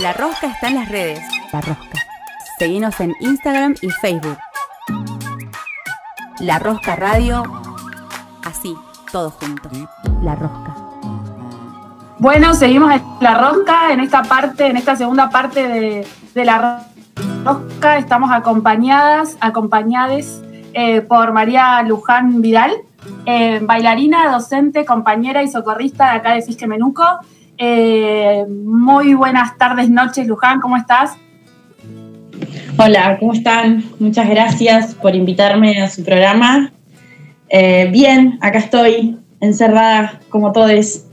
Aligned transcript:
La 0.00 0.12
Rosca 0.12 0.46
está 0.46 0.68
en 0.68 0.76
las 0.76 0.88
redes. 0.88 1.20
La 1.52 1.60
Rosca. 1.60 1.98
Seguinos 2.56 3.00
en 3.00 3.16
Instagram 3.18 3.74
y 3.80 3.90
Facebook. 3.90 4.38
La 6.38 6.60
Rosca 6.60 6.94
Radio. 6.94 7.42
Así, 8.44 8.76
todo 9.10 9.30
junto. 9.32 9.68
La 10.22 10.36
Rosca. 10.36 10.76
Bueno, 12.20 12.54
seguimos 12.54 12.92
en 12.92 13.02
La 13.20 13.38
Rosca, 13.38 13.92
en 13.92 13.98
esta 13.98 14.22
parte, 14.22 14.68
en 14.68 14.76
esta 14.76 14.94
segunda 14.94 15.30
parte 15.30 15.66
de, 15.66 16.44
La 16.44 16.84
Rosca. 17.44 17.98
Estamos 17.98 18.30
acompañadas, 18.30 19.36
acompañades 19.40 20.44
eh, 20.74 21.00
por 21.00 21.32
María 21.32 21.82
Luján 21.82 22.40
Vidal, 22.40 22.70
eh, 23.26 23.58
bailarina, 23.62 24.30
docente, 24.30 24.84
compañera 24.84 25.42
y 25.42 25.48
socorrista 25.48 26.12
de 26.12 26.18
acá 26.18 26.34
de 26.34 26.66
Menuco. 26.68 27.02
Eh, 27.58 28.46
muy 28.48 29.14
buenas 29.14 29.58
tardes, 29.58 29.90
noches, 29.90 30.26
Luján, 30.26 30.60
¿cómo 30.60 30.76
estás? 30.76 31.16
Hola, 32.78 33.16
¿cómo 33.18 33.32
están? 33.32 33.84
Muchas 33.98 34.28
gracias 34.28 34.94
por 34.94 35.14
invitarme 35.14 35.82
a 35.82 35.88
su 35.88 36.04
programa. 36.04 36.70
bien, 37.50 38.38
acá 38.40 38.58
estoy, 38.58 39.18
encerrada 39.40 40.20
como 40.28 40.52
todos. 40.52 41.04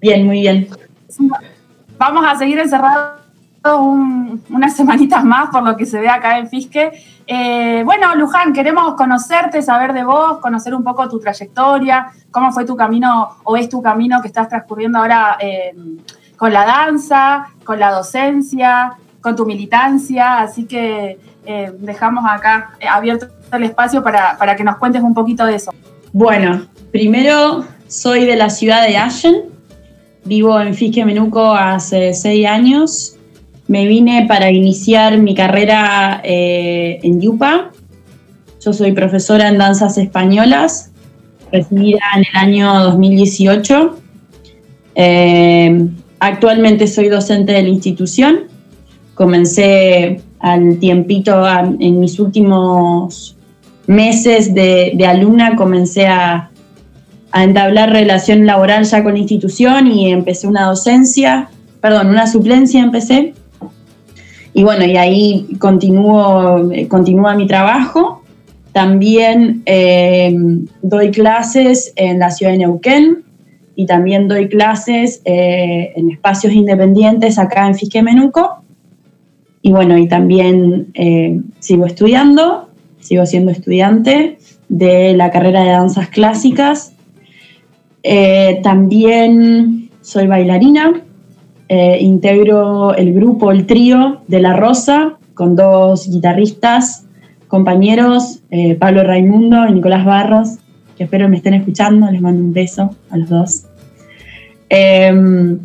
Bien, 0.00 0.26
muy 0.26 0.40
bien. 0.40 0.68
Vamos 1.98 2.24
a 2.26 2.36
seguir 2.36 2.58
encerrados 2.58 3.15
unas 3.74 4.76
semanitas 4.76 5.24
más 5.24 5.50
por 5.50 5.62
lo 5.62 5.76
que 5.76 5.86
se 5.86 6.00
ve 6.00 6.08
acá 6.08 6.38
en 6.38 6.48
Fisque. 6.48 6.92
Eh, 7.26 7.82
bueno, 7.84 8.14
Luján, 8.14 8.52
queremos 8.52 8.94
conocerte, 8.94 9.62
saber 9.62 9.92
de 9.92 10.04
vos, 10.04 10.38
conocer 10.38 10.74
un 10.74 10.84
poco 10.84 11.08
tu 11.08 11.18
trayectoria, 11.18 12.08
cómo 12.30 12.52
fue 12.52 12.64
tu 12.64 12.76
camino 12.76 13.36
o 13.44 13.56
es 13.56 13.68
tu 13.68 13.82
camino 13.82 14.20
que 14.22 14.28
estás 14.28 14.48
transcurriendo 14.48 14.98
ahora 14.98 15.36
eh, 15.40 15.74
con 16.36 16.52
la 16.52 16.64
danza, 16.64 17.48
con 17.64 17.80
la 17.80 17.90
docencia, 17.90 18.92
con 19.20 19.34
tu 19.34 19.44
militancia. 19.44 20.38
Así 20.38 20.66
que 20.66 21.18
eh, 21.44 21.72
dejamos 21.78 22.24
acá 22.28 22.72
abierto 22.88 23.26
el 23.52 23.64
espacio 23.64 24.02
para, 24.02 24.36
para 24.38 24.54
que 24.54 24.64
nos 24.64 24.76
cuentes 24.76 25.02
un 25.02 25.14
poquito 25.14 25.44
de 25.46 25.56
eso. 25.56 25.72
Bueno, 26.12 26.66
primero 26.92 27.64
soy 27.88 28.24
de 28.24 28.36
la 28.36 28.50
ciudad 28.50 28.86
de 28.86 28.96
Ashen, 28.96 29.42
vivo 30.24 30.60
en 30.60 30.74
Fisque 30.74 31.04
Menuco 31.04 31.54
hace 31.54 32.14
seis 32.14 32.46
años 32.46 33.15
me 33.68 33.86
vine 33.86 34.26
para 34.28 34.50
iniciar 34.50 35.18
mi 35.18 35.34
carrera 35.34 36.20
eh, 36.24 37.00
en 37.02 37.20
Yupa. 37.20 37.70
Yo 38.64 38.72
soy 38.72 38.92
profesora 38.92 39.48
en 39.48 39.58
danzas 39.58 39.98
españolas, 39.98 40.92
recibida 41.52 42.00
en 42.16 42.20
el 42.20 42.36
año 42.36 42.80
2018. 42.84 43.96
Eh, 44.94 45.88
actualmente 46.20 46.86
soy 46.86 47.08
docente 47.08 47.52
de 47.52 47.62
la 47.62 47.68
institución. 47.68 48.44
Comencé 49.14 50.20
al 50.38 50.78
tiempito, 50.78 51.44
en 51.80 52.00
mis 52.00 52.20
últimos 52.20 53.36
meses 53.86 54.54
de, 54.54 54.96
alumna, 55.08 55.56
comencé 55.56 56.06
a, 56.06 56.50
a 57.32 57.44
entablar 57.44 57.90
relación 57.90 58.46
laboral 58.46 58.84
ya 58.84 59.02
con 59.02 59.14
la 59.14 59.18
institución 59.18 59.88
y 59.88 60.10
empecé 60.10 60.46
una 60.46 60.66
docencia, 60.66 61.48
perdón, 61.80 62.08
una 62.08 62.26
suplencia 62.26 62.82
empecé 62.82 63.34
y 64.56 64.64
bueno, 64.64 64.86
y 64.86 64.96
ahí 64.96 65.46
continúo, 65.58 66.70
continúa 66.88 67.34
mi 67.34 67.46
trabajo. 67.46 68.22
También 68.72 69.62
eh, 69.66 70.34
doy 70.80 71.10
clases 71.10 71.92
en 71.94 72.20
la 72.20 72.30
ciudad 72.30 72.52
de 72.52 72.58
Neuquén 72.60 73.22
y 73.74 73.84
también 73.84 74.28
doy 74.28 74.48
clases 74.48 75.20
eh, 75.26 75.92
en 75.94 76.10
espacios 76.10 76.54
independientes 76.54 77.38
acá 77.38 77.66
en 77.66 77.74
Fisque 77.74 78.02
Menuco. 78.02 78.62
Y 79.60 79.72
bueno, 79.72 79.98
y 79.98 80.08
también 80.08 80.86
eh, 80.94 81.38
sigo 81.58 81.84
estudiando, 81.84 82.70
sigo 82.98 83.26
siendo 83.26 83.52
estudiante 83.52 84.38
de 84.70 85.12
la 85.12 85.30
carrera 85.30 85.64
de 85.64 85.70
danzas 85.72 86.08
clásicas. 86.08 86.94
también 88.62 89.90
soy 90.00 90.26
bailarina, 90.26 91.02
eh, 91.68 91.98
integro 92.00 92.94
el 92.94 93.12
grupo, 93.12 93.50
el 93.50 93.66
trío 93.66 94.22
de 94.28 94.40
La 94.40 94.52
Rosa, 94.52 95.14
con 95.34 95.56
dos 95.56 96.08
guitarristas, 96.08 97.04
compañeros, 97.48 98.40
eh, 98.50 98.76
Pablo 98.76 99.02
Raimundo 99.02 99.66
y 99.66 99.72
Nicolás 99.72 100.04
Barros, 100.04 100.48
que 100.96 101.04
espero 101.04 101.28
me 101.28 101.36
estén 101.36 101.54
escuchando, 101.54 102.10
les 102.10 102.20
mando 102.20 102.42
un 102.42 102.52
beso 102.52 102.94
a 103.10 103.16
los 103.16 103.28
dos. 103.28 103.64
Em, 104.68 105.58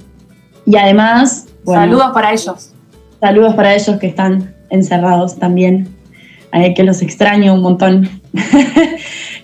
y 0.65 0.75
además... 0.75 1.47
saludos 1.65 2.11
para 2.13 2.31
ellos. 2.31 2.73
Saludos 3.19 3.53
para 3.53 3.75
ellos 3.75 3.97
que 3.97 4.07
están 4.07 4.55
encerrados 4.69 5.37
también, 5.37 5.87
que 6.75 6.83
los 6.83 7.01
extraño 7.01 7.53
un 7.53 7.61
montón. 7.61 8.09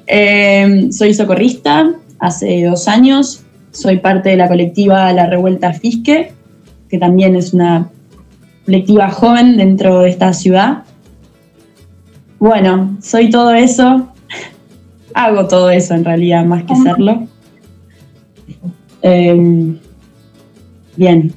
Em, 0.09 0.89
soy 0.93 1.13
socorrista 1.13 1.91
hace 2.17 2.63
dos 2.63 2.87
años, 2.87 3.43
soy 3.71 3.97
parte 3.97 4.29
de 4.29 4.37
la 4.37 4.47
colectiva 4.47 5.11
La 5.11 5.27
Revuelta 5.27 5.73
Fisque, 5.73 6.31
que 6.89 6.97
también 6.97 7.35
es 7.35 7.53
una 7.53 7.89
colectiva 8.65 9.09
joven 9.09 9.57
dentro 9.57 10.01
de 10.01 10.09
esta 10.09 10.33
ciudad. 10.33 10.83
Bueno, 12.39 12.97
soy 13.01 13.29
todo 13.29 13.53
eso, 13.53 14.09
hago 15.13 15.47
todo 15.47 15.69
eso 15.69 15.93
en 15.93 16.05
realidad, 16.05 16.45
más 16.45 16.63
que 16.63 16.75
serlo. 16.75 17.27
Em, 19.01 19.77
bien, 20.95 21.33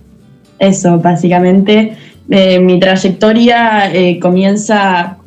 eso 0.58 0.98
básicamente. 0.98 1.96
Eh, 2.28 2.60
mi 2.60 2.78
trayectoria 2.78 3.92
eh, 3.92 4.18
comienza, 4.20 5.18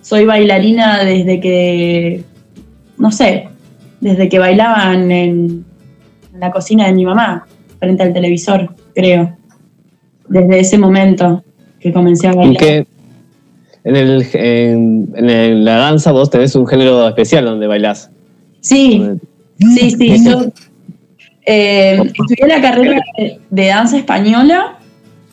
soy 0.00 0.24
bailarina 0.24 1.04
desde 1.04 1.40
que, 1.40 2.24
no 2.98 3.10
sé, 3.10 3.48
desde 4.00 4.28
que 4.28 4.38
bailaban 4.38 5.10
en 5.10 5.64
la 6.38 6.50
cocina 6.50 6.86
de 6.86 6.92
mi 6.92 7.04
mamá, 7.04 7.46
frente 7.78 8.02
al 8.02 8.12
televisor 8.12 8.74
creo, 8.96 9.36
desde 10.28 10.58
ese 10.58 10.78
momento 10.78 11.44
que 11.78 11.92
comencé 11.92 12.28
a 12.28 12.32
bailar. 12.32 12.86
en, 13.84 13.96
el, 13.96 14.26
en, 14.32 15.64
la 15.64 15.76
danza 15.76 16.10
vos 16.12 16.30
tenés 16.30 16.56
un 16.56 16.66
género 16.66 17.06
especial 17.06 17.44
donde 17.44 17.66
bailás. 17.66 18.10
Sí, 18.60 19.04
sí, 19.58 19.90
sí. 19.90 20.24
Yo 20.24 20.46
eh, 21.44 22.00
estudié 22.02 22.48
la 22.48 22.60
carrera 22.60 23.00
de, 23.50 23.66
danza 23.66 23.98
española, 23.98 24.78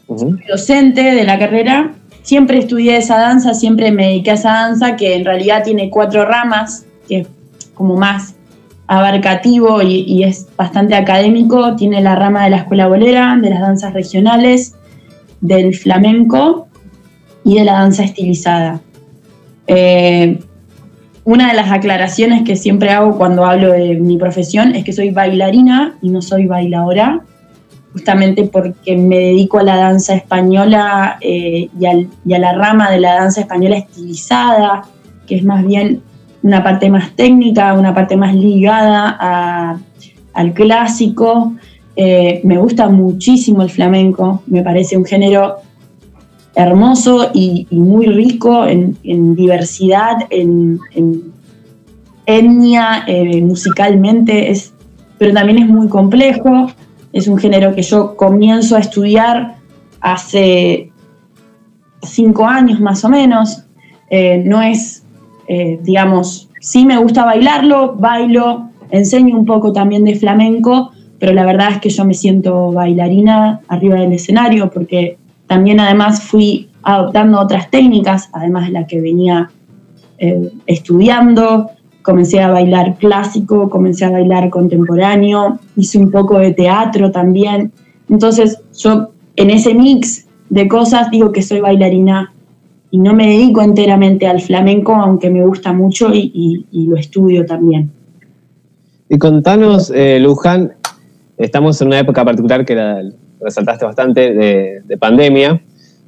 soy 0.07 0.37
docente 0.47 1.01
de 1.01 1.23
la 1.23 1.39
carrera. 1.39 1.93
Siempre 2.21 2.59
estudié 2.59 2.97
esa 2.97 3.17
danza, 3.17 3.53
siempre 3.53 3.91
me 3.91 4.07
dediqué 4.07 4.31
a 4.31 4.35
esa 4.35 4.53
danza 4.53 4.95
que 4.95 5.15
en 5.15 5.25
realidad 5.25 5.63
tiene 5.63 5.89
cuatro 5.89 6.25
ramas, 6.25 6.85
que 7.07 7.19
es 7.19 7.27
como 7.73 7.95
más 7.95 8.35
abarcativo 8.97 9.81
y, 9.81 10.23
es 10.23 10.47
bastante 10.55 10.95
académico. 10.95 11.75
Tiene 11.75 12.01
la 12.01 12.15
rama 12.15 12.43
de 12.43 12.51
la 12.51 12.57
escuela 12.57 12.87
bolera, 12.87 13.37
de 13.41 13.49
las 13.49 13.61
danzas 13.61 13.93
regionales, 13.93 14.75
del 15.41 15.75
flamenco 15.75 16.67
y 17.43 17.55
de 17.55 17.65
la 17.65 17.73
danza 17.73 18.03
estilizada. 18.03 18.81
Eh, 19.67 20.39
una 21.25 21.47
de 21.49 21.53
las 21.53 21.71
aclaraciones 21.71 22.43
que 22.43 22.55
siempre 22.55 22.89
hago 22.89 23.17
cuando 23.17 23.45
hablo 23.45 23.71
de 23.71 23.95
mi 23.95 24.17
profesión 24.17 24.75
es 24.75 24.83
que 24.83 24.91
soy 24.91 25.11
bailarina 25.11 25.97
y 26.01 26.09
no 26.09 26.21
soy 26.21 26.47
bailadora, 26.47 27.21
justamente 27.93 28.43
porque 28.43 28.97
me 28.97 29.17
dedico 29.17 29.59
a 29.59 29.63
la 29.63 29.77
danza 29.77 30.15
española 30.15 31.17
eh, 31.21 31.69
y 31.79 32.33
a 32.33 32.39
la 32.39 32.53
rama 32.53 32.91
de 32.91 32.99
la 32.99 33.13
danza 33.15 33.41
española 33.41 33.77
estilizada, 33.77 34.83
que 35.25 35.35
es 35.35 35.45
más 35.45 35.65
bien 35.65 36.01
una 36.43 36.61
parte 36.61 36.89
más 36.89 37.15
técnica, 37.15 37.73
una 37.73 37.95
parte 37.95 38.15
más 38.17 38.35
ligada 38.35 39.79
al 40.33 40.53
clásico. 40.53 41.53
Eh, 41.95 42.41
me 42.43 42.57
gusta 42.57 42.89
muchísimo 42.89 43.63
el 43.63 43.69
flamenco, 43.69 44.43
me 44.47 44.61
parece 44.61 44.97
un 44.97 45.05
género 45.05 45.57
hermoso 46.55 47.31
y, 47.33 47.67
muy 47.71 48.05
rico 48.07 48.65
en, 48.65 49.35
diversidad, 49.35 50.27
en, 50.29 50.79
etnia, 52.25 53.03
eh, 53.07 53.41
musicalmente, 53.41 54.51
es, 54.51 54.73
pero 55.17 55.33
también 55.33 55.59
es 55.59 55.67
muy 55.67 55.87
complejo. 55.87 56.67
Es 57.11 57.27
un 57.27 57.37
género 57.37 57.75
que 57.75 57.83
yo 57.83 58.15
comienzo 58.15 58.75
a 58.75 58.79
estudiar 58.79 59.55
hace 60.01 60.91
cinco 62.01 62.45
años 62.45 62.79
más 62.79 63.05
o 63.05 63.09
menos. 63.09 63.63
Eh, 64.09 64.43
no 64.45 64.61
es 64.61 65.02
eh, 65.47 65.79
digamos, 65.81 66.49
sí 66.59 66.85
me 66.85 66.97
gusta 66.97 67.25
bailarlo, 67.25 67.95
bailo, 67.95 68.69
enseño 68.91 69.37
un 69.37 69.45
poco 69.45 69.73
también 69.73 70.03
de 70.03 70.15
flamenco, 70.15 70.91
pero 71.19 71.33
la 71.33 71.45
verdad 71.45 71.71
es 71.71 71.79
que 71.79 71.89
yo 71.89 72.05
me 72.05 72.13
siento 72.13 72.71
bailarina 72.71 73.61
arriba 73.67 73.95
del 73.95 74.13
escenario 74.13 74.69
porque 74.69 75.17
también 75.47 75.79
además 75.79 76.21
fui 76.21 76.69
adoptando 76.83 77.39
otras 77.39 77.69
técnicas, 77.69 78.29
además 78.33 78.67
de 78.67 78.73
la 78.73 78.87
que 78.87 78.99
venía 78.99 79.49
eh, 80.17 80.51
estudiando, 80.65 81.69
comencé 82.01 82.41
a 82.41 82.51
bailar 82.51 82.97
clásico, 82.97 83.69
comencé 83.69 84.05
a 84.05 84.11
bailar 84.11 84.49
contemporáneo, 84.49 85.59
hice 85.75 85.97
un 85.97 86.11
poco 86.11 86.39
de 86.39 86.53
teatro 86.53 87.11
también. 87.11 87.71
Entonces 88.09 88.59
yo 88.77 89.09
en 89.35 89.49
ese 89.49 89.73
mix 89.73 90.27
de 90.49 90.67
cosas, 90.67 91.09
digo 91.09 91.31
que 91.31 91.41
soy 91.41 91.61
bailarina 91.61 92.32
y 92.93 92.99
no 92.99 93.15
me 93.15 93.25
dedico 93.25 93.63
enteramente 93.63 94.27
al 94.27 94.39
flamenco, 94.39 94.93
aunque 94.93 95.31
me 95.31 95.43
gusta 95.43 95.73
mucho 95.73 96.11
y, 96.13 96.63
lo 96.71 96.95
estudio 96.95 97.43
también. 97.43 97.91
Y 99.09 99.17
contanos, 99.17 99.91
eh, 99.95 100.19
Luján, 100.19 100.73
estamos 101.35 101.81
en 101.81 101.87
una 101.87 101.97
época 101.97 102.23
particular 102.23 102.63
que 102.63 102.75
la 102.75 103.01
resaltaste 103.41 103.85
bastante 103.85 104.31
de, 104.31 104.97
pandemia. 104.99 105.59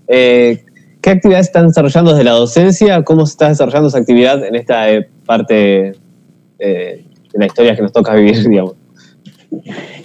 Eh, 0.08 0.64
¿Qué 1.02 1.10
actividades 1.10 1.48
están 1.48 1.70
desarrollando 1.70 2.12
desde 2.12 2.24
la 2.24 2.34
docencia? 2.34 3.02
¿Cómo 3.02 3.26
se 3.26 3.32
está 3.32 3.50
desarrollando 3.50 3.88
esa 3.88 3.98
actividad 3.98 4.46
en 4.46 4.54
esta 4.54 4.92
eh, 4.92 5.10
parte 5.26 5.94
de 6.60 7.04
la 7.34 7.48
historia 7.48 7.76
que 7.76 7.82
nos 7.82 7.94
toca 7.94 8.14
vivir, 8.14 8.36
digamos? 8.48 8.76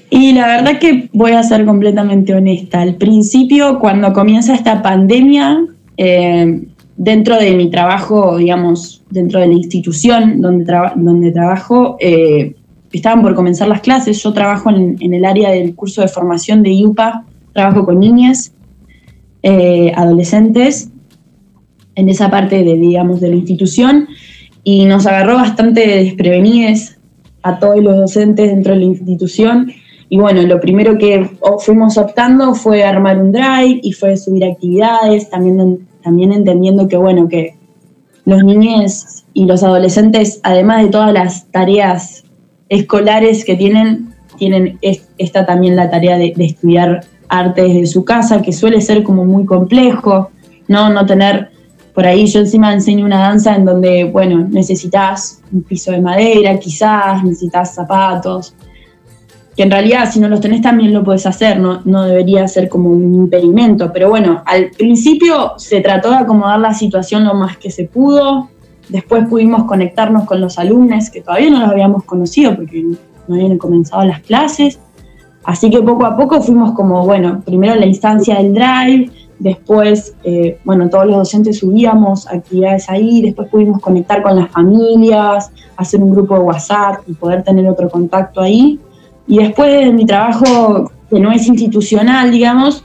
Y 0.09 0.33
la 0.33 0.47
verdad 0.47 0.79
que 0.79 1.11
voy 1.13 1.33
a 1.33 1.43
ser 1.43 1.67
completamente 1.67 2.33
honesta. 2.33 2.81
Al 2.81 2.95
principio, 2.95 3.79
cuando 3.81 4.15
comienza 4.15 4.55
esta 4.55 4.81
pandemia, 4.81 5.67
eh, 6.03 6.63
dentro 7.01 7.39
de 7.39 7.55
mi 7.55 7.71
trabajo, 7.71 8.37
digamos, 8.37 9.03
dentro 9.09 9.41
de 9.41 9.47
la 9.47 9.55
institución 9.55 10.43
donde, 10.43 11.33
trabajo, 11.33 11.97
eh, 11.99 12.55
estaban 12.93 13.23
por 13.23 13.35
comenzar 13.35 13.69
las 13.69 13.81
clases. 13.81 14.23
Yo 14.23 14.35
trabajo 14.35 14.69
en, 14.69 15.15
el 15.15 15.25
área 15.25 15.49
del 15.49 15.75
curso 15.75 16.03
de 16.03 16.09
formación 16.09 16.63
de 16.63 16.73
IUPA, 16.73 17.25
trabajo 17.55 17.87
con 17.87 18.01
niñas, 18.01 18.53
eh, 19.43 19.95
adolescentes, 19.97 20.91
en 21.95 22.11
esa 22.11 22.31
parte 22.31 22.63
de, 22.63 22.77
digamos, 22.77 23.23
de 23.23 23.29
la 23.31 23.37
institución, 23.37 24.07
y 24.63 24.85
nos 24.85 25.07
agarró 25.07 25.37
bastante 25.37 25.87
desprevenides 25.87 26.99
a 27.43 27.59
todos 27.59 27.83
los 27.83 27.97
docentes 27.97 28.51
dentro 28.51 28.75
de 28.75 28.81
la 28.81 28.85
institución 28.85 29.73
y 30.13 30.19
bueno, 30.19 30.43
lo 30.43 30.61
primero 30.61 30.99
que 30.99 31.31
fuimos 31.61 31.97
optando 31.97 32.53
fue 32.57 32.83
armar 32.83 33.23
un 33.23 33.31
drive 33.31 33.79
y 33.81 33.93
fue 33.93 34.17
subir 34.17 34.45
actividades, 34.45 35.31
también, 35.31 35.87
también 36.03 36.33
entendiendo 36.33 36.89
que 36.89 36.97
bueno, 36.97 37.29
que 37.29 37.57
los 38.25 38.45
niños 38.45 39.25
y 39.35 39.45
los 39.45 39.63
adolescentes, 39.63 40.41
además 40.43 40.83
de 40.83 40.89
todas 40.89 41.13
las 41.13 41.47
tareas 41.51 42.25
escolares 42.69 43.45
que 43.45 43.57
tienen, 43.57 44.15
tienen 44.39 44.79
esta 45.19 45.47
también 45.47 45.77
la 45.77 45.91
tarea 45.91 46.17
de, 46.17 46.35
estudiar 46.39 47.05
arte 47.29 47.63
desde 47.63 47.87
su 47.87 48.05
casa, 48.05 48.43
que 48.43 48.53
suele 48.53 48.81
ser 48.81 49.03
como 49.03 49.25
muy 49.25 49.45
complejo, 49.47 50.31
¿no? 50.69 50.91
No 50.91 51.07
tener, 51.07 51.51
por 51.95 52.07
ahí 52.07 52.27
yo 52.27 52.41
encima 52.41 52.73
enseño 52.73 53.05
una 53.05 53.21
danza 53.21 53.55
en 53.55 53.65
donde, 53.65 54.05
bueno, 54.05 54.47
necesitas 54.49 55.41
un 55.53 55.63
piso 55.63 55.93
de 55.93 56.01
madera, 56.01 56.59
quizás, 56.59 57.23
necesitas 57.23 57.75
zapatos, 57.75 58.55
que 59.57 59.63
en 59.65 59.71
realidad 59.71 60.11
si 60.11 60.21
no 60.21 60.29
los 60.29 60.41
tenés 60.41 60.63
también 60.63 60.95
lo 60.95 61.05
puedes 61.05 61.27
hacer, 61.27 61.59
no, 61.59 61.83
no 61.85 62.05
debería 62.05 62.47
ser 62.49 62.69
como 62.69 62.91
un 62.91 63.15
impedimento, 63.15 63.93
pero 63.93 64.09
bueno, 64.09 64.43
al 64.47 64.71
principio 64.71 65.55
se 65.57 65.81
trató 65.81 66.11
de 66.11 66.17
acomodar 66.17 66.61
la 66.61 66.75
situación 66.75 67.25
lo 67.25 67.35
más 67.35 67.57
que 67.57 67.71
se 67.71 67.85
pudo, 67.85 68.49
después 68.89 69.27
pudimos 69.29 69.65
conectarnos 69.65 70.25
con 70.25 70.41
los 70.41 70.59
alumnos 70.59 71.11
que 71.11 71.21
todavía 71.21 71.51
no 71.51 71.61
los 71.61 71.71
habíamos 71.71 72.05
conocido 72.05 72.55
porque 72.55 72.85
no 73.27 73.35
habían 73.35 73.59
comenzado 73.59 74.05
las 74.05 74.21
clases, 74.21 74.79
así 75.45 75.71
que 75.71 75.83
poco 75.83 76.07
a 76.07 76.17
poco 76.17 76.41
fuimos 76.41 76.73
como, 76.73 77.05
bueno, 77.05 77.43
primero 77.45 77.75
la 77.75 77.87
instancia 77.87 78.37
del 78.37 78.55
drive, 78.55 79.11
después, 79.41 80.15
eh, 80.23 80.59
bueno, 80.65 80.89
todos 80.89 81.07
los 81.07 81.17
docentes 81.17 81.59
subíamos 81.59 82.29
actividades 82.29 82.89
ahí, 82.89 83.23
después 83.23 83.49
pudimos 83.49 83.81
conectar 83.81 84.23
con 84.23 84.37
las 84.37 84.51
familias, 84.51 85.51
hacer 85.77 86.01
un 86.01 86.13
grupo 86.13 86.35
de 86.35 86.41
WhatsApp 86.41 87.01
y 87.09 87.15
poder 87.15 87.43
tener 87.43 87.67
otro 87.67 87.89
contacto 87.89 88.41
ahí. 88.41 88.79
Y 89.31 89.39
después 89.39 89.71
de 89.71 89.93
mi 89.93 90.05
trabajo, 90.05 90.91
que 91.09 91.21
no 91.21 91.31
es 91.31 91.47
institucional, 91.47 92.33
digamos, 92.33 92.83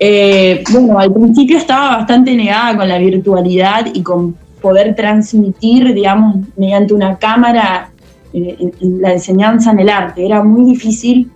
eh, 0.00 0.64
bueno, 0.72 0.98
al 0.98 1.12
principio 1.12 1.56
estaba 1.56 1.98
bastante 1.98 2.34
negada 2.34 2.76
con 2.76 2.88
la 2.88 2.98
virtualidad 2.98 3.86
y 3.94 4.02
con 4.02 4.34
poder 4.60 4.96
transmitir, 4.96 5.94
digamos, 5.94 6.48
mediante 6.56 6.94
una 6.94 7.16
cámara 7.16 7.92
eh, 8.32 8.72
la 8.80 9.12
enseñanza 9.12 9.70
en 9.70 9.78
el 9.78 9.88
arte. 9.88 10.26
Era 10.26 10.42
muy 10.42 10.64
difícil 10.64 11.30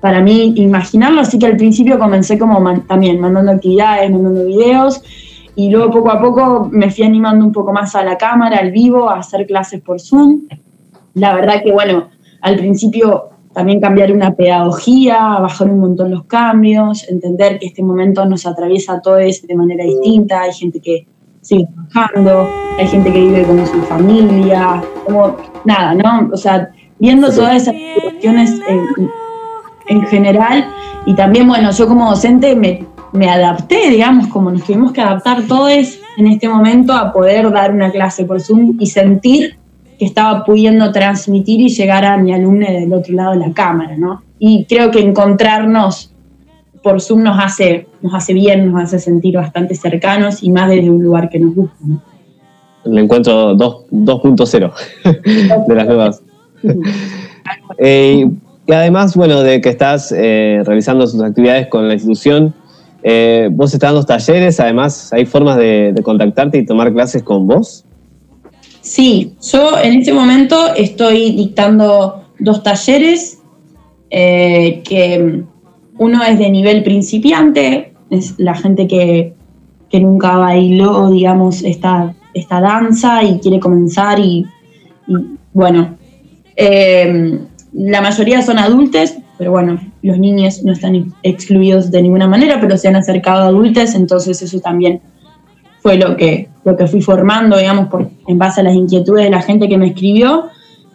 para 0.00 0.22
mí 0.22 0.54
imaginarlo, 0.56 1.20
así 1.20 1.38
que 1.38 1.44
al 1.44 1.58
principio 1.58 1.98
comencé 1.98 2.38
como 2.38 2.64
también 2.88 3.20
mandando 3.20 3.52
actividades, 3.52 4.10
mandando 4.10 4.46
videos, 4.46 5.02
y 5.54 5.68
luego 5.68 5.90
poco 5.90 6.10
a 6.12 6.18
poco 6.18 6.70
me 6.72 6.90
fui 6.90 7.04
animando 7.04 7.44
un 7.44 7.52
poco 7.52 7.74
más 7.74 7.94
a 7.94 8.02
la 8.02 8.16
cámara, 8.16 8.56
al 8.56 8.70
vivo, 8.70 9.10
a 9.10 9.18
hacer 9.18 9.46
clases 9.46 9.82
por 9.82 10.00
Zoom. 10.00 10.44
La 11.12 11.34
verdad 11.34 11.62
que, 11.62 11.72
bueno, 11.72 12.08
al 12.40 12.56
principio 12.56 13.31
también 13.52 13.80
cambiar 13.80 14.12
una 14.12 14.34
pedagogía, 14.34 15.18
bajar 15.40 15.68
un 15.68 15.80
montón 15.80 16.10
los 16.10 16.24
cambios, 16.24 17.08
entender 17.08 17.58
que 17.58 17.66
este 17.66 17.82
momento 17.82 18.24
nos 18.24 18.46
atraviesa 18.46 18.94
a 18.94 19.00
todos 19.00 19.42
de 19.42 19.54
manera 19.54 19.84
distinta, 19.84 20.42
hay 20.42 20.52
gente 20.52 20.80
que 20.80 21.06
sigue 21.42 21.68
trabajando, 21.92 22.48
hay 22.78 22.86
gente 22.86 23.12
que 23.12 23.20
vive 23.20 23.44
con 23.44 23.66
su 23.66 23.82
familia, 23.82 24.82
como 25.04 25.36
nada, 25.64 25.94
¿no? 25.94 26.30
O 26.32 26.36
sea, 26.36 26.70
viendo 26.98 27.30
todas 27.30 27.62
esas 27.62 27.74
cuestiones 28.00 28.58
en, 29.88 30.02
general. 30.06 30.66
Y 31.04 31.14
también, 31.14 31.48
bueno, 31.48 31.70
yo 31.72 31.86
como 31.88 32.08
docente 32.08 32.54
me, 32.54 32.86
me 33.12 33.28
adapté, 33.28 33.90
digamos, 33.90 34.28
como 34.28 34.50
nos 34.50 34.62
tuvimos 34.62 34.92
que 34.92 35.00
adaptar 35.00 35.42
todos 35.42 35.98
en 36.16 36.26
este 36.28 36.48
momento 36.48 36.92
a 36.92 37.12
poder 37.12 37.50
dar 37.50 37.72
una 37.72 37.90
clase 37.90 38.24
por 38.24 38.40
Zoom 38.40 38.76
y 38.78 38.86
sentir 38.86 39.58
que 40.02 40.06
estaba 40.06 40.42
pudiendo 40.42 40.90
transmitir 40.90 41.60
y 41.60 41.68
llegar 41.68 42.04
a 42.04 42.16
mi 42.16 42.34
alumno 42.34 42.66
del 42.66 42.92
otro 42.92 43.14
lado 43.14 43.34
de 43.34 43.38
la 43.38 43.52
cámara, 43.52 43.96
¿no? 43.96 44.20
Y 44.36 44.64
creo 44.64 44.90
que 44.90 44.98
encontrarnos 44.98 46.12
por 46.82 47.00
Zoom 47.00 47.22
nos 47.22 47.38
hace, 47.38 47.86
nos 48.00 48.12
hace 48.12 48.34
bien, 48.34 48.72
nos 48.72 48.82
hace 48.82 48.98
sentir 48.98 49.36
bastante 49.36 49.76
cercanos 49.76 50.42
y 50.42 50.50
más 50.50 50.68
desde 50.68 50.90
un 50.90 51.04
lugar 51.04 51.30
que 51.30 51.38
nos 51.38 51.54
gusta. 51.54 51.76
¿no? 51.86 52.02
El 52.84 52.98
encuentro 52.98 53.54
2.0 53.54 54.72
de 55.68 55.74
las 55.76 55.86
nuevas. 55.86 56.22
Eh, 57.78 58.28
y 58.66 58.72
además, 58.72 59.16
bueno, 59.16 59.42
de 59.42 59.60
que 59.60 59.68
estás 59.68 60.12
eh, 60.16 60.62
realizando 60.64 61.06
sus 61.06 61.20
actividades 61.22 61.66
con 61.68 61.86
la 61.86 61.94
institución, 61.94 62.54
eh, 63.02 63.48
vos 63.50 63.72
estás 63.72 63.92
dando 63.92 64.04
talleres, 64.04 64.58
además 64.60 65.12
hay 65.12 65.26
formas 65.26 65.58
de 65.58 65.94
contactarte 66.04 66.58
y 66.58 66.66
tomar 66.66 66.92
clases 66.92 67.22
con 67.22 67.46
vos. 67.46 67.84
Sí, 68.82 69.36
yo 69.52 69.78
en 69.78 70.00
este 70.00 70.12
momento 70.12 70.74
estoy 70.74 71.30
dictando 71.30 72.24
dos 72.40 72.64
talleres, 72.64 73.38
eh, 74.10 74.82
que 74.84 75.44
uno 75.98 76.24
es 76.24 76.38
de 76.38 76.50
nivel 76.50 76.82
principiante, 76.82 77.94
es 78.10 78.34
la 78.38 78.54
gente 78.54 78.88
que, 78.88 79.34
nunca 80.00 80.36
bailó, 80.38 81.10
digamos, 81.10 81.62
esta, 81.62 82.14
esta 82.32 82.60
danza 82.62 83.22
y 83.22 83.38
quiere 83.38 83.60
comenzar 83.60 84.18
y, 84.18 84.46
bueno, 85.52 85.96
eh, 86.56 87.38
la 87.74 88.00
mayoría 88.00 88.40
son 88.40 88.58
adultos, 88.58 89.14
pero 89.36 89.50
bueno, 89.50 89.78
los 90.00 90.18
niños 90.18 90.64
no 90.64 90.72
están 90.72 91.12
excluidos 91.22 91.90
de 91.90 92.02
ninguna 92.02 92.26
manera, 92.26 92.58
pero 92.58 92.78
se 92.78 92.88
han 92.88 92.96
acercado 92.96 93.42
a 93.42 93.46
adultos, 93.48 93.94
entonces 93.94 94.40
eso 94.40 94.60
también 94.60 95.02
fue 95.82 95.96
lo 95.96 96.16
que, 96.16 96.48
lo 96.64 96.76
que 96.76 96.86
fui 96.86 97.02
formando, 97.02 97.58
digamos, 97.58 97.88
por, 97.88 98.08
en 98.28 98.38
base 98.38 98.60
a 98.60 98.64
las 98.64 98.74
inquietudes 98.74 99.24
de 99.24 99.30
la 99.30 99.42
gente 99.42 99.68
que 99.68 99.76
me 99.76 99.88
escribió. 99.88 100.44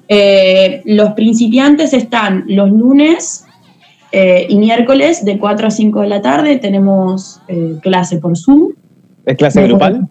Eh, 0.07 0.81
los 0.85 1.11
principiantes 1.11 1.93
están 1.93 2.45
los 2.47 2.69
lunes 2.69 3.45
eh, 4.13 4.47
y 4.47 4.57
miércoles 4.57 5.25
de 5.25 5.37
4 5.37 5.67
a 5.67 5.71
5 5.71 6.01
de 6.01 6.07
la 6.07 6.21
tarde. 6.21 6.57
Tenemos 6.57 7.41
eh, 7.49 7.75
clase 7.81 8.17
por 8.19 8.37
Zoom. 8.37 8.71
¿Es 9.25 9.35
clase 9.35 9.63
grupal? 9.63 10.07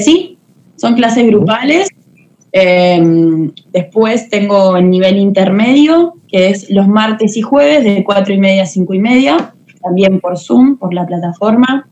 sí, 0.00 0.38
son 0.74 0.94
clases 0.94 1.24
grupales. 1.26 1.88
después 3.72 4.28
tengo 4.28 4.76
el 4.76 4.90
nivel 4.90 5.18
intermedio, 5.18 6.14
que 6.26 6.48
es 6.48 6.68
los 6.68 6.88
martes 6.88 7.36
y 7.36 7.42
jueves 7.42 7.84
de 7.84 8.02
4 8.02 8.34
y 8.34 8.38
media 8.38 8.62
a 8.64 8.66
5 8.66 8.92
y 8.92 8.98
media, 8.98 9.54
también 9.80 10.18
por 10.18 10.36
Zoom, 10.36 10.78
por 10.78 10.92
la 10.92 11.06
plataforma 11.06 11.86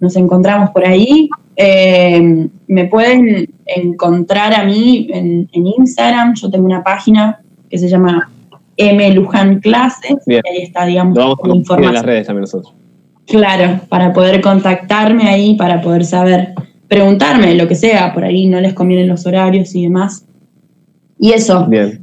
nos 0.00 0.16
encontramos 0.16 0.70
por 0.70 0.86
ahí. 0.86 1.28
Eh, 1.56 2.48
me 2.68 2.84
pueden 2.86 3.48
encontrar 3.66 4.54
a 4.54 4.64
mí 4.64 5.08
en, 5.12 5.48
Instagram, 5.52 6.34
yo 6.34 6.50
tengo 6.50 6.66
una 6.66 6.84
página 6.84 7.40
que 7.68 7.78
se 7.78 7.88
llama 7.88 8.30
M 8.76 9.10
Luján 9.12 9.60
Clases, 9.60 10.16
ahí 10.28 10.62
está, 10.62 10.86
digamos, 10.86 11.16
la 11.16 11.54
información. 11.54 11.90
en 11.90 11.94
las 11.94 12.04
redes 12.04 12.26
también 12.26 12.42
nosotros. 12.42 12.72
Claro, 13.26 13.80
para 13.88 14.12
poder 14.12 14.40
contactarme 14.40 15.28
ahí, 15.28 15.56
para 15.56 15.82
poder 15.82 16.04
saber, 16.04 16.54
preguntarme 16.86 17.54
lo 17.56 17.68
que 17.68 17.74
sea, 17.74 18.14
por 18.14 18.24
ahí 18.24 18.46
no 18.46 18.60
les 18.60 18.72
convienen 18.72 19.08
los 19.08 19.26
horarios 19.26 19.74
y 19.74 19.82
demás. 19.82 20.24
Y 21.18 21.32
eso, 21.32 21.66
Bien. 21.66 22.00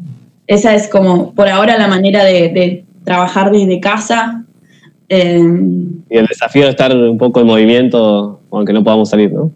esa 0.48 0.76
es 0.76 0.88
como 0.90 1.32
por 1.34 1.48
ahora 1.48 1.78
la 1.78 1.88
manera 1.88 2.24
de 2.26 2.84
trabajar 3.06 3.52
desde 3.52 3.80
casa, 3.80 4.45
Em, 5.08 6.02
y 6.10 6.18
el 6.18 6.26
desafío 6.26 6.64
de 6.64 6.70
estar 6.70 6.96
un 6.96 7.18
poco 7.18 7.42
en 7.42 7.48
movimiento, 7.48 8.42
aunque 8.52 8.74
no 8.74 8.84
podamos 8.84 9.10
salir, 9.10 9.32
¿no? 9.32 9.52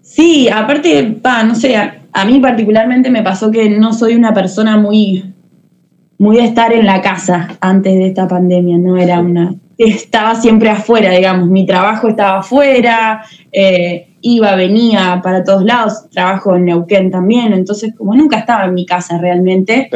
Sí, 0.00 0.48
aparte, 0.48 1.18
pa, 1.22 1.42
no 1.42 1.54
sé, 1.54 1.76
a, 1.76 2.24
mí 2.24 2.38
particularmente 2.38 3.10
me 3.10 3.22
pasó 3.22 3.50
que 3.50 3.70
no 3.70 3.92
soy 3.92 4.14
una 4.14 4.34
persona 4.34 4.76
muy, 4.76 5.24
muy 6.18 6.36
de 6.36 6.44
estar 6.44 6.72
en 6.72 6.86
la 6.86 7.00
casa 7.00 7.56
antes 7.60 7.94
de 7.94 8.08
esta 8.08 8.28
pandemia, 8.28 8.78
no 8.78 8.96
era 8.96 9.20
una, 9.20 9.54
estaba 9.78 10.34
siempre 10.34 10.68
afuera, 10.70 11.10
digamos, 11.10 11.48
mi 11.48 11.64
trabajo 11.64 12.08
estaba 12.08 12.40
afuera, 12.40 13.22
eh, 13.50 14.08
iba, 14.20 14.54
venía 14.54 15.20
para 15.22 15.44
todos 15.44 15.64
lados, 15.64 16.08
trabajo 16.10 16.56
en 16.56 16.66
Neuquén 16.66 17.10
también, 17.10 17.52
entonces 17.52 17.94
como 17.96 18.14
nunca 18.14 18.38
estaba 18.38 18.66
en 18.66 18.74
mi 18.74 18.86
casa 18.86 19.18
realmente. 19.18 19.88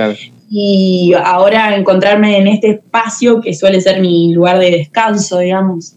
Y 0.48 1.12
ahora 1.24 1.76
encontrarme 1.76 2.38
en 2.38 2.46
este 2.46 2.70
espacio 2.70 3.40
que 3.40 3.52
suele 3.54 3.80
ser 3.80 4.00
mi 4.00 4.32
lugar 4.32 4.58
de 4.58 4.70
descanso, 4.70 5.38
digamos, 5.38 5.96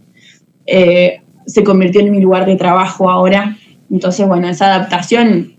eh, 0.66 1.22
se 1.46 1.64
convirtió 1.64 2.02
en 2.02 2.12
mi 2.12 2.20
lugar 2.20 2.46
de 2.46 2.56
trabajo 2.56 3.10
ahora. 3.10 3.58
Entonces, 3.92 4.28
bueno, 4.28 4.48
esa 4.48 4.74
adaptación 4.74 5.56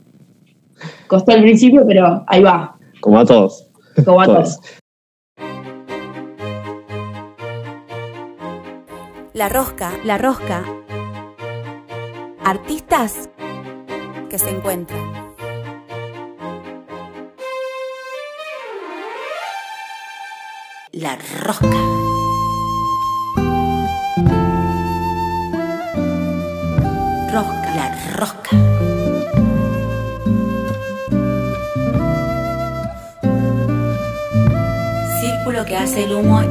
costó 1.07 1.33
al 1.33 1.43
principio, 1.43 1.85
pero 1.87 2.25
ahí 2.27 2.43
va. 2.43 2.77
Como 3.01 3.19
a 3.19 3.25
todos. 3.25 3.69
Como 4.05 4.21
a 4.21 4.27
todos. 4.27 4.61
La 9.33 9.49
rosca, 9.49 9.93
la 10.05 10.19
rosca. 10.19 10.65
Artistas 12.45 13.31
que 14.29 14.39
se 14.39 14.51
encuentran. 14.51 15.30
La 21.01 21.17
rosca. 21.17 21.67
Rosca, 27.33 27.75
la 27.75 28.13
rosca. 28.17 28.51
Círculo 35.23 35.65
que 35.65 35.77
hace 35.79 36.05
el 36.05 36.13
humo 36.13 36.43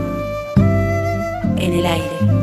en 1.58 1.74
el 1.74 1.86
aire. 1.86 2.39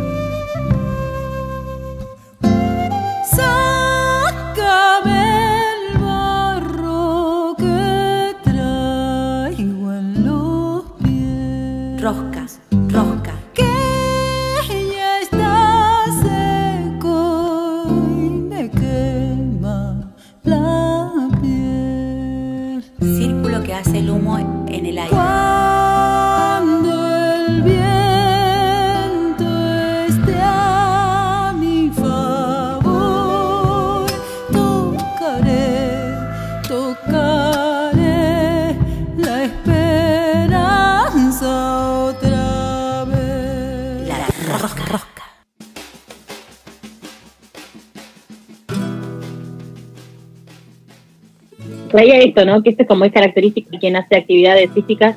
Traía 51.97 52.19
esto, 52.19 52.45
¿no? 52.45 52.63
Que 52.63 52.71
esto 52.71 52.83
es 52.83 52.89
como 52.89 53.07
es 53.07 53.13
característica 53.13 53.71
de 53.71 53.79
quien 53.79 53.97
hace 53.97 54.17
actividades 54.17 54.71
físicas, 54.73 55.17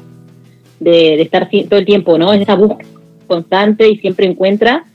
de, 0.79 1.21
estar 1.21 1.49
todo 1.49 1.77
el 1.77 1.85
tiempo, 1.85 2.17
¿no? 2.17 2.31
Es 2.31 2.41
esa 2.41 2.55
búsqueda 2.55 2.87
constante 3.27 3.87
y 3.89 3.97
siempre 3.97 4.25
encuentra 4.25 4.85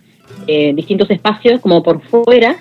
eh, 0.46 0.72
distintos 0.74 1.10
espacios 1.10 1.60
como 1.60 1.82
por 1.82 2.00
fuera, 2.00 2.56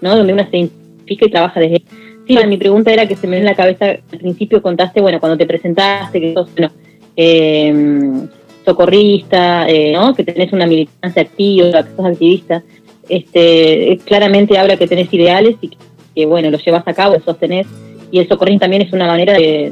¿no? 0.00 0.16
Donde 0.16 0.32
uno 0.32 0.46
se 0.50 0.56
identifica 0.56 1.26
y 1.26 1.30
trabaja 1.30 1.60
desde... 1.60 1.82
Sí, 2.26 2.38
mi 2.46 2.56
pregunta 2.56 2.90
era 2.90 3.06
que 3.06 3.14
se 3.14 3.26
me 3.26 3.36
en 3.36 3.44
la 3.44 3.54
cabeza, 3.54 3.84
al 3.90 4.18
principio 4.18 4.62
contaste, 4.62 5.02
bueno, 5.02 5.20
cuando 5.20 5.36
te 5.36 5.44
presentaste, 5.44 6.20
que 6.20 6.32
sos, 6.32 6.48
bueno, 6.54 6.72
em, 7.14 8.26
socorrista, 8.64 9.68
eh, 9.68 9.92
¿no? 9.92 10.14
Que 10.14 10.24
tenés 10.24 10.50
una 10.52 10.66
militancia 10.66 11.22
activa, 11.22 11.82
que 11.82 11.94
sos 11.94 12.06
activista. 12.06 12.62
Este, 13.08 13.98
claramente 14.06 14.56
habla 14.56 14.78
que 14.78 14.86
tenés 14.86 15.12
ideales 15.12 15.56
y 15.60 15.76
que, 16.14 16.24
bueno, 16.24 16.50
los 16.50 16.64
llevas 16.64 16.88
a 16.88 16.94
cabo, 16.94 17.20
sostenés 17.20 17.66
y 18.12 18.18
el 18.18 18.28
socorrismo 18.28 18.60
también 18.60 18.82
es 18.82 18.92
una 18.92 19.06
manera 19.06 19.32
de, 19.32 19.70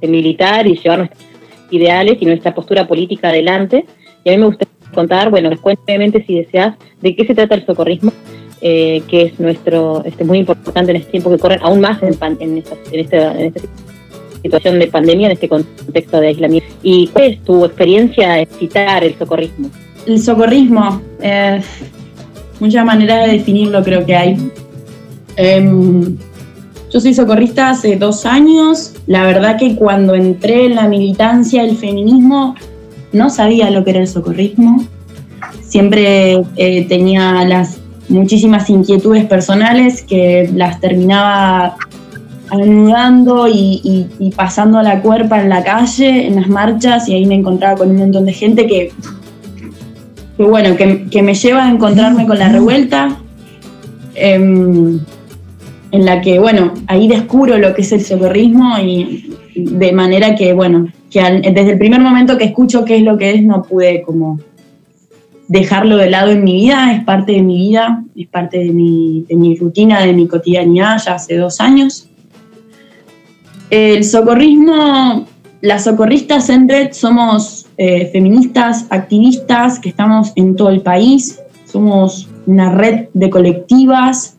de, 0.00 0.08
militar 0.08 0.66
y 0.66 0.76
llevar 0.76 0.98
nuestros 0.98 1.24
ideales 1.70 2.16
y 2.20 2.26
nuestra 2.26 2.52
postura 2.52 2.88
política 2.88 3.28
adelante. 3.28 3.86
Y 4.24 4.30
a 4.30 4.32
mí 4.32 4.38
me 4.38 4.46
gustaría 4.46 4.74
contar, 4.92 5.30
bueno, 5.30 5.48
les 5.48 5.60
cuento 5.60 5.84
brevemente 5.84 6.24
si 6.26 6.40
deseas, 6.40 6.74
de 7.00 7.14
qué 7.14 7.24
se 7.24 7.36
trata 7.36 7.54
el 7.54 7.64
socorrismo, 7.64 8.12
eh, 8.60 9.00
que 9.06 9.22
es 9.22 9.38
nuestro, 9.38 10.02
este, 10.04 10.24
muy 10.24 10.38
importante 10.38 10.90
en 10.90 10.96
este 10.96 11.12
tiempo 11.12 11.30
que 11.30 11.38
corren, 11.38 11.60
aún 11.62 11.80
más 11.80 12.02
en, 12.02 12.18
en, 12.40 12.58
esta, 12.58 12.76
en, 12.90 13.00
esta, 13.00 13.60
situación 14.42 14.80
de 14.80 14.88
pandemia, 14.88 15.26
en 15.26 15.32
este 15.32 15.48
contexto 15.48 16.18
de 16.18 16.28
aislamiento. 16.28 16.68
¿Y 16.82 17.06
cuál 17.08 17.26
es 17.26 17.44
tu 17.44 17.64
experiencia 17.64 18.32
de 18.32 18.46
citar 18.46 19.04
el 19.04 19.16
socorrismo? 19.16 19.70
El 20.04 20.18
socorrismo, 20.18 21.00
eh, 21.22 21.60
muchas 22.58 22.84
maneras 22.84 23.26
de 23.26 23.34
definirlo 23.34 23.84
creo 23.84 24.04
que 24.04 24.16
hay. 24.16 24.50
Em, 25.36 26.18
yo 26.92 27.00
soy 27.00 27.14
socorrista 27.14 27.70
hace 27.70 27.96
dos 27.96 28.26
años. 28.26 28.94
La 29.06 29.24
verdad 29.24 29.56
que 29.58 29.76
cuando 29.76 30.14
entré 30.14 30.66
en 30.66 30.74
la 30.74 30.88
militancia 30.88 31.62
del 31.62 31.76
feminismo 31.76 32.56
no 33.12 33.30
sabía 33.30 33.70
lo 33.70 33.84
que 33.84 33.90
era 33.90 34.00
el 34.00 34.08
socorrismo. 34.08 34.84
Siempre 35.62 36.42
eh, 36.56 36.86
tenía 36.88 37.44
las 37.44 37.78
muchísimas 38.08 38.68
inquietudes 38.68 39.24
personales 39.24 40.02
que 40.02 40.50
las 40.52 40.80
terminaba 40.80 41.76
anudando 42.50 43.46
y, 43.48 44.32
pasando 44.36 44.78
a 44.78 44.82
la 44.82 45.00
cuerpa 45.00 45.40
en 45.40 45.48
la 45.48 45.62
calle, 45.62 46.26
en 46.26 46.34
las 46.34 46.48
marchas, 46.48 47.08
y 47.08 47.14
ahí 47.14 47.24
me 47.24 47.36
encontraba 47.36 47.76
con 47.76 47.90
un 47.90 47.96
montón 47.96 48.26
de 48.26 48.32
gente 48.32 48.66
que, 48.66 48.92
que 50.36 50.42
bueno, 50.42 50.76
que, 50.76 51.22
me 51.22 51.34
lleva 51.34 51.66
a 51.66 51.70
encontrarme 51.70 52.26
con 52.26 52.40
la 52.40 52.48
revuelta. 52.48 53.16
Em, 54.16 54.98
en 55.92 56.04
la 56.04 56.20
que, 56.20 56.38
bueno, 56.38 56.74
ahí 56.86 57.08
descubro 57.08 57.58
lo 57.58 57.74
que 57.74 57.82
es 57.82 57.92
el 57.92 58.02
socorrismo 58.02 58.78
y 58.78 59.34
de 59.56 59.92
manera 59.92 60.34
que, 60.34 60.52
bueno, 60.52 60.88
que 61.10 61.20
desde 61.20 61.72
el 61.72 61.78
primer 61.78 62.00
momento 62.00 62.38
que 62.38 62.44
escucho 62.44 62.84
qué 62.84 62.96
es 62.96 63.02
lo 63.02 63.18
que 63.18 63.34
es, 63.34 63.42
no 63.42 63.62
pude 63.62 64.02
como 64.02 64.38
dejarlo 65.48 65.96
de 65.96 66.10
lado 66.10 66.30
en 66.30 66.44
mi 66.44 66.52
vida, 66.52 66.92
es 66.92 67.02
parte 67.02 67.32
de 67.32 67.42
mi 67.42 67.56
vida, 67.56 68.04
es 68.14 68.28
parte 68.28 68.58
de 68.58 68.70
mi, 68.70 69.56
rutina, 69.58 70.00
de 70.00 70.12
mi 70.12 70.28
cotidianidad 70.28 71.02
ya 71.04 71.14
hace 71.14 71.36
dos 71.36 71.60
años. 71.60 72.08
El 73.68 74.04
socorrismo, 74.04 75.26
las 75.60 75.84
socorristas 75.84 76.50
en 76.50 76.68
red 76.68 76.92
somos 76.92 77.66
eh, 77.78 78.08
feministas, 78.12 78.86
activistas 78.90 79.80
que 79.80 79.88
estamos 79.88 80.32
en 80.36 80.54
todo 80.54 80.70
el 80.70 80.82
país, 80.82 81.40
somos 81.64 82.28
una 82.46 82.72
red 82.72 83.08
de 83.12 83.30
colectivas 83.30 84.36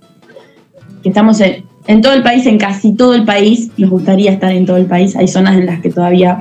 que 1.01 1.09
estamos 1.09 1.41
en, 1.41 2.01
todo 2.01 2.13
el 2.13 2.23
país, 2.23 2.45
en 2.45 2.57
casi 2.57 2.93
todo 2.93 3.13
el 3.13 3.25
país, 3.25 3.71
nos 3.77 3.89
gustaría 3.89 4.31
estar 4.31 4.51
en 4.51 4.65
todo 4.65 4.77
el 4.77 4.85
país, 4.85 5.15
hay 5.15 5.27
zonas 5.27 5.57
en 5.57 5.65
las 5.65 5.81
que 5.81 5.89
todavía 5.89 6.39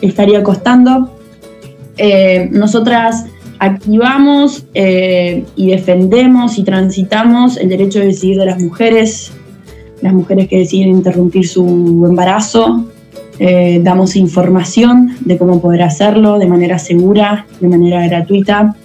estaría 0.00 0.42
costando. 0.42 1.10
Eh, 1.96 2.48
nosotras 2.50 3.26
activamos 3.58 4.64
eh, 4.74 5.44
y 5.56 5.70
defendemos 5.70 6.58
y 6.58 6.64
transitamos 6.64 7.56
el 7.56 7.68
derecho 7.68 8.00
de 8.00 8.06
decidir 8.06 8.38
de 8.38 8.46
las 8.46 8.60
mujeres, 8.60 9.32
las 10.00 10.12
mujeres 10.12 10.48
que 10.48 10.58
deciden 10.58 10.88
interrumpir 10.90 11.46
su 11.46 12.04
embarazo. 12.08 12.86
Eh, 13.38 13.80
damos 13.82 14.14
información 14.16 15.16
de 15.20 15.38
cómo 15.38 15.60
poder 15.60 15.82
hacerlo 15.82 16.38
de 16.38 16.46
manera 16.46 16.78
segura, 16.78 17.46
de 17.60 17.68
manera 17.68 18.06
gratuita. 18.06 18.76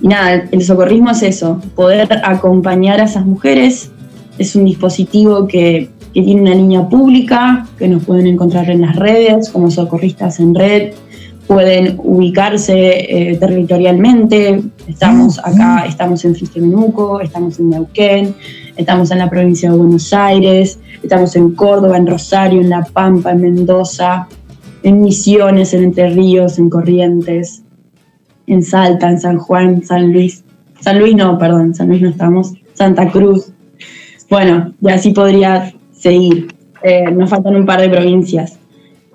Y 0.00 0.08
nada, 0.08 0.48
el 0.50 0.62
socorrismo 0.62 1.10
es 1.10 1.22
eso, 1.22 1.60
poder 1.74 2.08
acompañar 2.24 3.00
a 3.00 3.04
esas 3.04 3.26
mujeres. 3.26 3.90
Es 4.38 4.56
un 4.56 4.64
dispositivo 4.64 5.46
que, 5.46 5.90
tiene 6.12 6.40
una 6.40 6.54
línea 6.54 6.88
pública, 6.88 7.68
que 7.78 7.86
nos 7.86 8.04
pueden 8.04 8.26
encontrar 8.26 8.68
en 8.68 8.80
las 8.80 8.96
redes 8.96 9.48
como 9.48 9.70
socorristas 9.70 10.40
en 10.40 10.56
red, 10.56 10.92
pueden 11.46 12.00
ubicarse 12.02 12.74
eh, 13.30 13.36
territorialmente. 13.36 14.60
Estamos 14.88 15.38
acá, 15.38 15.84
estamos 15.86 16.24
en 16.24 16.36
Menuco, 16.56 17.20
estamos 17.20 17.60
en 17.60 17.70
Neuquén, 17.70 18.34
estamos 18.76 19.12
en 19.12 19.18
la 19.18 19.30
provincia 19.30 19.70
de 19.70 19.76
Buenos 19.76 20.12
Aires, 20.12 20.80
estamos 21.00 21.36
en 21.36 21.54
Córdoba, 21.54 21.96
en 21.96 22.08
Rosario, 22.08 22.60
en 22.60 22.70
La 22.70 22.82
Pampa, 22.82 23.30
en 23.30 23.42
Mendoza, 23.42 24.26
en 24.82 25.00
Misiones, 25.00 25.74
en 25.74 25.84
Entre 25.84 26.10
Ríos, 26.10 26.58
en 26.58 26.70
Corrientes 26.70 27.59
en 28.50 28.62
Salta, 28.62 29.08
en 29.08 29.20
San 29.20 29.38
Juan, 29.38 29.82
San 29.84 30.12
Luis. 30.12 30.44
San 30.80 30.98
Luis 30.98 31.14
no, 31.14 31.38
perdón, 31.38 31.74
San 31.74 31.88
Luis 31.88 32.02
no 32.02 32.08
estamos. 32.08 32.54
Santa 32.74 33.08
Cruz. 33.10 33.52
Bueno, 34.28 34.72
y 34.80 34.88
así 34.90 35.12
podría 35.12 35.72
seguir. 35.92 36.54
Eh, 36.82 37.10
nos 37.10 37.28
faltan 37.28 37.56
un 37.56 37.66
par 37.66 37.80
de 37.80 37.88
provincias. 37.88 38.58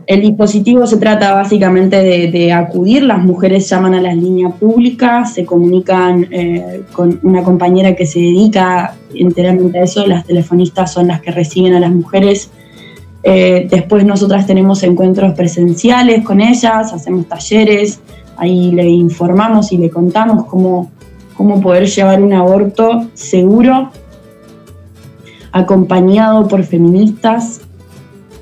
El 0.07 0.21
dispositivo 0.21 0.85
se 0.85 0.97
trata 0.97 1.33
básicamente 1.33 2.03
de, 2.03 2.53
acudir, 2.53 3.03
las 3.03 3.23
mujeres 3.23 3.67
llaman 3.67 3.95
a 3.95 4.01
las 4.01 4.15
líneas 4.15 4.53
públicas, 4.53 5.33
se 5.33 5.45
comunican 5.45 6.27
eh, 6.29 6.83
con 6.93 7.19
una 7.23 7.41
compañera 7.41 7.95
que 7.95 8.05
se 8.05 8.19
dedica 8.19 8.95
enteramente 9.15 9.79
a 9.79 9.83
eso, 9.83 10.05
las 10.05 10.23
telefonistas 10.25 10.93
son 10.93 11.07
las 11.07 11.21
que 11.21 11.31
reciben 11.31 11.73
a 11.73 11.79
las 11.79 11.91
mujeres. 11.91 12.51
Eh, 13.23 13.67
después 13.67 14.05
nosotras 14.05 14.45
tenemos 14.45 14.83
encuentros 14.83 15.33
presenciales 15.33 16.23
con 16.23 16.39
ellas, 16.39 16.93
hacemos 16.93 17.25
talleres, 17.27 17.99
ahí 18.37 18.71
le 18.71 18.87
informamos 18.87 19.71
y 19.71 19.77
le 19.77 19.89
contamos 19.89 20.45
cómo, 20.45 20.91
cómo 21.35 21.61
poder 21.61 21.87
llevar 21.87 22.21
un 22.21 22.33
aborto 22.33 23.07
seguro, 23.13 23.91
acompañado 25.51 26.47
por 26.47 26.63
feministas 26.63 27.61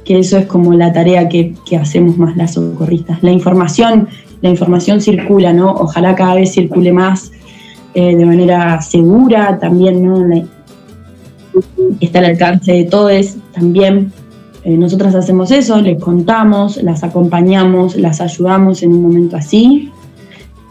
que 0.04 0.20
eso 0.20 0.38
es 0.38 0.46
como 0.46 0.74
la 0.74 0.92
tarea 0.92 1.30
que, 1.30 1.56
hacemos 1.80 2.18
más 2.18 2.36
las 2.36 2.54
socorristas. 2.54 3.24
La 3.24 3.32
información, 3.32 4.10
la 4.42 4.50
información 4.50 5.02
circula, 5.02 5.54
¿no? 5.54 5.72
Ojalá 5.72 6.16
cada 6.16 6.36
vez 6.36 6.52
circule 6.54 6.92
más 6.92 7.32
eh, 7.94 8.16
de 8.16 8.26
manera 8.26 8.82
segura, 8.82 9.58
también, 9.60 10.06
¿no? 10.06 10.46
está 12.00 12.20
al 12.20 12.26
alcance 12.26 12.72
de 12.72 12.84
todos, 12.86 13.36
también. 13.54 14.12
Eh, 14.66 14.78
nosotras 14.78 15.14
hacemos 15.16 15.52
eso, 15.52 15.82
les 15.82 16.02
contamos, 16.02 16.82
las 16.82 17.04
acompañamos, 17.04 17.96
las 17.96 18.22
ayudamos 18.22 18.84
en 18.84 18.92
un 18.94 19.02
momento 19.02 19.36
así. 19.36 19.92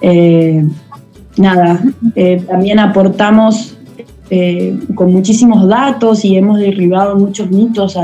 Eh, 0.01 0.65
nada, 1.37 1.81
también 2.49 2.79
aportamos 2.79 3.77
eh, 4.35 4.79
con 4.95 5.13
muchísimos 5.13 5.69
datos 5.69 6.25
y 6.25 6.39
hemos 6.39 6.59
derribado 6.59 7.19
muchos 7.19 7.51
mitos 7.51 7.99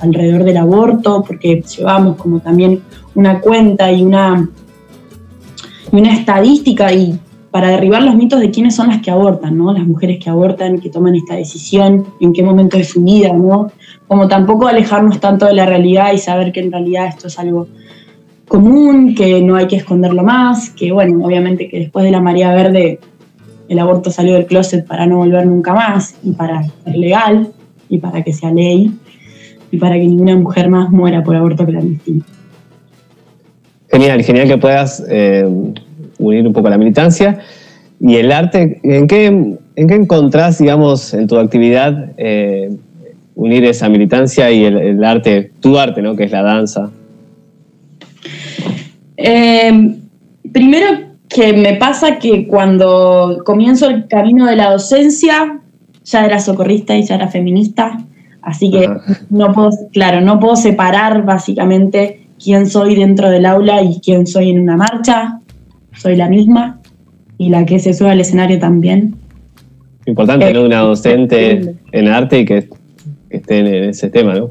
alrededor 0.00 0.44
del 0.44 0.56
aborto, 0.56 1.22
porque 1.26 1.62
llevamos 1.76 2.16
como 2.16 2.40
también 2.40 2.80
una 3.14 3.38
cuenta 3.38 3.92
y 3.92 4.02
una, 4.02 4.48
una 5.92 6.14
estadística 6.14 6.90
y 6.90 7.18
para 7.54 7.68
derribar 7.68 8.02
los 8.02 8.16
mitos 8.16 8.40
de 8.40 8.50
quiénes 8.50 8.74
son 8.74 8.88
las 8.88 9.00
que 9.00 9.12
abortan, 9.12 9.56
¿no? 9.56 9.72
Las 9.72 9.86
mujeres 9.86 10.18
que 10.18 10.28
abortan, 10.28 10.80
que 10.80 10.90
toman 10.90 11.14
esta 11.14 11.36
decisión, 11.36 12.04
en 12.18 12.32
qué 12.32 12.42
momento 12.42 12.76
de 12.76 12.82
su 12.82 13.00
vida, 13.00 13.32
¿no? 13.32 13.70
Como 14.08 14.26
tampoco 14.26 14.66
alejarnos 14.66 15.20
tanto 15.20 15.46
de 15.46 15.52
la 15.52 15.64
realidad 15.64 16.12
y 16.12 16.18
saber 16.18 16.50
que 16.50 16.58
en 16.58 16.72
realidad 16.72 17.06
esto 17.06 17.28
es 17.28 17.38
algo 17.38 17.68
común, 18.48 19.14
que 19.14 19.40
no 19.40 19.54
hay 19.54 19.68
que 19.68 19.76
esconderlo 19.76 20.24
más, 20.24 20.70
que 20.70 20.90
bueno, 20.90 21.24
obviamente 21.24 21.68
que 21.68 21.78
después 21.78 22.04
de 22.04 22.10
la 22.10 22.20
María 22.20 22.52
Verde 22.52 22.98
el 23.68 23.78
aborto 23.78 24.10
salió 24.10 24.34
del 24.34 24.46
closet 24.46 24.84
para 24.84 25.06
no 25.06 25.18
volver 25.18 25.46
nunca 25.46 25.74
más 25.74 26.16
y 26.24 26.32
para 26.32 26.64
ser 26.64 26.96
legal 26.96 27.52
y 27.88 27.98
para 27.98 28.24
que 28.24 28.32
sea 28.32 28.50
ley 28.50 28.98
y 29.70 29.76
para 29.76 29.94
que 29.94 30.00
ninguna 30.00 30.34
mujer 30.34 30.68
más 30.68 30.90
muera 30.90 31.22
por 31.22 31.36
aborto 31.36 31.64
clandestino. 31.64 32.24
Genial, 33.92 34.24
genial 34.24 34.48
que 34.48 34.58
puedas 34.58 35.04
eh, 35.08 35.46
unir 36.18 36.46
un 36.46 36.52
poco 36.52 36.68
la 36.68 36.78
militancia 36.78 37.38
y 38.00 38.16
el 38.16 38.32
arte. 38.32 38.80
¿En 38.82 39.06
qué, 39.06 39.26
en 39.26 39.88
qué 39.88 39.94
encontrás, 39.94 40.58
digamos, 40.58 41.14
en 41.14 41.26
tu 41.26 41.38
actividad 41.38 42.12
eh, 42.16 42.70
unir 43.34 43.64
esa 43.64 43.88
militancia 43.88 44.50
y 44.50 44.64
el, 44.64 45.02
arte, 45.02 45.52
tu 45.60 45.78
arte, 45.78 46.02
¿no? 46.02 46.16
Que 46.16 46.24
es 46.24 46.32
la 46.32 46.42
danza. 46.42 46.90
Eh, 49.16 49.96
primero 50.52 50.86
que 51.28 51.52
me 51.52 51.74
pasa 51.74 52.18
que 52.18 52.46
cuando 52.46 53.42
comienzo 53.44 53.88
el 53.88 54.06
camino 54.06 54.46
de 54.46 54.56
la 54.56 54.70
docencia, 54.70 55.60
ya 56.04 56.24
era 56.24 56.38
socorrista 56.38 56.96
y 56.96 57.04
ya 57.04 57.16
era 57.16 57.28
feminista, 57.28 57.98
así 58.42 58.70
que 58.70 58.88
no 59.30 59.52
puedo, 59.52 59.70
claro, 59.92 60.20
no 60.20 60.38
puedo 60.38 60.54
separar 60.54 61.24
básicamente 61.24 62.28
quién 62.42 62.68
soy 62.68 62.94
dentro 62.94 63.30
del 63.30 63.46
aula 63.46 63.82
y 63.82 64.00
quién 64.00 64.26
soy 64.26 64.50
en 64.50 64.60
una 64.60 64.76
marcha, 64.76 65.40
soy 65.96 66.16
la 66.16 66.28
misma 66.28 66.80
y 67.38 67.50
la 67.50 67.64
que 67.64 67.78
se 67.78 67.94
sube 67.94 68.10
al 68.10 68.20
escenario 68.20 68.58
también. 68.58 69.16
Importante, 70.06 70.52
¿no? 70.52 70.64
Una 70.64 70.80
docente 70.80 71.76
en 71.92 72.08
arte 72.08 72.40
y 72.40 72.44
que, 72.44 72.68
que 73.30 73.36
esté 73.36 73.58
en 73.58 73.66
ese 73.90 74.10
tema, 74.10 74.34
¿no? 74.34 74.50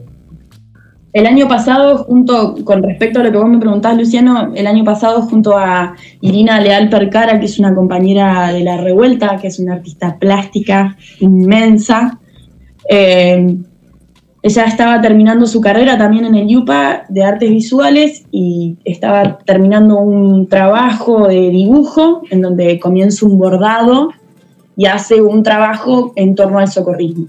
El 1.13 1.27
año 1.27 1.47
pasado, 1.47 1.99
junto 1.99 2.55
con 2.65 2.81
respecto 2.81 3.19
a 3.19 3.23
lo 3.23 3.31
que 3.31 3.37
vos 3.37 3.47
me 3.47 3.59
preguntás, 3.59 3.95
Luciano, 3.95 4.51
el 4.55 4.65
año 4.65 4.83
pasado 4.83 5.21
junto 5.21 5.55
a 5.55 5.95
Irina 6.21 6.59
Leal 6.59 6.89
Percara, 6.89 7.39
que 7.39 7.45
es 7.45 7.59
una 7.59 7.75
compañera 7.75 8.51
de 8.51 8.63
La 8.63 8.77
Revuelta, 8.77 9.37
que 9.37 9.47
es 9.47 9.59
una 9.59 9.73
artista 9.73 10.17
plástica 10.17 10.97
inmensa, 11.19 12.19
eh, 12.89 13.57
ella 14.43 14.65
estaba 14.65 14.99
terminando 14.99 15.47
su 15.47 15.61
carrera 15.61 15.97
también 15.97 16.25
en 16.25 16.35
el 16.35 16.49
IUPA 16.49 17.05
de 17.07 17.23
artes 17.23 17.49
visuales 17.49 18.25
y 18.29 18.77
estaba 18.83 19.37
terminando 19.37 19.97
un 19.97 20.47
trabajo 20.47 21.29
de 21.29 21.49
dibujo 21.49 22.23
en 22.29 22.41
donde 22.41 22.77
comienza 22.77 23.25
un 23.25 23.39
bordado 23.39 24.09
y 24.75 24.85
hace 24.85 25.21
un 25.21 25.43
trabajo 25.43 26.11
en 26.17 26.35
torno 26.35 26.59
al 26.59 26.67
socorrismo. 26.67 27.27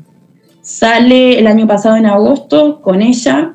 Sale 0.61 1.38
el 1.38 1.46
año 1.46 1.68
pasado 1.68 1.94
en 1.96 2.07
agosto 2.07 2.81
con 2.83 3.00
ella 3.00 3.55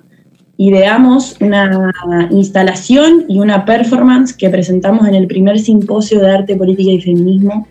ideamos 0.55 1.35
una 1.41 1.91
instalación 2.31 3.25
y 3.27 3.39
una 3.39 3.65
performance 3.65 4.33
que 4.33 4.49
presentamos 4.49 5.05
en 5.05 5.15
el 5.15 5.27
primer 5.27 5.59
simposio 5.59 6.21
de 6.21 6.31
arte, 6.31 6.55
política 6.55 6.91
y 6.91 7.01
feminismo, 7.01 7.67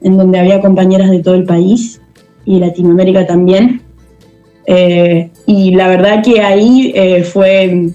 en 0.00 0.16
donde 0.16 0.38
había 0.38 0.60
compañeras 0.62 1.10
de 1.10 1.22
todo 1.22 1.34
el 1.34 1.44
país 1.44 2.00
y 2.46 2.60
Latinoamérica 2.60 3.26
también. 3.26 3.82
Eh, 4.70 5.30
y 5.46 5.70
la 5.70 5.88
verdad 5.88 6.22
que 6.22 6.42
ahí 6.42 6.92
eh, 6.94 7.22
fue 7.24 7.88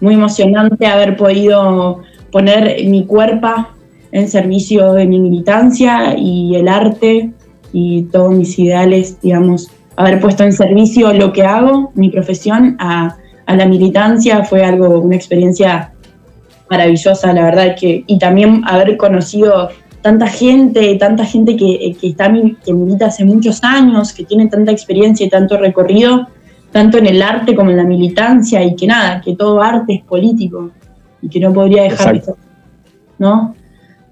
muy 0.00 0.14
emocionante 0.14 0.86
haber 0.86 1.14
podido 1.14 2.00
poner 2.32 2.82
mi 2.86 3.04
cuerpo 3.04 3.68
en 4.10 4.26
servicio 4.30 4.94
de 4.94 5.04
mi 5.04 5.20
militancia 5.20 6.14
y 6.16 6.56
el 6.56 6.68
arte 6.68 7.32
y 7.74 8.04
todos 8.04 8.32
mis 8.32 8.58
ideales, 8.58 9.20
digamos, 9.20 9.70
haber 9.96 10.20
puesto 10.20 10.42
en 10.42 10.54
servicio 10.54 11.12
lo 11.12 11.34
que 11.34 11.42
hago, 11.42 11.92
mi 11.94 12.08
profesión, 12.08 12.76
a, 12.78 13.18
la 13.46 13.66
militancia. 13.66 14.42
Fue 14.42 14.64
algo, 14.64 15.00
una 15.00 15.16
experiencia 15.16 15.92
maravillosa, 16.70 17.30
la 17.34 17.44
verdad, 17.44 17.76
que, 17.78 18.04
y 18.06 18.18
también 18.18 18.62
haber 18.66 18.96
conocido 18.96 19.68
tanta 20.04 20.26
gente, 20.26 20.94
tanta 20.96 21.24
gente 21.24 21.56
que, 21.56 21.96
está, 22.02 22.30
que 22.62 22.74
milita 22.74 23.06
hace 23.06 23.24
muchos 23.24 23.64
años, 23.64 24.12
que 24.12 24.24
tiene 24.24 24.48
tanta 24.48 24.70
experiencia 24.70 25.24
y 25.24 25.30
tanto 25.30 25.56
recorrido, 25.56 26.28
tanto 26.72 26.98
en 26.98 27.06
el 27.06 27.22
arte 27.22 27.54
como 27.54 27.70
en 27.70 27.78
la 27.78 27.84
militancia, 27.84 28.62
y 28.62 28.76
que 28.76 28.86
nada, 28.86 29.22
que 29.22 29.34
todo 29.34 29.62
arte 29.62 29.94
es 29.94 30.02
político, 30.02 30.72
y 31.22 31.30
que 31.30 31.40
no 31.40 31.54
podría 31.54 31.84
dejar 31.84 32.16
eso, 32.16 32.36
¿no? 33.18 33.54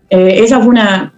Eh, 0.08 0.40
esa 0.42 0.60
fue 0.60 0.70
una, 0.70 1.12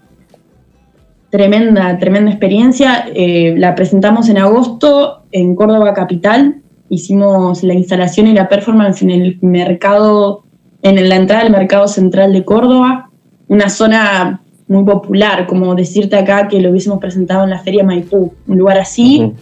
tremenda, 1.31 1.97
tremenda 2.01 2.33
experiencia. 2.33 3.07
Eh, 3.15 3.55
la 3.57 3.77
presentamos 3.77 4.29
en 4.29 4.39
agosto 4.39 5.23
en 5.31 5.55
Córdoba 5.55 5.95
Capital. 5.95 6.63
Hicimos 6.89 7.63
la 7.63 7.75
instalación 7.75 8.27
y 8.27 8.35
la 8.35 8.49
performance 8.49 9.03
en 9.03 9.11
el 9.11 9.39
mercado, 9.41 10.43
en 10.83 11.09
la 11.09 11.15
entrada 11.15 11.45
del 11.45 11.53
mercado 11.53 11.87
central 11.87 12.33
de 12.33 12.45
Córdoba, 12.45 13.11
una 13.47 13.69
zona 13.69 14.44
muy 14.67 14.85
popular, 14.85 15.47
como 15.47 15.75
decirte 15.75 16.17
acá 16.17 16.49
que 16.49 16.61
lo 16.61 16.71
hubiésemos 16.71 16.99
presentado 16.99 17.45
en 17.45 17.51
la 17.51 17.59
Feria 17.59 17.85
Maipú, 17.85 18.33
un 18.47 18.59
lugar 18.59 18.79
así, 18.79 19.33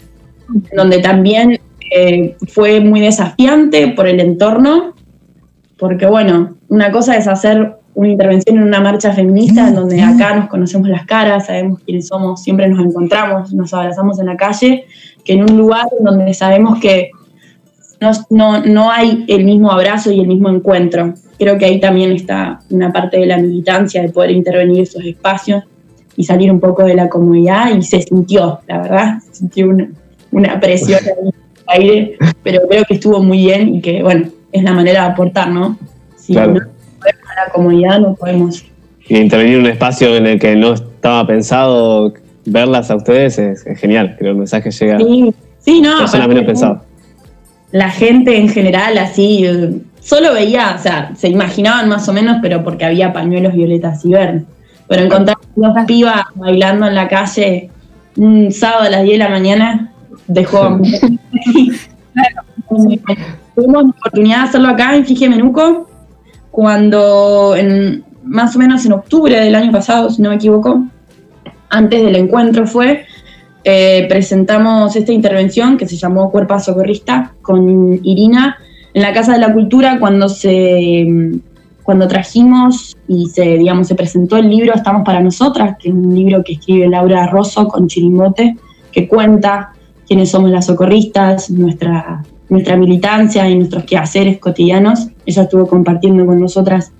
donde 0.74 0.98
también 0.98 1.60
eh, 1.90 2.36
fue 2.48 2.80
muy 2.80 3.00
desafiante 3.00 3.88
por 3.88 4.08
el 4.08 4.20
entorno, 4.20 4.94
porque 5.78 6.06
bueno, 6.06 6.56
una 6.68 6.90
cosa 6.90 7.16
es 7.16 7.28
hacer 7.28 7.76
una 7.94 8.08
intervención 8.08 8.56
en 8.56 8.62
una 8.62 8.80
marcha 8.80 9.12
feminista 9.12 9.68
en 9.68 9.74
donde 9.74 10.00
acá 10.00 10.34
nos 10.34 10.48
conocemos 10.48 10.88
las 10.88 11.04
caras, 11.04 11.46
sabemos 11.46 11.80
quiénes 11.84 12.08
somos, 12.08 12.42
siempre 12.42 12.68
nos 12.68 12.84
encontramos, 12.84 13.52
nos 13.52 13.74
abrazamos 13.74 14.18
en 14.18 14.26
la 14.26 14.36
calle, 14.36 14.86
que 15.24 15.34
en 15.34 15.42
un 15.42 15.56
lugar 15.58 15.86
donde 16.00 16.32
sabemos 16.34 16.80
que 16.80 17.10
no, 18.30 18.60
no, 18.64 18.90
hay 18.90 19.24
el 19.28 19.44
mismo 19.44 19.70
abrazo 19.70 20.10
y 20.12 20.20
el 20.20 20.26
mismo 20.26 20.48
encuentro. 20.48 21.14
Creo 21.38 21.58
que 21.58 21.64
ahí 21.64 21.80
también 21.80 22.12
está 22.12 22.60
una 22.70 22.92
parte 22.92 23.18
de 23.18 23.26
la 23.26 23.38
militancia, 23.38 24.02
de 24.02 24.08
poder 24.08 24.30
intervenir 24.30 24.78
en 24.78 24.82
esos 24.82 25.04
espacios 25.04 25.64
y 26.16 26.24
salir 26.24 26.50
un 26.50 26.60
poco 26.60 26.84
de 26.84 26.94
la 26.94 27.08
comunidad 27.08 27.74
y 27.74 27.82
se 27.82 28.02
sintió, 28.02 28.60
la 28.68 28.82
verdad, 28.82 29.18
se 29.20 29.34
sintió 29.36 29.68
una, 30.30 30.60
presión 30.60 31.00
en 31.00 31.26
el 31.28 31.34
aire, 31.66 32.16
pero 32.42 32.60
creo 32.68 32.84
que 32.84 32.94
estuvo 32.94 33.22
muy 33.22 33.38
bien 33.38 33.76
y 33.76 33.80
que, 33.80 34.02
bueno, 34.02 34.28
es 34.52 34.62
la 34.62 34.72
manera 34.72 35.04
de 35.04 35.12
aportar, 35.12 35.50
¿no? 35.50 35.78
claro 36.26 36.72
a 37.36 37.46
la 37.46 37.52
comunidad 37.52 38.00
no 38.00 38.14
podemos. 38.14 38.64
Y 39.08 39.16
intervenir 39.16 39.54
en 39.54 39.60
un 39.60 39.66
espacio 39.66 40.16
en 40.16 40.26
el 40.26 40.38
que 40.38 40.54
no 40.56 40.74
estaba 40.74 41.26
pensado 41.26 42.12
verlas 42.44 42.90
a 42.90 42.96
ustedes 42.96 43.38
es, 43.38 43.64
genial, 43.78 44.16
creo 44.18 44.28
que 44.28 44.30
el 44.30 44.36
mensaje 44.36 44.70
llega 44.70 44.98
sí, 44.98 45.34
sí, 45.60 45.80
no, 45.80 45.96
menos 46.28 46.44
pensado. 46.44 46.84
La 47.72 47.90
gente 47.90 48.36
en 48.38 48.48
general 48.48 48.96
así, 48.98 49.44
solo 50.00 50.32
veía, 50.34 50.76
o 50.78 50.82
sea, 50.82 51.12
se 51.16 51.28
imaginaban 51.28 51.88
más 51.88 52.08
o 52.08 52.12
menos, 52.12 52.38
pero 52.42 52.62
porque 52.62 52.84
había 52.84 53.12
pañuelos 53.12 53.54
violetas 53.54 54.04
y 54.04 54.10
verdes. 54.10 54.44
Pero 54.88 55.02
encontrar 55.02 55.38
dos 55.56 55.74
pibas 55.86 56.22
bailando 56.34 56.86
en 56.86 56.94
la 56.94 57.08
calle 57.08 57.70
un 58.16 58.52
sábado 58.52 58.84
a 58.84 58.90
las 58.90 59.02
10 59.02 59.18
de 59.18 59.24
la 59.24 59.30
mañana 59.30 59.92
dejó... 60.26 60.78
tuvimos 63.54 63.82
la 63.84 63.90
oportunidad 63.90 64.36
de 64.38 64.42
hacerlo 64.44 64.68
acá 64.68 64.96
en 64.96 65.04
Fije 65.04 65.28
Menuco, 65.28 65.88
cuando 66.50 67.54
en, 67.56 68.04
más 68.24 68.56
o 68.56 68.58
menos 68.58 68.84
en 68.86 68.92
octubre 68.92 69.38
del 69.38 69.54
año 69.54 69.72
pasado, 69.72 70.10
si 70.10 70.22
no 70.22 70.30
me 70.30 70.36
equivoco, 70.36 70.84
antes 71.70 72.02
del 72.02 72.16
encuentro 72.16 72.66
fue, 72.66 73.06
eh, 73.64 74.06
presentamos 74.08 74.96
esta 74.96 75.12
intervención 75.12 75.76
que 75.76 75.86
se 75.86 75.96
llamó 75.96 76.30
Cuerpo 76.30 76.58
Socorrista 76.58 77.34
con 77.42 78.00
Irina 78.02 78.56
en 78.92 79.02
la 79.02 79.12
Casa 79.12 79.32
de 79.32 79.38
la 79.38 79.52
Cultura 79.52 79.98
cuando 80.00 80.28
se 80.28 81.06
cuando 81.82 82.06
trajimos 82.06 82.96
y 83.08 83.26
se 83.26 83.58
digamos 83.58 83.88
se 83.88 83.94
presentó 83.94 84.36
el 84.36 84.48
libro 84.48 84.72
Estamos 84.74 85.02
para 85.04 85.20
nosotras, 85.20 85.76
que 85.78 85.88
es 85.88 85.94
un 85.94 86.14
libro 86.14 86.42
que 86.44 86.54
escribe 86.54 86.88
Laura 86.88 87.26
Rosso 87.26 87.66
con 87.68 87.88
Chirimbote, 87.88 88.56
que 88.90 89.08
cuenta 89.08 89.72
quiénes 90.06 90.30
somos 90.30 90.50
las 90.50 90.66
socorristas, 90.66 91.50
nuestra 91.50 92.22
nuestra 92.48 92.76
militancia 92.76 93.48
y 93.48 93.54
nuestros 93.54 93.84
quehaceres 93.84 94.38
cotidianos. 94.38 95.08
Ella 95.24 95.42
estuvo 95.42 95.66
compartiendo 95.66 96.26
con 96.26 96.38
nosotras 96.38 96.92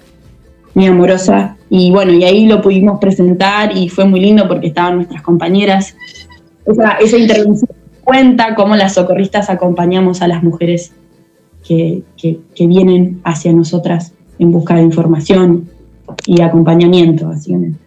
muy 0.75 0.87
amorosa 0.87 1.57
y 1.68 1.90
bueno, 1.90 2.12
y 2.12 2.25
ahí 2.25 2.46
lo 2.46 2.62
pudimos 2.62 2.98
presentar 2.98 3.77
y 3.77 3.88
fue 3.88 4.07
muy 4.07 4.20
lindo 4.20 4.48
porque 4.48 4.68
estaban 4.68 4.96
nuestras 4.96 5.22
compañeras 5.22 5.94
esa, 6.66 7.16
intervención 7.16 7.70
cuenta 8.05 8.55
cómo 8.55 8.77
las 8.77 8.94
socorristas 8.94 9.51
acompañamos 9.51 10.22
a 10.22 10.29
las 10.29 10.42
mujeres 10.42 10.92
que, 11.66 12.03
vienen 12.59 13.20
hacia 13.25 13.53
nosotras 13.53 14.12
en 14.38 14.51
busca 14.51 14.75
de 14.75 14.83
información 14.83 15.68
y 16.27 16.42
acompañamiento, 16.42 17.29
básicamente. 17.29 17.79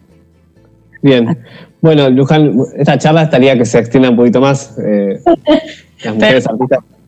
Bien. 1.02 1.38
Bueno, 1.80 2.08
Luján, 2.10 2.58
esta 2.76 2.98
charla 2.98 3.22
estaría 3.22 3.56
que 3.56 3.64
se 3.64 3.78
extienda 3.78 4.10
un 4.10 4.16
poquito 4.16 4.40
más. 4.40 4.76
Eh, 4.78 5.20
las 6.02 6.14
mujeres 6.14 6.46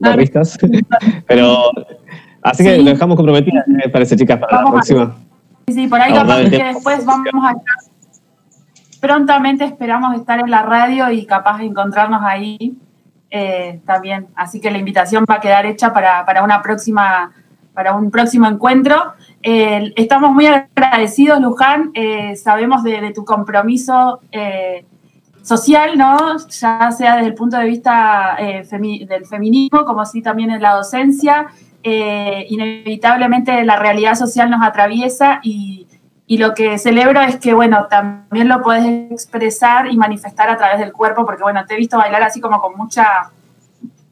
artistas, 0.02 0.58
pero 1.26 1.70
así 2.42 2.62
que 2.62 2.78
lo 2.78 2.90
dejamos 2.90 3.16
comprometidas, 3.16 3.66
me 3.66 3.88
parece, 3.88 4.16
chicas, 4.16 4.38
para 4.38 4.62
la 4.62 4.70
próxima. 4.70 5.16
sí, 5.66 5.86
por 5.88 6.00
ahí 6.00 6.12
capaz 6.12 6.48
que 6.50 6.62
después 6.62 7.04
vamos 7.04 7.26
a 7.42 7.54
prontamente 9.00 9.64
esperamos 9.64 10.14
estar 10.16 10.40
en 10.40 10.50
la 10.50 10.62
radio 10.62 11.10
y 11.10 11.26
capaz 11.26 11.58
de 11.58 11.64
encontrarnos 11.64 12.22
ahí 12.24 12.76
eh, 13.30 13.80
también. 13.84 14.28
Así 14.34 14.60
que 14.60 14.70
la 14.70 14.78
invitación 14.78 15.24
va 15.30 15.34
a 15.34 15.40
quedar 15.40 15.66
hecha 15.66 15.92
para, 15.92 16.42
una 16.42 16.62
próxima, 16.62 17.32
para 17.74 17.94
un 17.94 18.10
próximo 18.10 18.46
encuentro. 18.46 19.14
Eh, 19.42 19.92
estamos 19.96 20.32
muy 20.32 20.46
agradecidos, 20.46 21.40
Luján. 21.40 21.90
Eh, 21.94 22.36
sabemos 22.36 22.82
de, 22.82 23.12
tu 23.14 23.24
compromiso 23.24 24.20
social, 25.42 25.96
¿no? 25.96 26.36
Ya 26.48 26.90
sea 26.90 27.16
desde 27.16 27.28
el 27.28 27.34
punto 27.34 27.56
de 27.58 27.64
vista 27.64 28.36
del 28.38 29.26
feminismo, 29.26 29.84
como 29.84 30.00
así 30.00 30.22
también 30.22 30.50
en 30.50 30.62
la 30.62 30.74
docencia. 30.74 31.48
inevitablemente 31.82 33.64
la 33.64 33.76
realidad 33.76 34.14
social 34.14 34.50
nos 34.50 34.62
atraviesa 34.62 35.40
y 35.42 35.77
y 36.30 36.36
lo 36.36 36.52
que 36.52 36.76
celebro 36.76 37.22
es 37.22 37.36
que, 37.36 37.54
bueno, 37.54 37.86
también 37.88 38.48
lo 38.48 38.60
puedes 38.60 39.10
expresar 39.10 39.90
y 39.90 39.96
manifestar 39.96 40.50
a 40.50 40.58
través 40.58 40.78
del 40.78 40.92
cuerpo, 40.92 41.24
porque, 41.24 41.42
bueno, 41.42 41.64
te 41.66 41.72
he 41.72 41.78
visto 41.78 41.96
bailar 41.96 42.22
así 42.22 42.38
como 42.38 42.60
con 42.60 42.76
mucha, 42.76 43.30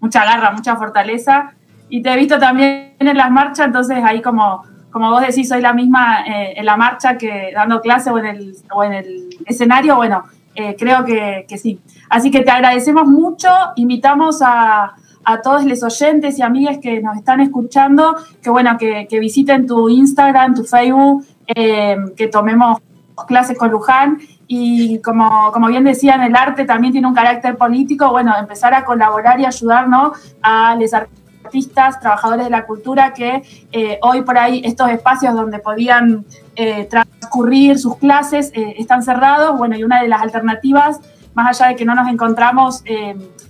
mucha 0.01 0.25
garra, 0.25 0.51
mucha 0.51 0.77
fortaleza, 0.77 1.53
y 1.91 2.01
te 2.01 2.11
he 2.11 2.17
visto 2.17 2.39
también 2.39 2.95
en 2.99 3.17
las 3.19 3.31
marchas, 3.31 3.67
entonces 3.67 3.99
ahí 4.03 4.23
como, 4.23 4.63
como 4.91 5.11
vos 5.11 5.21
decís, 5.21 5.47
soy 5.47 5.61
la 5.61 5.75
misma 5.75 6.25
eh, 6.27 6.55
en 6.57 6.65
la 6.65 6.79
marcha 6.79 7.19
que 7.19 7.51
dando 7.55 7.83
clase 7.83 8.11
o 8.11 8.19
en 8.19 8.25
el, 8.25 8.57
o 8.73 8.83
en 8.83 8.95
el 8.95 9.29
escenario, 9.45 9.97
bueno, 9.97 10.25
eh, 10.55 10.75
creo 10.79 11.05
que, 11.05 11.45
que, 11.47 11.59
sí. 11.59 11.83
Así 12.09 12.31
que 12.31 12.41
te 12.41 12.51
agradecemos 12.51 13.07
mucho, 13.07 13.51
invitamos 13.77 14.41
a, 14.41 14.95
a 15.23 15.43
todos 15.43 15.67
los 15.67 15.83
oyentes 15.83 16.39
y 16.39 16.43
amigas 16.43 16.79
que 16.79 17.03
nos 17.03 17.19
están 17.19 17.41
escuchando, 17.41 18.17
que 18.43 18.49
bueno, 18.49 18.79
que, 18.79 19.07
que 19.07 19.21
visiten 19.21 19.67
tu 19.67 19.91
Instagram, 19.91 20.55
tu 20.55 20.65
Facebook, 20.65 21.27
eh, 21.47 21.97
que 22.17 22.29
tomemos 22.29 22.81
clases 23.27 23.57
con 23.57 23.71
Luján. 23.71 24.19
Y 24.49 25.01
como, 25.01 25.51
como 25.53 25.69
bien 25.69 25.85
decían, 25.85 26.23
el 26.23 26.37
arte 26.37 26.65
también 26.65 26.93
tiene 26.93 27.09
un 27.09 27.15
carácter 27.15 27.57
político, 27.57 28.11
bueno, 28.11 28.33
empezar 28.39 28.75
a 28.75 28.85
colaborar 28.85 29.41
y 29.41 29.45
ayudarnos 29.45 30.37
a 30.41 30.77
los 30.77 30.95
artistas, 30.95 31.99
trabajadores 31.99 32.45
de 32.45 32.51
la 32.51 32.65
cultura 32.65 33.13
que 33.13 33.43
eh, 33.73 33.99
hoy 34.03 34.23
por 34.23 34.39
ahí 34.39 34.63
estos 34.65 34.89
espacios 34.91 35.35
donde 35.35 35.59
podían 35.59 36.25
eh, 36.55 36.85
transcurrir 36.85 37.79
sus 37.79 37.97
clases 37.97 38.53
están 38.55 39.03
cerrados, 39.03 39.57
bueno, 39.59 39.77
y 39.77 39.83
una 39.83 40.01
de 40.01 40.09
las 40.09 40.23
alternativas, 40.23 41.01
más 41.35 41.61
allá 41.61 41.71
de 41.71 41.77
que 41.77 41.85
no 41.85 41.95
nos 41.95 42.09
encontramos 42.09 42.85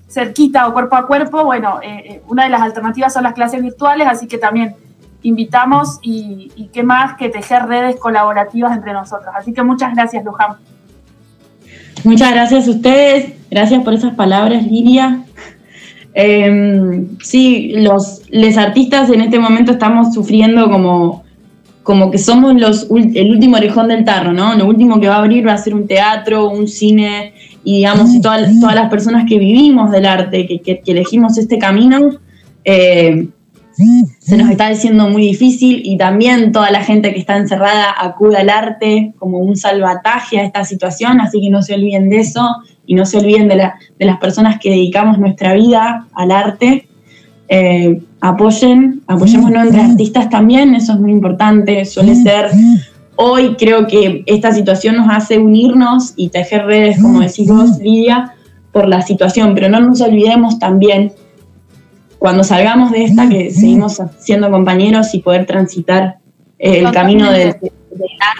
cerquita 0.09 0.66
o 0.66 0.72
cuerpo 0.72 0.96
a 0.96 1.06
cuerpo, 1.06 1.44
bueno, 1.44 1.80
una 2.26 2.44
de 2.44 2.50
las 2.50 2.62
alternativas 2.62 3.12
son 3.12 3.22
las 3.22 3.35
clases 3.35 3.62
virtuales, 3.62 4.09
así 4.09 4.26
que 4.26 4.38
también 4.38 4.74
invitamos 5.22 5.98
y, 6.02 6.70
qué 6.72 6.83
más 6.83 7.16
que 7.16 7.29
tejer 7.29 7.66
redes 7.66 7.96
colaborativas 7.96 8.76
entre 8.76 8.92
nosotros. 8.92 9.35
Así 9.37 9.52
que 9.52 9.62
muchas 9.62 9.94
gracias, 9.94 10.24
Luján. 10.24 10.57
Muchas 12.05 12.33
gracias 12.33 12.68
a 12.68 12.70
ustedes, 12.70 13.33
gracias 13.50 13.83
por 13.83 13.94
esas 13.94 14.14
palabras, 14.14 14.64
Lidia. 14.64 15.24
Em, 16.14 17.18
sí, 17.18 17.72
los 17.76 18.22
les 18.31 18.57
artistas 18.57 19.11
en 19.11 19.20
este 19.20 19.38
momento 19.38 19.72
estamos 19.72 20.14
sufriendo 20.14 20.70
como, 20.70 21.24
como 21.83 22.11
que 22.11 22.18
somos 22.18 22.55
los, 22.55 22.88
el 22.90 23.31
último 23.31 23.57
orejón 23.57 23.88
del 23.88 24.05
tarro, 24.05 24.33
¿no? 24.33 24.55
Lo 24.55 24.66
último 24.66 24.98
que 24.98 25.09
va 25.09 25.16
a 25.16 25.18
abrir 25.18 25.46
va 25.46 25.52
a 25.52 25.59
ser 25.59 25.74
un 25.74 25.87
teatro, 25.87 26.48
un 26.48 26.68
cine, 26.68 27.35
y 27.64 27.79
digamos, 27.79 28.20
todas, 28.22 28.61
todas 28.61 28.76
las 28.76 28.88
personas 28.88 29.24
que 29.29 29.38
vivimos 29.38 29.90
del 29.90 30.07
arte, 30.07 30.46
que, 30.46 30.61
que, 30.61 30.83
elegimos 30.87 31.37
este 31.37 31.59
camino, 31.59 32.11
eh, 32.64 33.29
se 34.20 34.36
nos 34.36 34.50
está 34.50 34.68
haciendo 34.68 35.08
muy 35.08 35.22
difícil 35.22 35.82
y 35.84 35.98
también 35.98 36.52
toda 36.52 36.70
la 36.70 36.82
gente 36.82 37.12
que 37.12 37.18
está 37.18 37.36
encerrada 37.36 37.94
acude 37.98 38.38
al 38.38 38.48
arte 38.48 39.12
como 39.18 39.38
un 39.38 39.56
salvataje 39.56 40.38
a 40.38 40.44
esta 40.44 40.64
situación, 40.64 41.20
así 41.20 41.40
que 41.40 41.50
no 41.50 41.62
se 41.62 41.74
olviden 41.74 42.08
de 42.08 42.20
eso 42.20 42.48
y 42.86 42.94
no 42.94 43.04
se 43.04 43.18
olviden 43.18 43.48
de, 43.48 43.56
las 44.06 44.18
personas 44.18 44.58
que 44.58 44.70
dedicamos 44.70 45.18
nuestra 45.18 45.54
vida 45.54 46.06
al 46.14 46.30
arte. 46.30 46.88
Eh, 47.48 48.00
apoyen, 48.20 49.02
apoyémonos 49.06 49.66
entre 49.66 49.80
artistas 49.82 50.30
también, 50.30 50.74
eso 50.74 50.94
es 50.94 50.98
muy 50.98 51.12
importante, 51.12 51.84
suele 51.84 52.16
ser 52.16 52.50
hoy 53.16 53.56
creo 53.56 53.86
que 53.86 54.22
esta 54.26 54.52
situación 54.52 54.96
nos 54.96 55.08
hace 55.10 55.38
unirnos 55.38 56.12
y 56.16 56.28
tejer 56.28 56.66
redes, 56.66 57.00
como 57.00 57.20
decís 57.20 57.48
vos, 57.48 57.78
Lidia, 57.78 58.34
por 58.72 58.88
la 58.88 59.02
situación, 59.02 59.54
pero 59.54 59.68
no 59.68 59.80
nos 59.80 60.00
olvidemos 60.00 60.58
también 60.58 61.12
cuando 62.26 62.42
salgamos 62.42 62.90
de 62.90 63.04
esta, 63.04 63.28
que 63.28 63.52
seguimos 63.52 64.02
siendo 64.18 64.50
compañeros 64.50 65.14
y 65.14 65.20
poder 65.20 65.46
transitar 65.46 66.16
eh, 66.58 66.80
el 66.80 66.90
camino 66.90 67.30
del, 67.30 67.54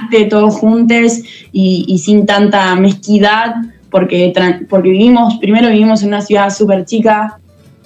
arte 0.01 0.25
todos 0.25 0.57
juntos 0.57 1.21
y, 1.53 1.97
sin 2.05 2.27
tanta 2.27 2.75
mezquidad, 2.75 3.55
porque, 3.89 4.33
porque 4.69 4.89
vivimos, 4.89 5.37
primero 5.37 5.69
vivimos 5.69 6.03
en 6.03 6.09
una 6.09 6.21
ciudad 6.21 6.51
súper 6.51 6.85
chica, 6.85 7.39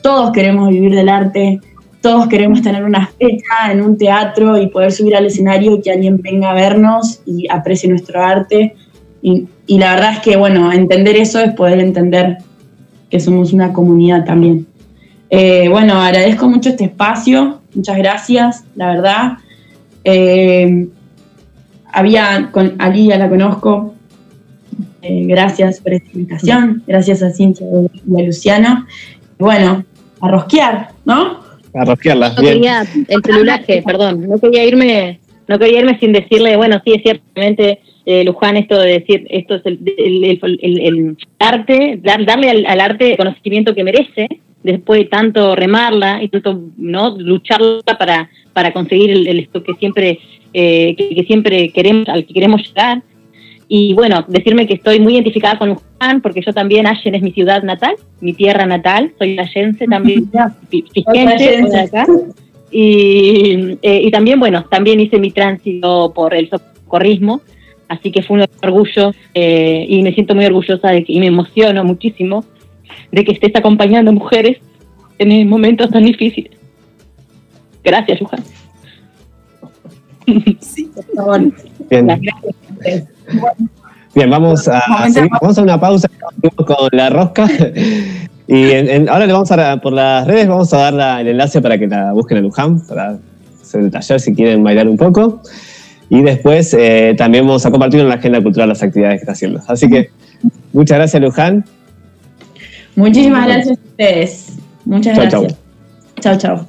todos 0.02 0.32
queremos 0.32 0.70
vivir 0.70 0.94
del 0.94 1.10
arte, 1.10 1.60
todos 2.00 2.28
queremos 2.28 2.62
tener 2.62 2.82
una 2.82 3.06
fecha 3.18 3.70
en 3.70 3.82
un 3.82 3.98
teatro 3.98 4.56
y 4.56 4.68
poder 4.68 4.92
subir 4.92 5.14
al 5.14 5.26
escenario 5.26 5.74
y 5.74 5.82
que 5.82 5.90
alguien 5.92 6.16
venga 6.22 6.52
a 6.52 6.54
vernos 6.54 7.20
y 7.26 7.46
aprecie 7.50 7.90
nuestro 7.90 8.22
arte. 8.22 8.74
Y, 9.20 9.48
y 9.66 9.78
la 9.78 9.96
verdad 9.96 10.14
es 10.14 10.20
que, 10.20 10.38
bueno, 10.38 10.72
entender 10.72 11.18
eso 11.18 11.40
es 11.40 11.52
poder 11.52 11.78
entender 11.78 12.38
que 13.10 13.20
somos 13.20 13.52
una 13.52 13.74
comunidad 13.74 14.24
también. 14.24 14.66
Eh, 15.31 15.69
bueno, 15.69 15.95
agradezco 15.95 16.49
mucho 16.49 16.71
este 16.71 16.85
espacio, 16.85 17.61
muchas 17.73 17.97
gracias, 17.99 18.64
la 18.75 18.88
verdad. 18.88 19.33
Eh, 20.03 20.88
había, 21.93 22.51
con 22.51 22.75
Alía 22.79 23.16
la 23.16 23.29
conozco, 23.29 23.95
eh, 25.03 25.27
gracias 25.27 25.81
por 25.81 25.95
esta 25.95 26.11
invitación, 26.12 26.83
gracias 26.85 27.23
a 27.23 27.31
Cintia 27.31 27.64
y 28.09 28.21
a 28.21 28.25
Luciano. 28.25 28.87
Bueno, 29.38 29.85
a 30.21 30.29
rosquear, 30.29 30.88
¿no? 31.05 31.38
A 31.75 31.85
rosquearla. 31.85 32.31
No 32.31 32.43
quería, 32.43 32.85
el 33.07 33.23
celulaje, 33.23 33.83
perdón, 33.87 34.29
no 34.29 34.37
quería 34.38 34.64
irme, 34.64 35.21
no 35.47 35.61
quería 35.61 35.79
irme 35.79 35.99
sin 36.01 36.12
decirle, 36.12 36.57
bueno, 36.57 36.83
sí, 36.85 36.95
es 36.95 37.03
ciertamente, 37.03 37.81
Luján, 38.25 38.57
esto 38.57 38.77
de 38.81 38.99
decir, 38.99 39.29
esto 39.31 39.55
es 39.55 39.62
el, 39.64 41.16
arte, 41.38 42.01
darle 42.03 42.51
al, 42.51 42.66
al, 42.66 42.81
arte 42.81 43.12
el 43.12 43.16
conocimiento 43.16 43.73
que 43.73 43.85
merece, 43.85 44.29
después 44.62 45.01
de 45.01 45.07
tanto 45.07 45.57
remarla 45.57 46.23
y 46.23 46.29
tanto 46.29 46.61
no 46.77 47.16
lucharla 47.18 47.83
para, 47.99 48.31
para 48.53 48.73
conseguir 48.73 49.11
el, 49.11 49.38
esto 49.38 49.62
que 49.62 49.75
siempre 49.75 50.18
eh, 50.53 50.94
que, 50.96 51.25
siempre 51.25 51.70
queremos 51.70 52.09
al 52.09 52.27
que 52.27 52.35
queremos 52.35 52.66
llegar. 52.66 53.03
Y 53.73 53.94
bueno 53.94 54.25
decirme 54.27 54.66
que 54.66 54.75
estoy 54.75 54.99
muy 54.99 55.14
identificada 55.14 55.57
con 55.57 55.68
Luján 55.68 56.20
porque 56.23 56.42
yo 56.44 56.53
también 56.53 56.88
Allen 56.88 57.14
es 57.14 57.23
mi 57.23 57.31
ciudad 57.31 57.62
natal 57.62 57.94
mi 58.20 58.33
tierra 58.33 58.66
natal 58.66 59.12
soy 59.16 59.38
allense 59.38 59.87
también 59.87 60.29
acá. 60.35 62.05
Y, 62.73 63.79
eh, 63.81 64.01
y 64.03 64.11
también 64.11 64.40
bueno 64.40 64.64
también 64.64 64.99
hice 64.99 65.20
mi 65.20 65.31
tránsito 65.31 66.12
por 66.12 66.35
el 66.35 66.51
socorrismo 66.51 67.42
así 67.87 68.11
que 68.11 68.23
fue 68.23 68.38
un 68.38 68.46
orgullo 68.61 69.12
eh, 69.35 69.87
y 69.88 70.03
me 70.03 70.14
siento 70.14 70.35
muy 70.35 70.46
orgullosa 70.46 70.90
de 70.90 71.05
que 71.05 71.12
y 71.12 71.20
me 71.20 71.27
emociono 71.27 71.85
muchísimo 71.85 72.44
de 73.12 73.24
que 73.24 73.33
estés 73.33 73.55
acompañando 73.55 74.12
mujeres 74.12 74.59
en 75.18 75.48
momentos 75.48 75.90
tan 75.90 76.05
difíciles. 76.05 76.53
Gracias, 77.85 78.20
Luján. 78.20 78.40
Sí, 80.61 80.90
por 80.94 81.05
favor. 81.16 81.40
Bien. 81.90 82.07
Gracias. 82.07 83.05
Bien, 84.14 84.31
vamos 84.31 84.66
a, 84.68 85.09
seguir, 85.11 85.31
vamos 85.40 85.59
a 85.59 85.62
una 85.62 85.81
pausa 85.81 86.09
con 86.57 86.88
la 86.92 87.11
rosca. 87.11 87.48
Y 88.46 88.70
en- 88.72 88.88
en- 88.90 89.09
ahora 89.09 89.26
le 89.26 89.33
vamos 89.33 89.50
a 89.53 89.76
por 89.81 89.92
las 89.92 90.26
redes 90.26 90.48
vamos 90.48 90.72
a 90.74 90.79
dar 90.79 90.92
la- 90.92 91.20
el 91.20 91.29
enlace 91.29 91.62
para 91.62 91.79
que 91.79 91.87
la 91.87 92.12
busquen 92.12 92.38
a 92.38 92.40
Luján, 92.40 92.81
para 92.87 93.18
hacer 93.62 93.81
el 93.83 93.90
taller 93.92 94.18
si 94.20 94.35
quieren 94.35 94.64
bailar 94.64 94.88
un 94.88 94.96
poco. 94.96 95.40
Y 96.09 96.22
después 96.22 96.74
eh, 96.76 97.14
también 97.16 97.46
vamos 97.46 97.64
a 97.66 97.70
compartir 97.70 98.00
en 98.00 98.09
la 98.09 98.16
agenda 98.16 98.42
cultural 98.42 98.68
las 98.68 98.83
actividades 98.83 99.18
que 99.18 99.22
está 99.22 99.33
haciendo. 99.33 99.61
Así 99.68 99.88
que 99.88 100.11
muchas 100.72 100.98
gracias, 100.98 101.22
Luján. 101.22 101.64
Muchísimas 103.00 103.46
gracias 103.46 103.78
a 103.78 103.82
ustedes. 103.82 104.58
Muchas 104.84 105.16
Chau, 105.16 105.42
gracias. 105.42 105.58
Chao, 106.20 106.36
chao. 106.36 106.68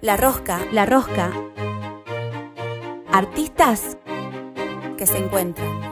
La 0.00 0.16
rosca, 0.16 0.58
la 0.72 0.84
rosca. 0.84 1.30
Artistas 3.12 3.96
que 4.98 5.06
se 5.06 5.18
encuentran. 5.18 5.91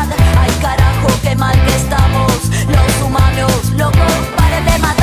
Mal 1.37 1.55
que 1.65 1.75
estamos. 1.75 2.49
Los 2.67 3.07
humanos, 3.07 3.71
locos, 3.77 4.13
paren 4.35 4.65
de 4.65 4.71
matarnos. 4.79 5.00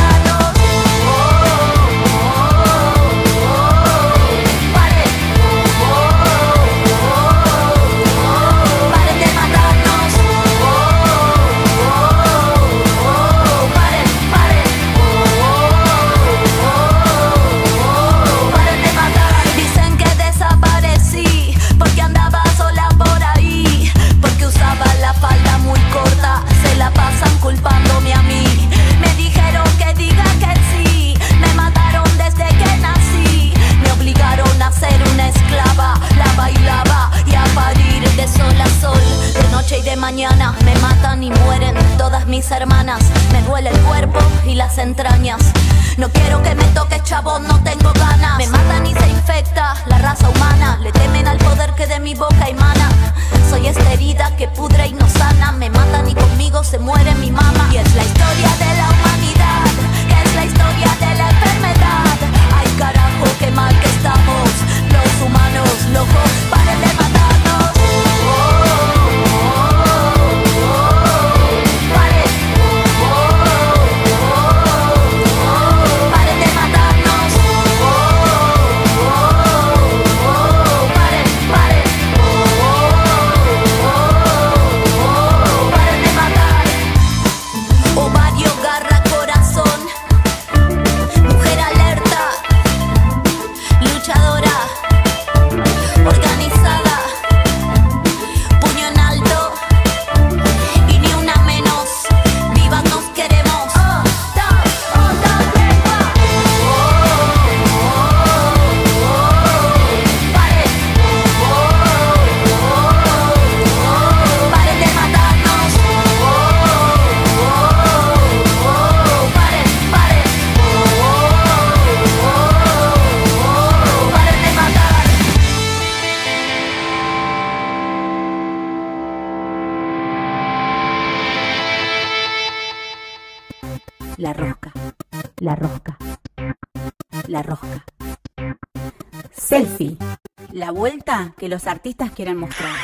Que 141.39 141.49
los 141.49 141.67
artistas 141.67 142.11
quieren 142.11 142.37
mostrar. 142.37 142.75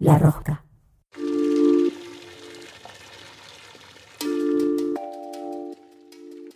La 0.00 0.18
rosca. 0.18 0.64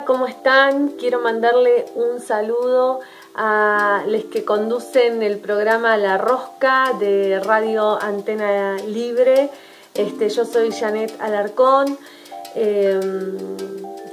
¿Cómo 0.04 0.26
están? 0.26 0.88
Quiero 0.98 1.20
mandarle 1.20 1.86
un 1.94 2.20
saludo 2.20 3.00
a 3.36 4.02
los 4.08 4.24
que 4.24 4.44
conducen 4.44 5.22
el 5.22 5.38
programa 5.38 5.96
La 5.98 6.18
Rosca 6.18 6.92
de 6.98 7.38
Radio 7.38 8.02
Antena 8.02 8.76
Libre. 8.88 9.50
Este, 9.94 10.30
yo 10.30 10.44
soy 10.44 10.72
Janet 10.72 11.14
Alarcón, 11.20 11.96
eh, 12.56 12.98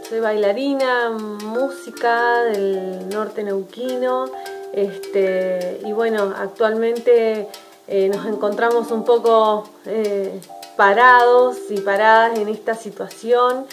soy 0.07 0.19
bailarina, 0.19 1.09
música 1.09 2.43
del 2.43 3.09
norte 3.09 3.43
neuquino. 3.43 4.29
Este, 4.73 5.81
y 5.85 5.91
bueno, 5.91 6.33
actualmente 6.37 7.47
eh, 7.87 8.09
nos 8.09 8.25
encontramos 8.25 8.91
un 8.91 9.03
poco 9.03 9.69
eh, 9.85 10.39
parados 10.77 11.57
y 11.69 11.79
paradas 11.81 12.37
en 12.39 12.47
esta 12.47 12.75
situación 12.75 13.65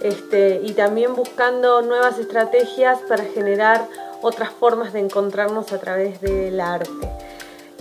este, 0.00 0.60
y 0.62 0.72
también 0.72 1.14
buscando 1.14 1.82
nuevas 1.82 2.18
estrategias 2.18 3.00
para 3.08 3.24
generar 3.24 3.88
otras 4.22 4.50
formas 4.50 4.92
de 4.92 5.00
encontrarnos 5.00 5.72
a 5.72 5.78
través 5.78 6.20
del 6.20 6.60
arte. 6.60 7.10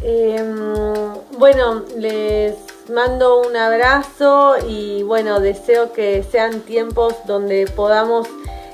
Em, 0.02 1.14
bueno, 1.38 1.84
les 1.98 2.56
mando 2.90 3.40
un 3.40 3.56
abrazo 3.56 4.56
y 4.68 5.04
bueno, 5.04 5.40
deseo 5.40 5.94
que 5.94 6.24
sean 6.24 6.62
tiempos 6.62 7.16
donde 7.26 7.68
podamos 7.68 8.28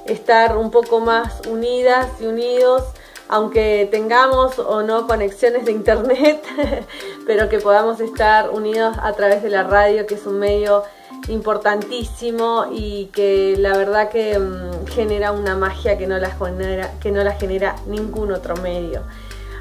estar 0.05 0.57
un 0.57 0.71
poco 0.71 0.99
más 0.99 1.41
unidas 1.47 2.07
y 2.19 2.25
unidos, 2.25 2.83
aunque 3.29 3.87
tengamos 3.91 4.57
o 4.57 4.81
no 4.81 5.07
conexiones 5.07 5.63
de 5.63 5.71
internet, 5.71 6.43
pero 7.27 7.47
que 7.47 7.59
podamos 7.59 7.99
estar 8.01 8.49
unidos 8.49 8.97
a 9.01 9.13
través 9.13 9.43
de 9.43 9.51
la 9.51 9.63
radio, 9.63 10.07
que 10.07 10.15
es 10.15 10.25
un 10.25 10.39
medio 10.39 10.83
importantísimo 11.27 12.65
y 12.71 13.05
que 13.13 13.55
la 13.57 13.77
verdad 13.77 14.09
que 14.09 14.37
mm, 14.37 14.87
genera 14.87 15.31
una 15.31 15.55
magia 15.55 15.95
que 15.97 16.07
no, 16.07 16.17
la 16.17 16.31
genera, 16.31 16.91
que 16.99 17.11
no 17.11 17.23
la 17.23 17.33
genera 17.33 17.75
ningún 17.85 18.31
otro 18.31 18.55
medio. 18.57 19.03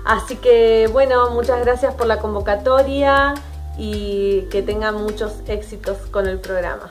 Así 0.05 0.37
que 0.37 0.89
bueno, 0.91 1.31
muchas 1.31 1.61
gracias 1.61 1.95
por 1.95 2.07
la 2.07 2.19
convocatoria 2.19 3.35
y 3.77 4.47
que 4.51 4.63
tengan 4.63 4.95
muchos 4.95 5.35
éxitos 5.47 5.99
con 6.11 6.27
el 6.27 6.39
programa. 6.39 6.91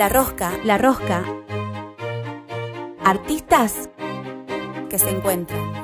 La 0.00 0.08
rosca, 0.08 0.52
la 0.64 0.78
rosca. 0.78 1.22
Artistas 3.04 3.90
que 4.88 4.98
se 4.98 5.10
encuentran. 5.10 5.79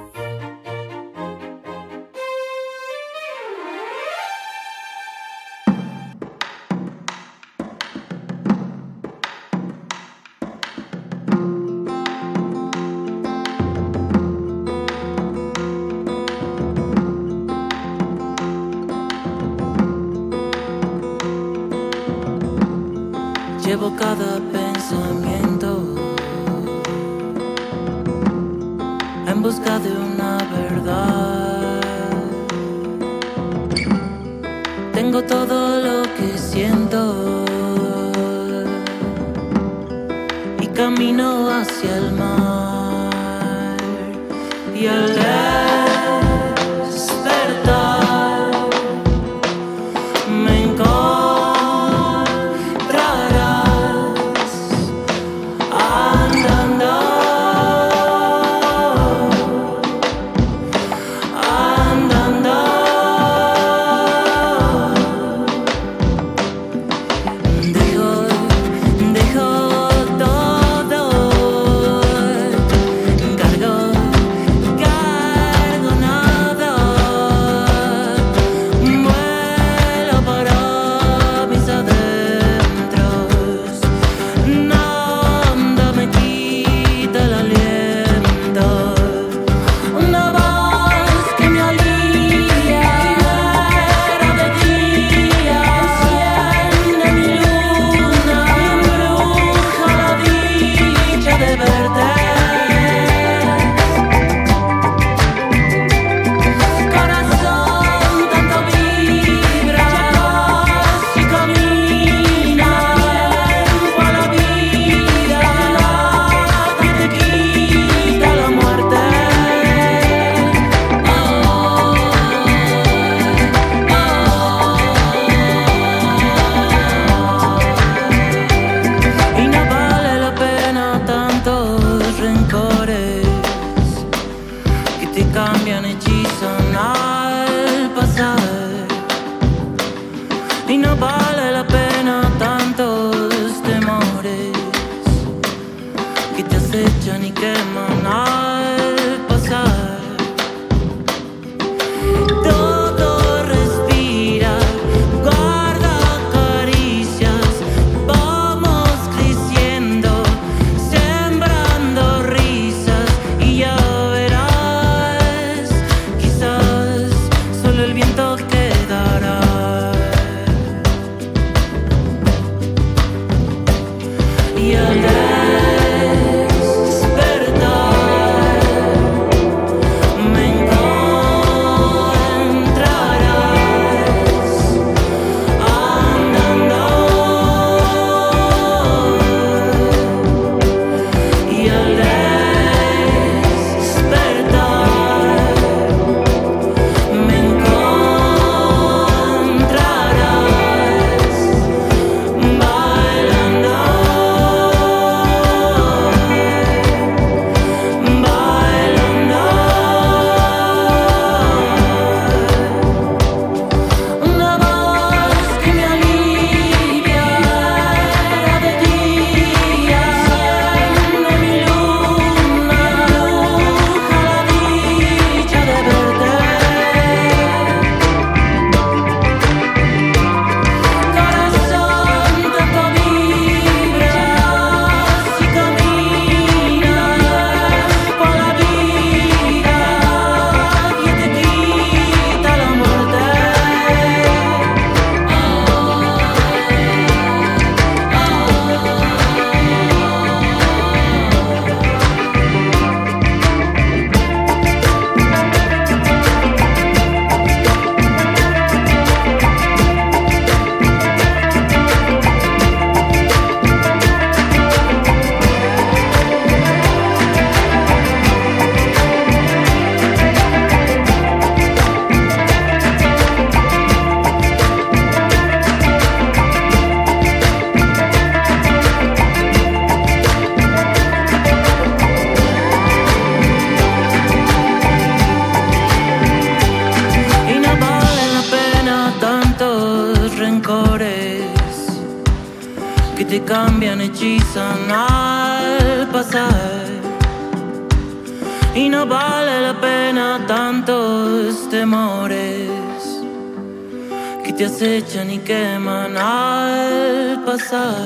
Pasar. 307.57 307.96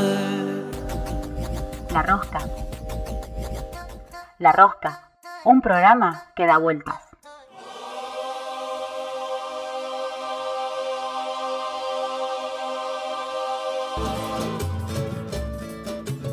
La 1.93 2.03
Rosca. 2.03 2.39
La 4.39 4.53
Rosca, 4.53 5.11
un 5.45 5.61
programa 5.61 6.27
que 6.37 6.47
da 6.47 6.59
vueltas. 6.59 6.97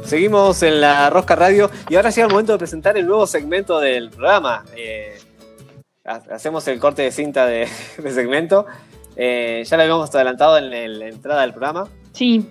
Seguimos 0.03 0.63
en 0.63 0.79
la 0.79 1.09
Rosca 1.09 1.35
Radio 1.35 1.69
y 1.89 1.95
ahora 1.95 2.09
llega 2.11 2.27
el 2.27 2.31
momento 2.31 2.53
de 2.53 2.57
presentar 2.57 2.97
el 2.97 3.05
nuevo 3.05 3.27
segmento 3.27 3.79
del 3.79 4.09
programa. 4.09 4.63
Eh, 4.75 5.17
ha- 6.05 6.21
hacemos 6.33 6.65
el 6.69 6.79
corte 6.79 7.01
de 7.01 7.11
cinta 7.11 7.45
de, 7.45 7.67
de 7.97 8.11
segmento. 8.11 8.65
Eh, 9.17 9.63
ya 9.65 9.75
lo 9.75 9.83
habíamos 9.83 10.13
adelantado 10.15 10.57
en 10.57 10.71
el- 10.71 10.99
la 10.99 11.07
entrada 11.07 11.41
del 11.41 11.51
programa 11.51 11.87
Sí, 12.13 12.47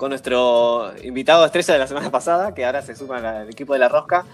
con 0.00 0.08
nuestro 0.08 0.94
invitado 1.02 1.44
estrella 1.44 1.74
de 1.74 1.80
la 1.80 1.86
semana 1.86 2.10
pasada, 2.10 2.54
que 2.54 2.64
ahora 2.64 2.80
se 2.80 2.96
suma 2.96 3.18
al 3.18 3.50
equipo 3.50 3.74
de 3.74 3.80
la 3.80 3.90
Rosca. 3.90 4.24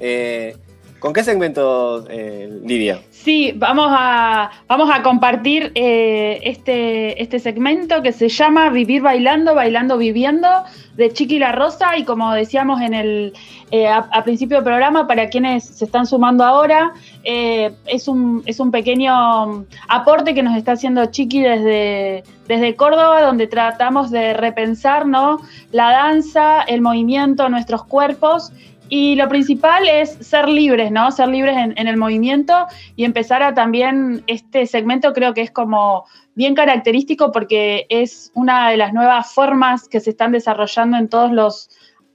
Eh, 0.00 0.56
¿Con 1.04 1.12
qué 1.12 1.22
segmento, 1.22 2.06
eh, 2.08 2.48
Lidia? 2.64 3.02
Sí, 3.10 3.52
vamos 3.54 3.88
a, 3.90 4.50
vamos 4.66 4.88
a 4.90 5.02
compartir 5.02 5.70
eh, 5.74 6.40
este, 6.44 7.22
este 7.22 7.40
segmento 7.40 8.00
que 8.00 8.10
se 8.10 8.30
llama 8.30 8.70
Vivir 8.70 9.02
Bailando, 9.02 9.54
Bailando 9.54 9.98
Viviendo, 9.98 10.48
de 10.96 11.12
Chiqui 11.12 11.38
La 11.38 11.52
Rosa. 11.52 11.98
Y 11.98 12.04
como 12.04 12.32
decíamos 12.32 12.80
en 12.80 12.94
el 12.94 13.34
eh, 13.70 13.86
a, 13.86 14.24
principio 14.24 14.56
del 14.56 14.64
programa, 14.64 15.06
para 15.06 15.28
quienes 15.28 15.64
se 15.64 15.84
están 15.84 16.06
sumando 16.06 16.42
ahora, 16.42 16.94
eh, 17.22 17.74
es, 17.84 18.08
un, 18.08 18.42
es 18.46 18.58
un 18.58 18.70
pequeño 18.70 19.66
aporte 19.88 20.32
que 20.32 20.42
nos 20.42 20.56
está 20.56 20.72
haciendo 20.72 21.04
Chiqui 21.04 21.42
desde, 21.42 22.24
desde 22.48 22.76
Córdoba, 22.76 23.20
donde 23.20 23.46
tratamos 23.46 24.10
de 24.10 24.32
repensar 24.32 25.06
¿no? 25.06 25.40
la 25.70 25.90
danza, 25.90 26.62
el 26.62 26.80
movimiento, 26.80 27.48
nuestros 27.50 27.84
cuerpos. 27.84 28.52
Y 28.88 29.16
lo 29.16 29.28
principal 29.28 29.88
es 29.88 30.10
ser 30.20 30.48
libres, 30.48 30.90
¿no? 30.90 31.10
Ser 31.10 31.28
libres 31.28 31.56
en, 31.56 31.88
el 31.88 31.96
movimiento 31.96 32.66
y 32.96 33.04
empezar 33.04 33.42
a 33.42 33.54
también, 33.54 34.22
este 34.26 34.66
segmento 34.66 35.12
creo 35.12 35.32
que 35.34 35.40
es 35.40 35.50
como 35.50 36.04
bien 36.34 36.54
característico 36.54 37.32
porque 37.32 37.86
es 37.88 38.30
una 38.34 38.70
de 38.70 38.76
las 38.76 38.92
nuevas 38.92 39.32
formas 39.32 39.88
que 39.88 40.00
se 40.00 40.10
están 40.10 40.32
desarrollando 40.32 40.96
en 40.96 41.08
todos 41.08 41.32
los 41.32 41.70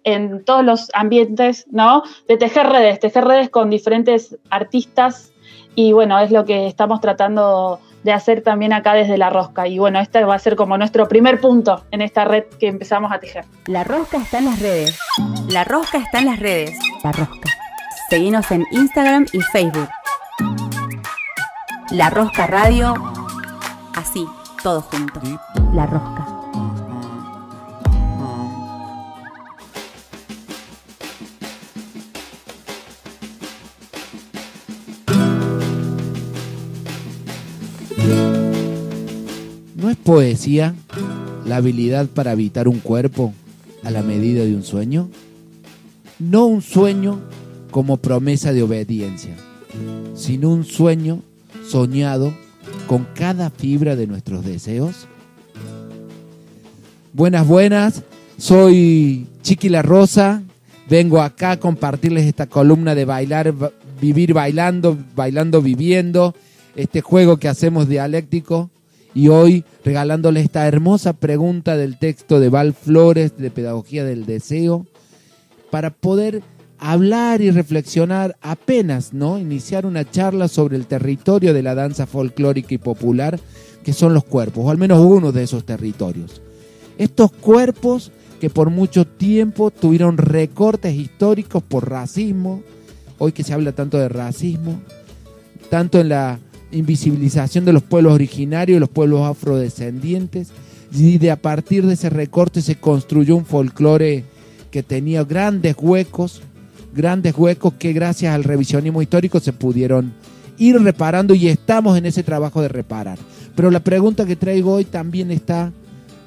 en 0.05 0.45
todos 0.45 0.63
los 0.63 0.89
ambientes, 0.93 1.67
¿no? 1.71 2.03
De 2.27 2.37
tejer 2.37 2.67
redes, 2.67 2.99
tejer 2.99 3.25
redes 3.25 3.49
con 3.49 3.69
diferentes 3.69 4.37
artistas 4.49 5.33
y 5.75 5.91
bueno, 5.91 6.19
es 6.19 6.31
lo 6.31 6.45
que 6.45 6.67
estamos 6.67 7.01
tratando 7.01 7.79
de 8.03 8.13
hacer 8.13 8.41
también 8.41 8.73
acá 8.73 8.93
desde 8.93 9.17
La 9.17 9.29
Rosca. 9.29 9.67
Y 9.67 9.79
bueno, 9.79 9.99
este 9.99 10.23
va 10.23 10.35
a 10.35 10.39
ser 10.39 10.55
como 10.55 10.77
nuestro 10.77 11.07
primer 11.07 11.39
punto 11.39 11.83
en 11.91 12.01
esta 12.01 12.25
red 12.25 12.45
que 12.59 12.67
empezamos 12.67 13.11
a 13.11 13.19
tejer. 13.19 13.45
La 13.67 13.83
Rosca 13.83 14.17
está 14.17 14.39
en 14.39 14.45
las 14.45 14.59
redes. 14.59 14.99
La 15.47 15.63
Rosca 15.63 15.97
está 15.97 16.19
en 16.19 16.25
las 16.25 16.39
redes. 16.39 16.77
La 17.03 17.11
Rosca. 17.11 17.49
Seguinos 18.09 18.49
en 18.51 18.65
Instagram 18.71 19.25
y 19.31 19.41
Facebook. 19.41 19.89
La 21.91 22.09
Rosca 22.09 22.47
Radio. 22.47 22.93
Así, 23.95 24.25
todo 24.63 24.81
junto. 24.81 25.19
La 25.73 25.85
Rosca. 25.85 26.28
Poesía 40.09 40.73
la 41.45 41.57
habilidad 41.57 42.07
para 42.07 42.31
habitar 42.31 42.67
un 42.67 42.79
cuerpo 42.79 43.31
a 43.83 43.91
la 43.91 44.01
medida 44.01 44.43
de 44.43 44.55
un 44.55 44.63
sueño? 44.63 45.07
No 46.17 46.47
un 46.47 46.63
sueño 46.63 47.19
como 47.69 47.97
promesa 47.97 48.51
de 48.51 48.63
obediencia, 48.63 49.35
sino 50.15 50.49
un 50.49 50.65
sueño 50.65 51.21
soñado 51.67 52.33
con 52.87 53.05
cada 53.13 53.51
fibra 53.51 53.95
de 53.95 54.07
nuestros 54.07 54.43
deseos. 54.43 55.05
Buenas, 57.13 57.45
buenas, 57.47 58.01
soy 58.39 59.27
Chiqui 59.43 59.69
La 59.69 59.83
Rosa, 59.83 60.41
vengo 60.89 61.21
acá 61.21 61.51
a 61.51 61.59
compartirles 61.59 62.25
esta 62.25 62.47
columna 62.47 62.95
de 62.95 63.05
bailar, 63.05 63.51
ba- 63.51 63.71
vivir 64.01 64.33
bailando, 64.33 64.97
bailando 65.15 65.61
viviendo, 65.61 66.33
este 66.75 67.01
juego 67.01 67.37
que 67.37 67.47
hacemos 67.47 67.87
dialéctico 67.87 68.71
y 69.13 69.29
hoy 69.29 69.65
regalándoles 69.83 70.45
esta 70.45 70.67
hermosa 70.67 71.13
pregunta 71.13 71.77
del 71.77 71.97
texto 71.97 72.39
de 72.39 72.49
Val 72.49 72.73
Flores 72.73 73.37
de 73.37 73.51
Pedagogía 73.51 74.03
del 74.03 74.25
Deseo 74.25 74.85
para 75.71 75.89
poder 75.89 76.43
hablar 76.77 77.41
y 77.41 77.51
reflexionar 77.51 78.37
apenas, 78.41 79.13
¿no? 79.13 79.37
Iniciar 79.37 79.85
una 79.85 80.09
charla 80.09 80.47
sobre 80.47 80.77
el 80.77 80.87
territorio 80.87 81.53
de 81.53 81.63
la 81.63 81.75
danza 81.75 82.05
folclórica 82.05 82.73
y 82.73 82.77
popular 82.77 83.39
que 83.83 83.93
son 83.93 84.13
los 84.13 84.23
cuerpos, 84.23 84.65
o 84.65 84.69
al 84.69 84.77
menos 84.77 84.99
uno 84.99 85.31
de 85.31 85.43
esos 85.43 85.65
territorios. 85.65 86.41
Estos 86.97 87.31
cuerpos 87.31 88.11
que 88.39 88.49
por 88.49 88.69
mucho 88.69 89.05
tiempo 89.05 89.71
tuvieron 89.71 90.17
recortes 90.17 90.95
históricos 90.95 91.63
por 91.63 91.89
racismo, 91.89 92.61
hoy 93.17 93.31
que 93.31 93.43
se 93.43 93.53
habla 93.53 93.73
tanto 93.73 93.97
de 93.97 94.09
racismo, 94.09 94.81
tanto 95.69 95.99
en 95.99 96.09
la 96.09 96.39
invisibilización 96.71 97.65
de 97.65 97.73
los 97.73 97.83
pueblos 97.83 98.13
originarios 98.13 98.79
los 98.79 98.89
pueblos 98.89 99.21
afrodescendientes, 99.21 100.49
y 100.91 101.17
de 101.17 101.31
a 101.31 101.35
partir 101.35 101.85
de 101.85 101.93
ese 101.93 102.09
recorte 102.09 102.61
se 102.61 102.75
construyó 102.75 103.35
un 103.35 103.45
folclore 103.45 104.23
que 104.71 104.83
tenía 104.83 105.23
grandes 105.23 105.75
huecos, 105.79 106.41
grandes 106.93 107.35
huecos 107.37 107.73
que 107.75 107.93
gracias 107.93 108.33
al 108.33 108.43
revisionismo 108.43 109.01
histórico 109.01 109.39
se 109.39 109.53
pudieron 109.53 110.13
ir 110.57 110.81
reparando 110.81 111.35
y 111.35 111.47
estamos 111.47 111.97
en 111.97 112.05
ese 112.05 112.23
trabajo 112.23 112.61
de 112.61 112.67
reparar. 112.67 113.17
Pero 113.55 113.71
la 113.71 113.79
pregunta 113.81 114.25
que 114.25 114.35
traigo 114.35 114.73
hoy 114.73 114.85
también 114.85 115.31
está 115.31 115.71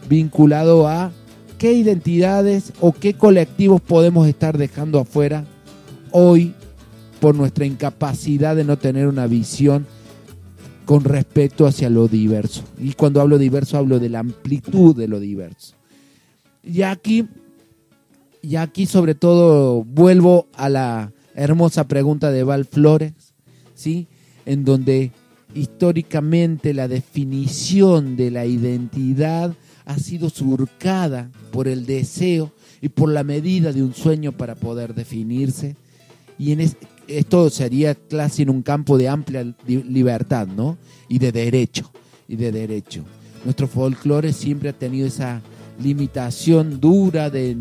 vinculado 0.08 0.88
a 0.88 1.12
qué 1.58 1.72
identidades 1.72 2.72
o 2.80 2.92
qué 2.92 3.14
colectivos 3.14 3.80
podemos 3.80 4.26
estar 4.26 4.58
dejando 4.58 4.98
afuera 4.98 5.44
hoy 6.10 6.54
por 7.20 7.34
nuestra 7.34 7.64
incapacidad 7.64 8.56
de 8.56 8.64
no 8.64 8.78
tener 8.78 9.06
una 9.06 9.26
visión 9.26 9.86
con 10.84 11.04
respecto 11.04 11.66
hacia 11.66 11.90
lo 11.90 12.08
diverso. 12.08 12.64
Y 12.78 12.92
cuando 12.94 13.20
hablo 13.20 13.38
diverso 13.38 13.78
hablo 13.78 13.98
de 13.98 14.08
la 14.08 14.20
amplitud 14.20 14.96
de 14.96 15.08
lo 15.08 15.20
diverso. 15.20 15.74
Y 16.62 16.82
aquí, 16.82 17.26
y 18.40 18.56
aquí 18.56 18.86
sobre 18.86 19.14
todo 19.14 19.84
vuelvo 19.84 20.48
a 20.54 20.68
la 20.68 21.12
hermosa 21.34 21.88
pregunta 21.88 22.30
de 22.30 22.44
Val 22.44 22.64
Flores, 22.64 23.12
¿sí? 23.74 24.06
En 24.46 24.64
donde 24.64 25.12
históricamente 25.54 26.74
la 26.74 26.88
definición 26.88 28.16
de 28.16 28.30
la 28.30 28.46
identidad 28.46 29.54
ha 29.84 29.98
sido 29.98 30.30
surcada 30.30 31.30
por 31.50 31.68
el 31.68 31.86
deseo 31.86 32.52
y 32.80 32.88
por 32.88 33.10
la 33.10 33.24
medida 33.24 33.72
de 33.72 33.82
un 33.82 33.94
sueño 33.94 34.32
para 34.32 34.54
poder 34.54 34.94
definirse. 34.94 35.76
Y 36.38 36.52
en 36.52 36.60
esto 37.08 37.50
sería 37.50 37.94
casi 37.94 38.42
en 38.42 38.50
un 38.50 38.62
campo 38.62 38.96
de 38.98 39.08
amplia 39.08 39.42
li- 39.66 39.82
libertad, 39.84 40.46
¿no? 40.46 40.78
Y 41.08 41.18
de 41.18 41.32
derecho, 41.32 41.90
y 42.28 42.36
de 42.36 42.52
derecho. 42.52 43.02
Nuestro 43.44 43.66
folclore 43.66 44.32
siempre 44.32 44.68
ha 44.68 44.72
tenido 44.72 45.06
esa 45.06 45.40
limitación 45.82 46.80
dura 46.80 47.28
de, 47.30 47.56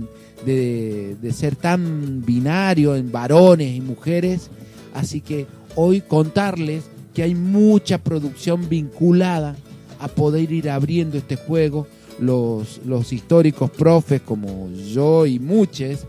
de- 0.46 1.16
de 1.22 1.34
ser 1.34 1.56
tan 1.56 2.24
binario 2.26 2.96
en 2.96 3.12
varones 3.12 3.76
y 3.76 3.82
mujeres. 3.82 4.50
Así 4.94 5.22
que 5.22 5.48
hoy 5.76 6.02
contarles 6.02 6.84
que 7.14 7.24
hay 7.24 7.36
mucha 7.36 7.98
producción 7.98 8.70
vinculada 8.70 9.56
a 10.00 10.08
poder 10.08 10.52
ir 10.52 10.70
abriendo 10.70 11.18
este 11.18 11.36
juego. 11.36 11.88
Los, 12.20 12.82
los 12.86 13.12
históricos 13.14 13.72
profes 13.72 14.22
como 14.22 14.70
yo 14.72 15.26
y 15.26 15.40
muchos 15.40 16.02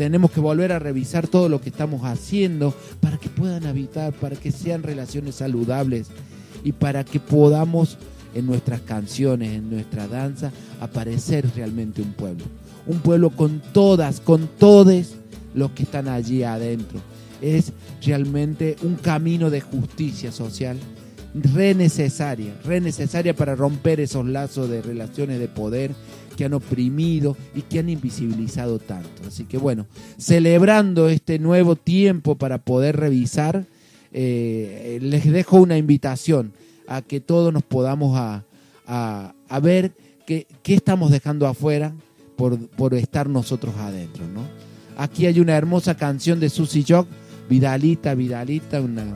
tenemos 0.00 0.30
que 0.30 0.40
volver 0.40 0.72
a 0.72 0.78
revisar 0.78 1.28
todo 1.28 1.50
lo 1.50 1.60
que 1.60 1.68
estamos 1.68 2.06
haciendo 2.06 2.74
para 3.00 3.18
que 3.18 3.28
puedan 3.28 3.66
habitar, 3.66 4.14
para 4.14 4.34
que 4.34 4.50
sean 4.50 4.82
relaciones 4.82 5.34
saludables 5.34 6.06
y 6.64 6.72
para 6.72 7.04
que 7.04 7.20
podamos 7.20 7.98
en 8.34 8.46
nuestras 8.46 8.80
canciones, 8.80 9.50
en 9.52 9.68
nuestra 9.68 10.08
danza, 10.08 10.52
aparecer 10.80 11.46
realmente 11.54 12.00
un 12.00 12.14
pueblo. 12.14 12.46
Un 12.86 13.00
pueblo 13.00 13.28
con 13.28 13.60
todas, 13.74 14.20
con 14.20 14.48
todos 14.58 15.16
los 15.52 15.72
que 15.72 15.82
están 15.82 16.08
allí 16.08 16.44
adentro. 16.44 16.98
Es 17.42 17.70
realmente 18.02 18.76
un 18.80 18.94
camino 18.94 19.50
de 19.50 19.60
justicia 19.60 20.32
social 20.32 20.78
re 21.34 21.74
necesaria, 21.74 22.54
re 22.64 22.80
necesaria 22.80 23.36
para 23.36 23.54
romper 23.54 24.00
esos 24.00 24.24
lazos 24.24 24.70
de 24.70 24.80
relaciones 24.80 25.38
de 25.38 25.48
poder 25.48 25.90
que 26.40 26.46
han 26.46 26.54
oprimido 26.54 27.36
y 27.54 27.60
que 27.60 27.80
han 27.80 27.90
invisibilizado 27.90 28.78
tanto. 28.78 29.10
Así 29.28 29.44
que 29.44 29.58
bueno, 29.58 29.84
celebrando 30.16 31.10
este 31.10 31.38
nuevo 31.38 31.76
tiempo 31.76 32.34
para 32.36 32.56
poder 32.56 32.96
revisar, 32.96 33.66
eh, 34.10 34.98
les 35.02 35.30
dejo 35.30 35.58
una 35.58 35.76
invitación 35.76 36.54
a 36.88 37.02
que 37.02 37.20
todos 37.20 37.52
nos 37.52 37.62
podamos 37.62 38.16
a, 38.18 38.42
a- 38.86 39.60
ver 39.60 39.92
qué, 40.26 40.46
qué 40.62 40.72
estamos 40.72 41.10
dejando 41.10 41.46
afuera 41.46 41.92
por, 42.36 42.56
por 42.70 42.94
estar 42.94 43.28
nosotros 43.28 43.74
adentro. 43.76 44.24
¿no? 44.26 44.40
Aquí 44.96 45.26
hay 45.26 45.40
una 45.40 45.58
hermosa 45.58 45.94
canción 45.94 46.40
de 46.40 46.48
Susy 46.48 46.86
Jock, 46.88 47.06
Vidalita, 47.50 48.14
Vidalita, 48.14 48.80
una, 48.80 49.14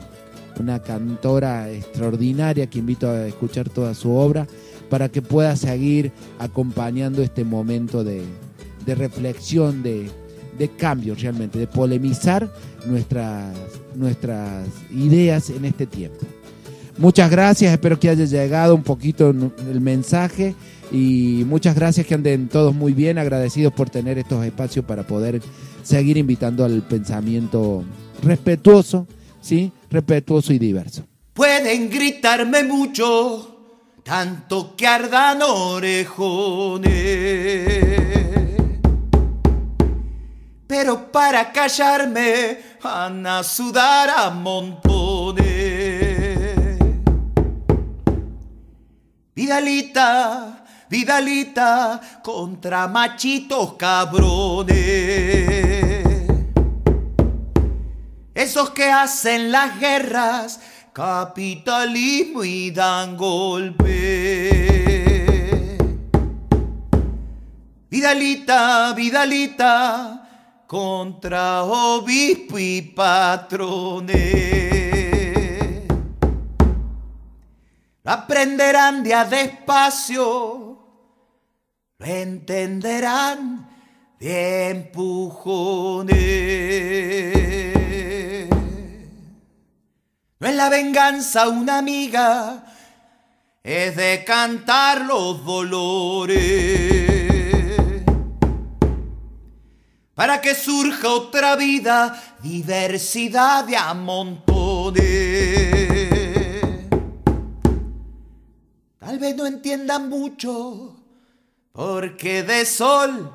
una 0.61 0.83
cantora 0.83 1.71
extraordinaria 1.71 2.67
que 2.67 2.81
invito 2.81 3.09
a 3.09 3.27
escuchar 3.27 3.71
toda 3.71 3.95
su 3.95 4.11
obra 4.11 4.47
para 4.89 5.09
que 5.09 5.23
pueda 5.23 5.57
seguir 5.57 6.13
acompañando 6.39 7.23
este 7.23 7.45
momento 7.45 8.05
de, 8.05 8.23
de 8.85 8.95
reflexión, 8.95 9.83
de, 9.83 10.11
de 10.59 10.69
cambio 10.69 11.15
realmente, 11.15 11.59
de 11.59 11.67
polemizar 11.67 12.53
nuestras, 12.87 13.55
nuestras 13.95 14.67
ideas 14.91 15.51
en 15.51 15.65
este 15.65 15.87
tiempo. 15.87 16.27
Muchas 16.97 17.29
gracias, 17.31 17.73
espero 17.73 17.99
que 17.99 18.09
haya 18.09 18.25
llegado 18.25 18.75
un 18.75 18.85
poquito 18.85 19.31
el 19.31 19.81
mensaje 19.81 20.55
y 20.93 21.43
muchas 21.47 21.75
gracias 21.75 22.07
que 22.07 22.15
anden 22.15 22.49
todos 22.49 22.73
muy 22.73 22.93
bien, 22.93 23.19
agradecidos 23.19 23.73
por 23.73 23.91
tener 23.91 24.17
estos 24.17 24.45
espacios 24.45 24.85
para 24.85 25.05
poder 25.05 25.43
seguir 25.83 26.17
invitando 26.17 26.65
al 26.65 26.83
pensamiento 26.83 27.83
respetuoso, 28.23 29.09
¿sí? 29.41 29.73
Respetuoso 29.91 30.53
y 30.53 30.59
diverso. 30.61 31.05
Pueden 31.33 31.91
gritarme 31.91 32.63
mucho, 32.63 33.54
tanto 34.05 34.77
que 34.77 34.87
ardan 34.87 35.43
orejones. 35.43 36.93
Pero 40.67 41.11
para 41.11 41.51
callarme 41.51 42.59
van 42.83 43.27
a 43.27 43.43
sudar 43.43 44.11
a 44.11 44.31
montones. 44.31 45.45
Vidalita, 49.35 50.65
Vidalita, 50.91 52.01
contra 52.23 52.87
machitos 52.87 53.75
cabrones. 53.75 54.85
Esos 58.35 58.71
que 58.71 58.91
hacen 58.91 59.51
las 59.51 59.79
guerras, 59.81 60.61
capitalismo 60.95 62.45
y 62.45 62.71
dan 62.71 63.17
golpe. 63.17 63.91
Vidalita, 67.91 68.93
Vidalita, 68.95 70.65
contra 70.69 71.65
obispo 71.65 72.59
y 72.61 72.81
patrones. 72.95 74.15
Aprenderán 78.05 79.03
de 79.03 79.15
a 79.15 79.25
despacio, 79.25 80.79
lo 81.99 82.07
entenderán 82.07 83.69
de 84.21 84.71
empujones. 84.71 86.15
No 90.45 90.51
es 90.51 90.57
la 90.57 90.69
venganza 90.69 91.49
una 91.49 91.79
amiga, 91.79 92.67
es 93.63 93.97
de 93.97 94.25
cantar 94.27 95.07
los 95.07 95.43
dolores. 95.43 96.43
Para 100.13 100.43
que 100.43 100.55
surja 100.55 101.09
otra 101.09 101.57
vida, 101.57 102.23
diversidad 102.43 103.65
de 103.65 103.79
a 103.79 103.95
montones. 103.95 105.03
Tal 108.99 109.19
vez 109.19 109.35
no 109.35 109.47
entiendan 109.47 110.11
mucho, 110.11 110.95
porque 111.73 112.43
de 112.43 112.67
sol 112.67 113.35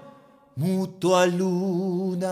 muto 0.56 1.18
a 1.18 1.26
luna. 1.26 2.30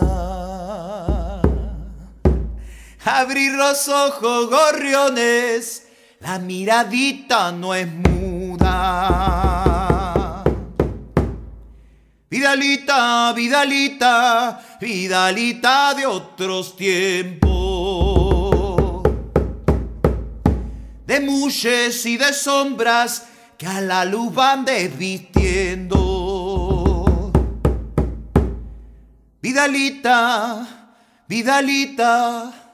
Abrir 3.10 3.52
los 3.54 3.88
ojos, 3.88 4.50
gorriones, 4.50 5.88
la 6.20 6.38
miradita 6.38 7.50
no 7.52 7.74
es 7.74 7.88
muda. 7.88 9.24
Vidalita, 12.28 13.32
Vidalita, 13.32 14.60
Vidalita 14.78 15.94
de 15.94 16.04
otros 16.04 16.76
tiempos. 16.76 17.48
De 21.06 21.20
muches 21.20 22.04
y 22.04 22.18
de 22.18 22.34
sombras 22.34 23.24
que 23.56 23.66
a 23.66 23.80
la 23.80 24.04
luz 24.04 24.34
van 24.34 24.66
desvistiendo. 24.66 25.96
Vidalita, 29.40 30.66
Vidalita, 31.26 32.67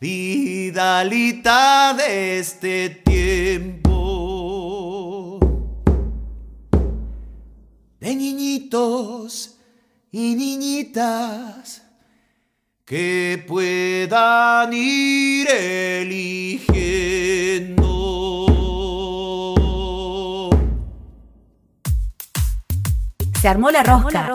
Vidalita 0.00 1.92
de 1.92 2.38
este 2.38 2.88
tiempo. 3.04 3.88
De 7.98 8.14
niñitos 8.14 9.56
y 10.12 10.36
niñitas 10.36 11.82
que 12.84 13.44
puedan 13.48 14.72
ir 14.72 15.48
eligiendo. 15.50 16.88
Se 23.40 23.48
armó 23.48 23.72
la 23.72 23.82
rosca. 23.82 24.32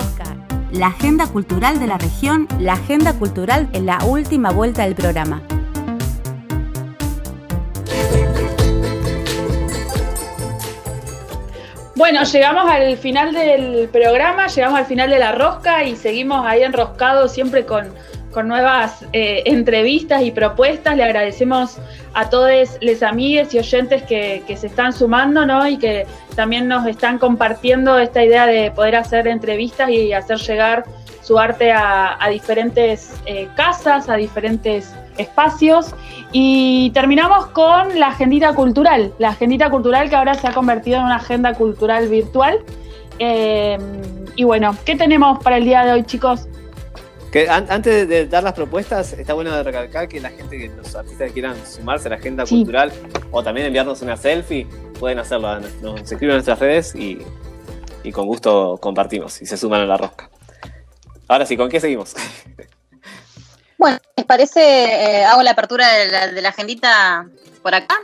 La 0.74 0.88
agenda 0.88 1.28
cultural 1.28 1.80
de 1.80 1.88
la 1.88 1.98
región, 2.00 2.50
la 2.60 2.74
agenda 2.74 3.14
cultural 3.14 3.70
en 3.74 3.86
la 3.86 4.04
última 4.04 4.52
vuelta 4.52 4.84
del 4.84 4.96
programa. 4.96 5.44
Bueno, 12.04 12.26
llegamos 12.26 12.70
al 12.70 12.98
final 12.98 13.32
del 13.32 13.88
programa, 13.88 14.48
llegamos 14.48 14.78
al 14.78 14.86
final 14.86 15.10
de 15.10 15.20
la 15.20 15.32
rosca 15.32 15.86
y 15.86 15.96
seguimos 15.96 16.46
ahí 16.46 16.62
enroscados 16.62 17.32
siempre 17.32 17.66
con, 17.66 17.94
con 18.34 18.50
nuevas 18.50 19.06
eh, 19.14 19.44
entrevistas 19.46 20.22
y 20.22 20.32
propuestas. 20.32 20.98
Le 20.98 21.04
agradecemos 21.06 21.78
a 22.14 22.30
todos 22.30 22.52
los 22.82 23.04
amigues 23.04 23.54
y 23.54 23.60
oyentes 23.60 24.04
que, 24.04 24.44
que 24.46 24.58
se 24.58 24.68
están 24.68 24.92
sumando 24.92 25.46
¿no? 25.46 25.66
y 25.66 25.78
que 25.78 26.06
también 26.36 26.68
nos 26.68 26.86
están 26.88 27.20
compartiendo 27.20 27.98
esta 27.98 28.22
idea 28.22 28.48
de 28.48 28.70
poder 28.72 28.98
hacer 28.98 29.26
entrevistas 29.26 29.90
y 29.90 30.12
hacer 30.12 30.40
llegar 30.40 30.84
su 31.22 31.40
arte 31.40 31.72
a, 31.72 32.22
a 32.22 32.28
diferentes 32.28 33.14
eh, 33.26 33.48
casas, 33.56 34.10
a 34.10 34.18
diferentes 34.18 34.94
espacios. 35.18 35.94
Y 36.32 36.92
terminamos 36.92 37.48
con 37.48 38.00
la 38.00 38.08
agendita 38.08 38.54
cultural, 38.56 39.14
la 39.20 39.30
agendita 39.30 39.70
cultural 39.70 40.10
que 40.10 40.16
ahora 40.16 40.34
se 40.34 40.48
ha 40.48 40.52
convertido 40.54 40.98
en 40.98 41.06
una 41.06 41.18
agenda 41.18 41.54
cultural 41.54 42.08
virtual. 42.08 42.60
Eh, 43.20 43.78
y 44.36 44.44
bueno, 44.44 44.76
¿qué 44.86 44.96
tenemos 44.96 45.44
para 45.44 45.58
el 45.58 45.66
día 45.66 45.84
de 45.86 45.92
hoy, 45.92 46.04
chicos? 46.04 46.48
Que 47.32 47.50
an- 47.50 47.68
antes 47.70 48.08
de, 48.08 48.28
dar 48.28 48.44
las 48.44 48.54
propuestas, 48.54 49.14
está 49.14 49.34
bueno 49.34 49.52
de 49.56 49.64
recalcar 49.64 50.08
que 50.08 50.20
la 50.20 50.30
gente, 50.30 50.58
que 50.58 50.70
los 50.70 50.96
artistas 50.96 51.28
que 51.28 51.34
quieran 51.34 51.56
sumarse 51.66 52.08
a 52.08 52.12
la 52.12 52.16
agenda 52.18 52.46
Sí. 52.46 52.56
cultural 52.58 52.92
o 53.32 53.44
también 53.44 53.68
enviarnos 53.68 54.02
una 54.02 54.18
selfie, 54.18 54.68
pueden 55.00 55.20
hacerlo. 55.20 55.60
Nos 55.82 56.02
escriben 56.02 56.30
en 56.32 56.36
nuestras 56.38 56.60
redes 56.60 56.96
y, 56.96 57.20
y 58.04 58.12
con 58.12 58.26
gusto 58.28 58.78
compartimos 58.82 59.42
y 59.42 59.46
se 59.46 59.58
suman 59.58 59.82
a 59.82 59.86
la 59.86 59.98
rosca. 59.98 60.30
Ahora 61.28 61.46
sí, 61.46 61.56
¿con 61.58 61.70
qué 61.70 61.80
seguimos? 61.80 62.16
Bueno, 64.34 64.42
¿les 64.42 64.50
parece? 64.50 65.20
eh, 65.20 65.26
hago 65.26 65.44
la 65.44 65.52
apertura 65.52 65.88
de 65.90 66.08
la, 66.08 66.28
de 66.28 66.42
la 66.42 66.50
agendita 66.50 67.28
por 67.62 67.76
acá. 67.76 68.00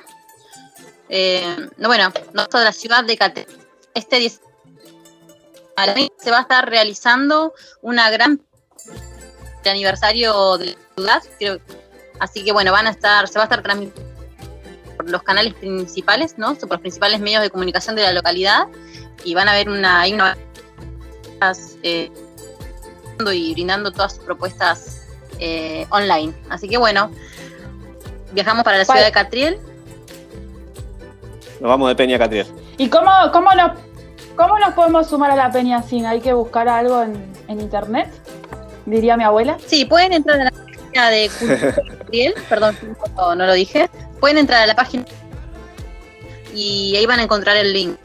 Eh, 1.09 1.69
no, 1.77 1.87
bueno, 1.87 2.13
nosotros 2.33 2.61
de 2.61 2.65
la 2.65 2.71
ciudad 2.71 3.03
de 3.03 3.17
Cate. 3.17 3.47
Este 3.95 4.17
10 4.17 4.39
se 6.19 6.29
va 6.29 6.37
a 6.37 6.41
estar 6.41 6.69
realizando 6.69 7.53
una 7.81 8.11
gran 8.11 8.39
aniversario 9.65 10.59
de 10.59 10.65
la 10.67 10.77
ciudad, 10.95 11.23
creo. 11.39 11.59
Así 12.19 12.43
que 12.43 12.51
bueno, 12.51 12.71
van 12.73 12.85
a 12.85 12.91
estar, 12.91 13.27
se 13.27 13.39
va 13.39 13.45
a 13.45 13.47
estar 13.47 13.63
transmitiendo 13.63 14.11
por 14.97 15.09
los 15.09 15.23
canales 15.23 15.55
principales, 15.55 16.37
¿no? 16.37 16.53
Por 16.53 16.69
los 16.69 16.81
principales 16.81 17.21
medios 17.21 17.41
de 17.41 17.49
comunicación 17.49 17.95
de 17.95 18.03
la 18.03 18.11
localidad 18.11 18.67
y 19.23 19.33
van 19.33 19.49
a 19.49 19.53
ver 19.53 19.67
una, 19.67 20.01
hay 20.01 20.13
una 20.13 20.37
eh, 21.81 22.11
y 23.33 23.53
brindando 23.53 23.91
todas 23.91 24.13
sus 24.15 24.25
propuestas 24.25 24.98
eh, 25.39 25.85
online. 25.89 26.33
Así 26.49 26.67
que 26.67 26.77
bueno, 26.77 27.11
viajamos 28.31 28.63
para 28.63 28.77
la 28.77 28.85
ciudad 28.85 29.05
de 29.05 29.11
Catriel. 29.11 29.59
Nos 31.59 31.69
vamos 31.69 31.89
de 31.89 31.95
Peña 31.95 32.15
a 32.15 32.19
Catriel. 32.19 32.47
¿Y 32.77 32.89
cómo, 32.89 33.11
cómo, 33.33 33.51
nos, 33.51 33.71
¿Cómo 34.35 34.57
nos 34.59 34.73
podemos 34.73 35.07
sumar 35.07 35.31
a 35.31 35.35
la 35.35 35.51
Peña 35.51 35.81
Sin? 35.83 36.05
¿Hay 36.05 36.21
que 36.21 36.33
buscar 36.33 36.69
algo 36.69 37.03
en, 37.03 37.31
en 37.47 37.59
internet? 37.59 38.09
Diría 38.85 39.17
mi 39.17 39.23
abuela. 39.23 39.57
Sí, 39.65 39.85
pueden 39.85 40.13
entrar 40.13 40.39
a 40.39 40.45
la 40.45 40.51
página 40.51 41.09
de 41.09 41.29
Cultura 41.37 41.75
Catriel, 41.97 42.33
perdón, 42.49 42.77
no, 43.15 43.35
no 43.35 43.45
lo 43.45 43.53
dije. 43.53 43.89
Pueden 44.19 44.37
entrar 44.37 44.63
a 44.63 44.67
la 44.67 44.75
página 44.75 45.05
y 46.53 46.95
ahí 46.95 47.05
van 47.05 47.19
a 47.19 47.23
encontrar 47.23 47.55
el 47.57 47.73
link 47.73 47.97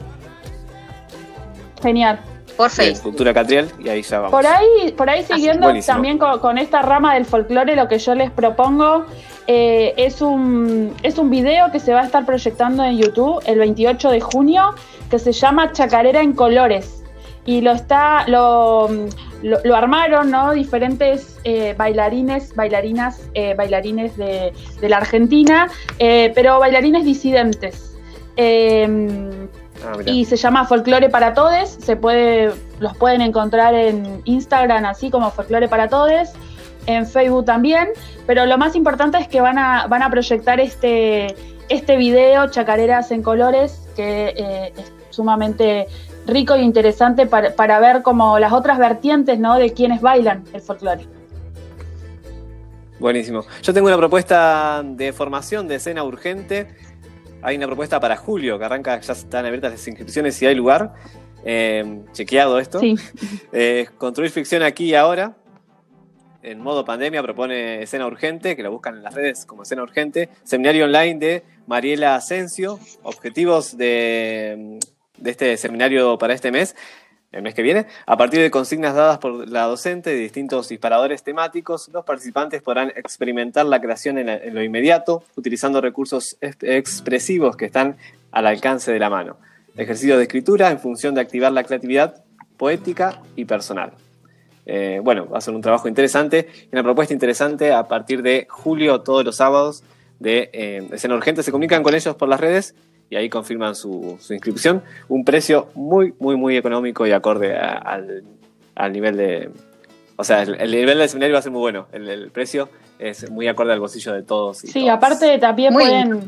Genial. 1.82 2.18
Por 2.56 2.70
Facebook. 2.70 3.02
Cultura 3.02 3.34
Catriel 3.34 3.70
y 3.78 3.88
ahí 3.88 4.02
ya 4.02 4.18
vamos. 4.18 4.30
Por 4.30 4.46
ahí, 4.46 4.92
por 4.96 5.10
ahí 5.10 5.24
siguiendo 5.24 5.66
buenísimo. 5.66 5.94
también 5.94 6.18
con, 6.18 6.38
con 6.40 6.58
esta 6.58 6.82
rama 6.82 7.14
del 7.14 7.24
folclore, 7.24 7.76
lo 7.76 7.88
que 7.88 7.98
yo 7.98 8.14
les 8.14 8.30
propongo 8.30 9.06
eh, 9.46 9.94
es, 9.96 10.22
un, 10.22 10.94
es 11.02 11.18
un 11.18 11.30
video 11.30 11.70
que 11.70 11.80
se 11.80 11.92
va 11.92 12.00
a 12.00 12.04
estar 12.04 12.24
proyectando 12.24 12.84
en 12.84 12.98
YouTube 12.98 13.42
el 13.46 13.58
28 13.58 14.10
de 14.10 14.20
junio, 14.20 14.74
que 15.10 15.18
se 15.18 15.32
llama 15.32 15.72
Chacarera 15.72 16.22
en 16.22 16.32
Colores. 16.32 17.02
Y 17.46 17.60
lo 17.60 17.72
está, 17.72 18.26
lo, 18.26 18.88
lo, 19.42 19.58
lo 19.62 19.76
armaron, 19.76 20.30
¿no? 20.30 20.52
Diferentes 20.52 21.38
eh, 21.44 21.74
bailarines, 21.76 22.54
bailarinas, 22.54 23.28
eh, 23.34 23.54
bailarines 23.54 24.16
de, 24.16 24.54
de 24.80 24.88
la 24.88 24.96
Argentina, 24.96 25.68
eh, 25.98 26.32
pero 26.34 26.58
bailarines 26.58 27.04
disidentes. 27.04 27.90
Ah, 29.84 29.96
y 30.04 30.24
se 30.24 30.36
llama 30.36 30.64
Folclore 30.64 31.08
para 31.08 31.34
Todes. 31.34 31.78
Se 31.80 31.96
puede, 31.96 32.52
los 32.80 32.96
pueden 32.96 33.20
encontrar 33.20 33.74
en 33.74 34.22
Instagram 34.24 34.84
así 34.86 35.10
como 35.10 35.30
Folclore 35.30 35.68
para 35.68 35.88
Todes, 35.88 36.32
en 36.86 37.06
Facebook 37.06 37.44
también. 37.44 37.88
Pero 38.26 38.46
lo 38.46 38.58
más 38.58 38.74
importante 38.74 39.18
es 39.18 39.28
que 39.28 39.40
van 39.40 39.58
a, 39.58 39.86
van 39.86 40.02
a 40.02 40.10
proyectar 40.10 40.60
este, 40.60 41.34
este 41.68 41.96
video, 41.96 42.48
Chacareras 42.50 43.10
en 43.10 43.22
Colores, 43.22 43.86
que 43.96 44.34
eh, 44.36 44.72
es 44.76 44.92
sumamente 45.10 45.86
rico 46.26 46.54
e 46.54 46.62
interesante 46.62 47.26
para, 47.26 47.54
para 47.54 47.78
ver 47.80 48.02
como 48.02 48.38
las 48.38 48.52
otras 48.52 48.78
vertientes 48.78 49.38
¿no? 49.38 49.56
de 49.56 49.72
quienes 49.72 50.00
bailan 50.00 50.44
el 50.52 50.60
folclore. 50.60 51.06
Buenísimo. 52.98 53.44
Yo 53.62 53.74
tengo 53.74 53.88
una 53.88 53.98
propuesta 53.98 54.82
de 54.84 55.12
formación 55.12 55.68
de 55.68 55.74
escena 55.74 56.04
urgente. 56.04 56.68
Hay 57.44 57.56
una 57.56 57.66
propuesta 57.66 58.00
para 58.00 58.16
julio, 58.16 58.58
que 58.58 58.64
arranca, 58.64 58.98
ya 58.98 59.12
están 59.12 59.44
abiertas 59.44 59.72
las 59.72 59.86
inscripciones 59.86 60.34
si 60.34 60.46
hay 60.46 60.54
lugar. 60.54 60.94
Eh, 61.44 62.00
chequeado 62.12 62.58
esto. 62.58 62.80
Sí. 62.80 62.96
Eh, 63.52 63.86
construir 63.98 64.30
ficción 64.30 64.62
aquí 64.62 64.86
y 64.86 64.94
ahora. 64.94 65.36
En 66.42 66.60
modo 66.60 66.84
pandemia 66.84 67.22
propone 67.22 67.82
escena 67.82 68.06
urgente, 68.06 68.56
que 68.56 68.62
lo 68.62 68.70
buscan 68.70 68.96
en 68.96 69.02
las 69.02 69.14
redes 69.14 69.44
como 69.44 69.62
escena 69.62 69.82
urgente. 69.82 70.30
Seminario 70.42 70.86
online 70.86 71.18
de 71.18 71.42
Mariela 71.66 72.16
Asensio. 72.16 72.80
Objetivos 73.02 73.76
de, 73.76 74.78
de 75.18 75.30
este 75.30 75.56
seminario 75.58 76.16
para 76.18 76.32
este 76.32 76.50
mes, 76.50 76.74
el 77.34 77.42
mes 77.42 77.54
que 77.54 77.62
viene. 77.62 77.86
A 78.06 78.16
partir 78.16 78.40
de 78.40 78.50
consignas 78.50 78.94
dadas 78.94 79.18
por 79.18 79.48
la 79.48 79.64
docente 79.64 80.10
de 80.10 80.16
distintos 80.16 80.68
disparadores 80.68 81.22
temáticos, 81.22 81.88
los 81.92 82.04
participantes 82.04 82.62
podrán 82.62 82.90
experimentar 82.90 83.66
la 83.66 83.80
creación 83.80 84.18
en, 84.18 84.54
lo 84.54 84.62
inmediato, 84.62 85.24
utilizando 85.36 85.80
recursos 85.80 86.36
ex- 86.40 86.62
expresivos 86.62 87.56
que 87.56 87.66
están 87.66 87.96
al 88.32 88.46
alcance 88.46 88.92
de 88.92 88.98
la 88.98 89.10
mano. 89.10 89.36
Ejercicio 89.76 90.16
de 90.16 90.22
escritura 90.22 90.70
en 90.70 90.78
función 90.78 91.14
de 91.14 91.20
activar 91.20 91.52
la 91.52 91.64
creatividad 91.64 92.22
poética 92.56 93.20
y 93.36 93.44
personal. 93.44 93.92
Eh, 94.66 95.00
bueno, 95.02 95.28
va 95.28 95.38
a 95.38 95.40
ser 95.40 95.54
un 95.54 95.60
trabajo 95.60 95.88
interesante 95.88 96.48
una 96.72 96.82
propuesta 96.82 97.12
interesante 97.12 97.72
a 97.72 97.86
partir 97.86 98.22
de 98.22 98.46
julio, 98.48 99.02
todos 99.02 99.24
los 99.24 99.36
sábados 99.36 99.82
de 100.20 100.48
eh, 100.52 100.88
Escena 100.92 101.16
Urgente. 101.16 101.42
Se 101.42 101.50
comunican 101.50 101.82
con 101.82 101.94
ellos 101.94 102.14
por 102.16 102.28
las 102.28 102.40
redes 102.40 102.74
y 103.10 103.16
ahí 103.16 103.28
confirman 103.28 103.74
su, 103.74 104.16
su 104.20 104.32
inscripción. 104.34 104.82
Un 105.08 105.24
precio 105.24 105.68
muy, 105.74 106.14
muy, 106.18 106.36
muy 106.36 106.56
económico 106.56 107.06
y 107.06 107.12
acorde 107.12 107.56
a- 107.56 107.72
al, 107.78 108.24
al 108.74 108.92
nivel 108.92 109.16
de. 109.16 109.50
O 110.16 110.24
sea, 110.24 110.42
el, 110.42 110.54
el 110.60 110.70
nivel 110.70 110.98
del 110.98 111.08
seminario 111.08 111.34
va 111.34 111.38
a 111.40 111.42
ser 111.42 111.52
muy 111.52 111.60
bueno. 111.60 111.86
El, 111.92 112.08
el 112.08 112.30
precio 112.30 112.68
es 112.98 113.30
muy 113.30 113.48
acorde 113.48 113.72
al 113.72 113.80
bolsillo 113.80 114.12
de 114.12 114.22
todos. 114.22 114.62
y 114.64 114.68
Sí, 114.68 114.80
todas. 114.80 114.96
aparte 114.96 115.38
también 115.38 115.72
Muy 115.72 115.82
pueden, 115.84 116.20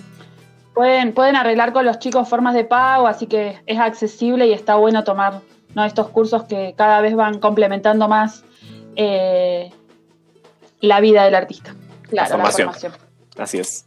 pueden, 0.75 1.13
pueden 1.13 1.37
arreglar 1.37 1.73
con 1.73 1.85
los 1.85 1.99
chicos 1.99 2.29
formas 2.29 2.55
de 2.55 2.65
pago, 2.65 3.07
así 3.07 3.27
que 3.27 3.61
es 3.67 3.79
accesible 3.79 4.47
y 4.47 4.53
está 4.53 4.75
bueno 4.75 5.05
tomar 5.05 5.41
¿no? 5.75 5.85
estos 5.85 6.09
cursos 6.09 6.45
que 6.45 6.75
cada 6.77 7.01
vez 7.01 7.15
van 7.15 7.39
complementando 7.39 8.09
más 8.09 8.43
eh, 8.97 9.71
la 10.81 11.01
vida 11.01 11.25
del 11.25 11.35
artista. 11.37 11.75
Claro, 12.09 12.29
la 12.31 12.37
formación. 12.37 12.67
formación. 12.73 12.93
Así 13.39 13.59
es. 13.59 13.87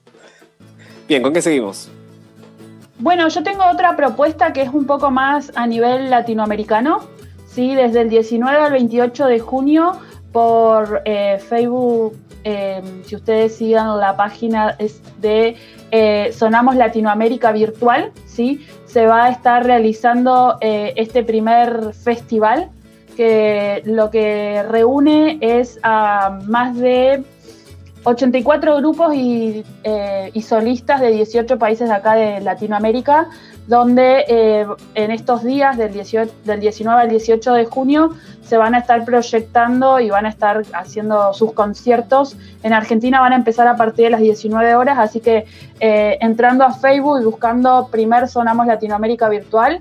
Bien, 1.07 1.21
¿con 1.21 1.33
qué 1.33 1.41
seguimos? 1.41 1.89
Bueno, 2.99 3.29
yo 3.29 3.43
tengo 3.43 3.63
otra 3.65 3.95
propuesta 3.95 4.51
que 4.51 4.61
es 4.61 4.69
un 4.73 4.85
poco 4.85 5.09
más 5.09 5.53
a 5.55 5.65
nivel 5.65 6.09
latinoamericano, 6.09 6.99
¿sí? 7.47 7.73
desde 7.73 8.01
el 8.01 8.09
19 8.09 8.57
al 8.57 8.73
28 8.73 9.25
de 9.27 9.39
junio 9.39 9.93
por 10.33 11.01
eh, 11.05 11.39
Facebook, 11.39 12.17
eh, 12.43 12.81
si 13.05 13.15
ustedes 13.15 13.55
sigan 13.55 13.97
la 13.97 14.17
página 14.17 14.75
de 15.21 15.55
eh, 15.91 16.31
Sonamos 16.33 16.75
Latinoamérica 16.75 17.53
Virtual, 17.53 18.11
¿sí? 18.25 18.67
se 18.85 19.05
va 19.05 19.25
a 19.25 19.29
estar 19.29 19.65
realizando 19.65 20.57
este 20.59 21.23
primer 21.23 21.93
festival 21.93 22.69
que 23.15 23.81
lo 23.85 24.09
que 24.11 24.61
reúne 24.63 25.37
es 25.39 25.79
a 25.83 26.39
más 26.47 26.75
de 26.75 27.23
84 28.03 28.77
grupos 28.77 29.13
y, 29.13 29.63
eh, 29.83 30.31
solistas 30.41 31.01
de 31.01 31.09
18 31.11 31.59
países 31.59 31.89
de 31.89 31.95
acá 31.95 32.15
de 32.15 32.39
Latinoamérica, 32.39 33.27
donde 33.67 34.25
eh, 34.27 34.65
en 34.95 35.11
estos 35.11 35.43
días 35.43 35.77
del, 35.77 35.93
18 35.93 36.31
del 36.45 36.59
19 36.59 37.01
al 37.01 37.09
18 37.09 37.53
de 37.53 37.65
junio 37.65 38.15
se 38.41 38.57
van 38.57 38.73
a 38.73 38.79
estar 38.79 39.05
proyectando 39.05 39.99
y 39.99 40.09
van 40.09 40.25
a 40.25 40.29
estar 40.29 40.63
haciendo 40.73 41.33
sus 41.33 41.53
conciertos. 41.53 42.35
En 42.63 42.73
Argentina 42.73 43.19
van 43.19 43.33
a 43.33 43.35
empezar 43.35 43.67
a 43.67 43.75
partir 43.75 44.05
de 44.05 44.11
las 44.11 44.21
19 44.21 44.75
horas, 44.75 44.97
así 44.97 45.19
que 45.19 45.45
eh, 45.79 46.17
entrando 46.21 46.63
a 46.63 46.73
Facebook 46.73 47.21
y 47.21 47.25
buscando 47.25 47.89
Primer 47.91 48.27
Sonamos 48.27 48.65
Latinoamérica 48.65 49.29
Virtual, 49.29 49.79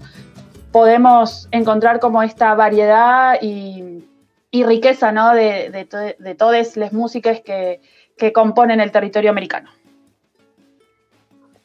podemos 0.72 1.48
encontrar 1.50 1.98
como 1.98 2.22
esta 2.22 2.54
variedad 2.54 3.38
y, 3.40 4.04
riqueza 4.52 5.12
¿no? 5.12 5.34
de 5.34 6.34
todas 6.36 6.76
las 6.76 6.92
músicas 6.92 7.40
que, 7.40 7.80
que 8.18 8.32
componen 8.32 8.80
el 8.80 8.90
territorio 8.92 9.30
americano. 9.30 9.70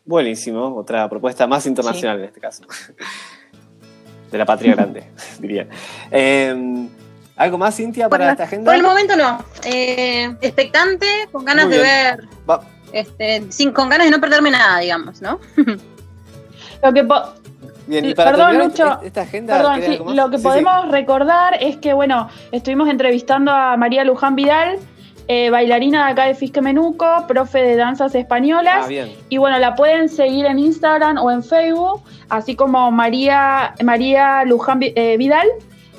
Buenísimo, 0.06 0.76
otra 0.76 1.08
propuesta 1.10 1.48
más 1.48 1.66
internacional 1.66 2.20
en 2.20 2.26
este 2.26 2.40
caso. 2.40 2.64
De 4.32 4.38
la 4.38 4.46
patria 4.46 4.76
grande, 4.76 5.04
diría. 5.40 5.68
Eh, 6.12 6.88
¿Algo 7.36 7.58
más, 7.58 7.76
Cintia, 7.76 8.10
para 8.10 8.26
Bueno, 8.26 8.32
esta 8.34 8.44
agenda? 8.44 8.66
Por 8.72 8.76
el 8.76 8.84
momento 8.84 9.16
no. 9.16 9.44
Eh, 9.66 10.36
expectante, 10.42 11.08
con 11.32 11.44
ganas 11.46 11.68
de 11.70 11.80
ver, 11.80 12.20
Va- 12.48 12.62
este, 12.92 13.52
sin, 13.52 13.72
con 13.72 13.90
ganas 13.90 14.06
de 14.06 14.12
no 14.12 14.22
perderme 14.22 14.52
nada, 14.52 14.80
digamos, 14.80 15.22
¿no? 15.22 15.40
Lo 16.84 16.94
que 16.94 17.08
Bien, 17.88 18.06
y 18.06 18.14
para 18.14 18.32
Perdón, 18.32 18.48
terminar 18.52 18.68
Lucho. 18.70 19.02
esta 19.06 19.22
agenda, 19.22 19.58
Perdón, 19.58 19.82
¿querés 19.82 19.98
sí, 19.98 20.04
lo 20.16 20.30
que 20.30 20.38
Sí, 20.38 20.44
sí. 20.44 20.48
podemos 20.48 20.92
recordar 20.92 21.58
es 21.62 21.78
que, 21.78 21.94
bueno, 21.94 22.30
estuvimos 22.52 22.88
entrevistando 22.88 23.52
a 23.52 23.76
María 23.78 24.04
Luján 24.04 24.36
Vidal, 24.36 24.78
eh, 25.28 25.50
bailarina 25.50 26.06
de 26.06 26.12
acá 26.12 26.26
de 26.26 26.36
Fisque 26.36 26.62
Menuco, 26.62 27.06
profe 27.28 27.62
de 27.62 27.76
danzas 27.76 28.14
españolas. 28.16 28.86
Ah, 28.86 28.88
bien. 28.88 29.12
Y 29.30 29.38
bueno, 29.38 29.58
la 29.60 29.76
pueden 29.76 30.10
seguir 30.10 30.46
en 30.46 30.60
Instagram 30.60 31.18
o 31.18 31.32
en 31.32 31.44
Facebook, 31.44 32.02
así 32.30 32.56
como 32.56 32.92
María, 32.92 33.74
María 33.84 34.44
Luján 34.46 34.80
eh, 34.82 35.16
Vidal. 35.18 35.48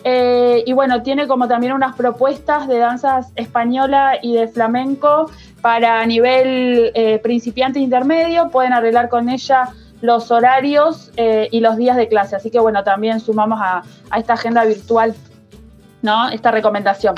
Eh, 0.04 0.62
y 0.66 0.72
bueno, 0.74 1.02
tiene 1.02 1.26
como 1.26 1.48
también 1.48 1.72
unas 1.72 1.96
propuestas 1.96 2.68
de 2.68 2.78
danzas 2.78 3.32
española 3.36 4.18
y 4.20 4.34
de 4.34 4.48
flamenco 4.48 5.30
para 5.62 6.04
nivel 6.04 6.92
principiante 7.22 7.78
e 7.78 7.82
intermedio. 7.82 8.50
Pueden 8.50 8.74
arreglar 8.74 9.08
con 9.08 9.30
ella 9.30 9.70
los 10.02 10.30
horarios 10.30 11.10
y 11.50 11.60
los 11.60 11.78
días 11.78 11.96
de 11.96 12.06
clase. 12.08 12.36
Así 12.36 12.50
que 12.50 12.58
bueno, 12.58 12.84
también 12.84 13.18
sumamos 13.18 13.58
a, 13.62 13.82
a 14.10 14.18
esta 14.18 14.34
agenda 14.34 14.66
virtual, 14.66 15.14
¿no? 16.02 16.28
Esta 16.28 16.50
recomendación. 16.50 17.14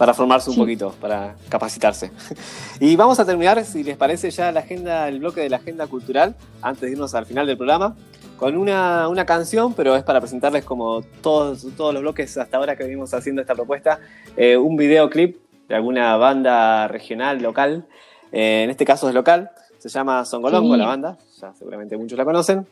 Para 0.00 0.14
formarse 0.14 0.48
un 0.48 0.54
Sí. 0.54 0.60
poquito, 0.62 0.94
para 0.98 1.36
capacitarse. 1.50 2.10
Y 2.80 2.96
vamos 2.96 3.20
a 3.20 3.26
terminar, 3.26 3.62
si 3.66 3.84
les 3.84 3.98
parece, 3.98 4.30
ya 4.30 4.50
la 4.50 4.60
agenda, 4.60 5.06
el 5.08 5.18
bloque 5.18 5.42
de 5.42 5.50
la 5.50 5.58
agenda 5.58 5.86
cultural, 5.88 6.34
antes 6.62 6.80
de 6.80 6.92
irnos 6.92 7.14
al 7.14 7.26
final 7.26 7.46
del 7.46 7.58
programa, 7.58 7.94
con 8.38 8.56
una, 8.56 9.08
una 9.08 9.26
canción, 9.26 9.74
pero 9.74 9.94
es 9.96 10.02
para 10.02 10.18
presentarles 10.18 10.64
como 10.64 11.02
todos, 11.20 11.66
todos 11.76 11.92
los 11.92 12.00
bloques 12.02 12.34
hasta 12.38 12.56
ahora 12.56 12.76
que 12.76 12.84
venimos 12.84 13.12
haciendo 13.12 13.42
esta 13.42 13.54
propuesta, 13.54 14.00
eh, 14.38 14.56
un 14.56 14.76
videoclip 14.78 15.36
de 15.68 15.74
alguna 15.74 16.16
banda 16.16 16.88
regional, 16.88 17.42
local, 17.42 17.84
eh, 18.32 18.62
en 18.64 18.70
este 18.70 18.86
caso 18.86 19.06
es 19.06 19.14
local, 19.14 19.50
se 19.76 19.90
llama 19.90 20.24
Songolongo 20.24 20.72
Sí. 20.76 20.80
la 20.80 20.86
banda, 20.86 21.18
ya 21.42 21.52
seguramente 21.52 21.98
muchos 21.98 22.16
la 22.16 22.24
conocen. 22.24 22.66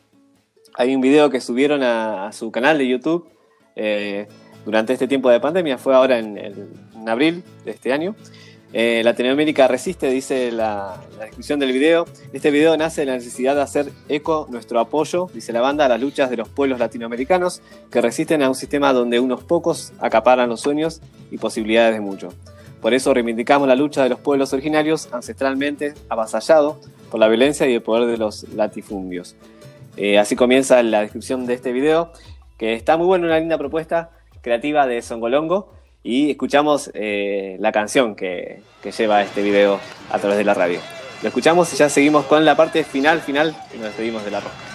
Hay 0.73 0.95
un 0.95 1.01
video 1.01 1.29
que 1.29 1.41
subieron 1.41 1.83
a, 1.83 2.25
a 2.27 2.31
su 2.31 2.49
canal 2.51 2.79
de 2.79 2.87
YouTube 2.87 3.29
eh, 3.75 4.27
durante 4.69 4.93
este 4.93 5.07
tiempo 5.07 5.31
de 5.31 5.39
pandemia, 5.39 5.79
fue 5.79 5.95
ahora 5.95 6.19
en, 6.19 6.37
abril 7.07 7.43
de 7.65 7.71
este 7.71 7.91
año. 7.91 8.15
Eh, 8.71 9.01
Latinoamérica 9.03 9.67
resiste, 9.67 10.11
dice 10.11 10.51
la, 10.51 11.01
la 11.17 11.25
descripción 11.25 11.59
del 11.59 11.71
video. 11.71 12.05
Este 12.33 12.51
video 12.51 12.77
nace 12.77 13.01
de 13.01 13.07
la 13.07 13.13
necesidad 13.13 13.55
de 13.55 13.63
hacer 13.63 13.91
eco 14.09 14.45
nuestro 14.51 14.79
apoyo, 14.79 15.27
dice 15.33 15.53
la 15.53 15.61
banda, 15.61 15.85
a 15.85 15.89
las 15.89 15.99
luchas 15.99 16.29
de 16.29 16.37
los 16.37 16.49
pueblos 16.49 16.77
latinoamericanos 16.77 17.63
que 17.89 17.99
resisten 17.99 18.43
a 18.43 18.49
un 18.49 18.53
sistema 18.53 18.93
donde 18.93 19.19
unos 19.19 19.43
pocos 19.43 19.91
acaparan 19.97 20.49
los 20.49 20.61
sueños 20.61 21.01
y 21.31 21.39
posibilidades 21.39 21.95
de 21.95 22.01
muchos. 22.01 22.35
Por 22.79 22.93
eso 22.93 23.11
reivindicamos 23.11 23.67
la 23.67 23.75
lucha 23.75 24.03
de 24.03 24.09
los 24.09 24.19
pueblos 24.19 24.53
originarios 24.53 25.09
ancestralmente 25.11 25.95
avasallados 26.09 26.77
por 27.09 27.19
la 27.19 27.27
violencia 27.27 27.65
y 27.67 27.73
el 27.73 27.81
poder 27.81 28.07
de 28.07 28.17
los 28.17 28.43
latifundios. 28.49 29.35
Eh, 29.97 30.19
así 30.19 30.35
comienza 30.35 30.83
la 30.83 31.01
descripción 31.01 31.47
de 31.47 31.55
este 31.55 31.71
video, 31.71 32.13
que 32.59 32.75
está 32.75 32.97
muy 32.97 33.07
bueno, 33.07 33.25
una 33.25 33.39
linda 33.39 33.57
propuesta 33.57 34.11
creativa 34.41 34.87
de 34.87 35.01
Songolongo. 35.01 35.73
Y 36.01 36.31
escuchamos 36.31 36.91
eh, 36.93 37.57
la 37.59 37.71
canción 37.71 38.15
que, 38.15 38.61
que 38.81 38.91
lleva 38.91 39.21
este 39.21 39.41
video 39.41 39.79
a 40.11 40.19
través 40.19 40.37
de 40.37 40.45
la 40.45 40.53
radio. 40.53 40.79
Lo 41.21 41.27
escuchamos 41.27 41.73
y 41.73 41.75
ya 41.75 41.89
seguimos 41.89 42.25
con 42.25 42.45
la 42.45 42.55
parte 42.55 42.83
final, 42.85 43.19
final, 43.19 43.55
y 43.73 43.77
nos 43.77 43.87
despedimos 43.87 44.23
de 44.23 44.31
la 44.31 44.39
roca. 44.39 44.68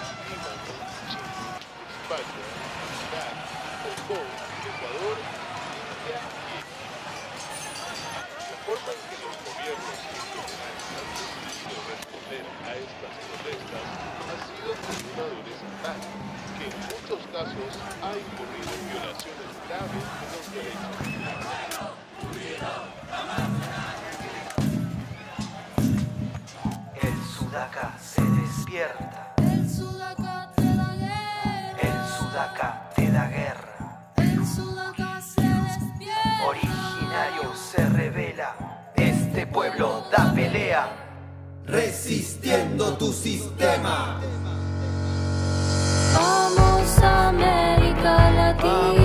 Resistiendo 41.67 42.97
tu 42.99 43.13
sistema. 43.13 44.21
Vamos 46.13 46.99
América 47.03 48.31
Latina. 48.31 49.04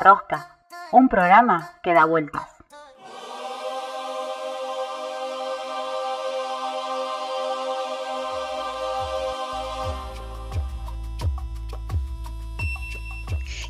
Rosca, 0.00 0.56
un 0.92 1.08
programa 1.08 1.72
que 1.82 1.92
da 1.92 2.04
vueltas. 2.04 2.42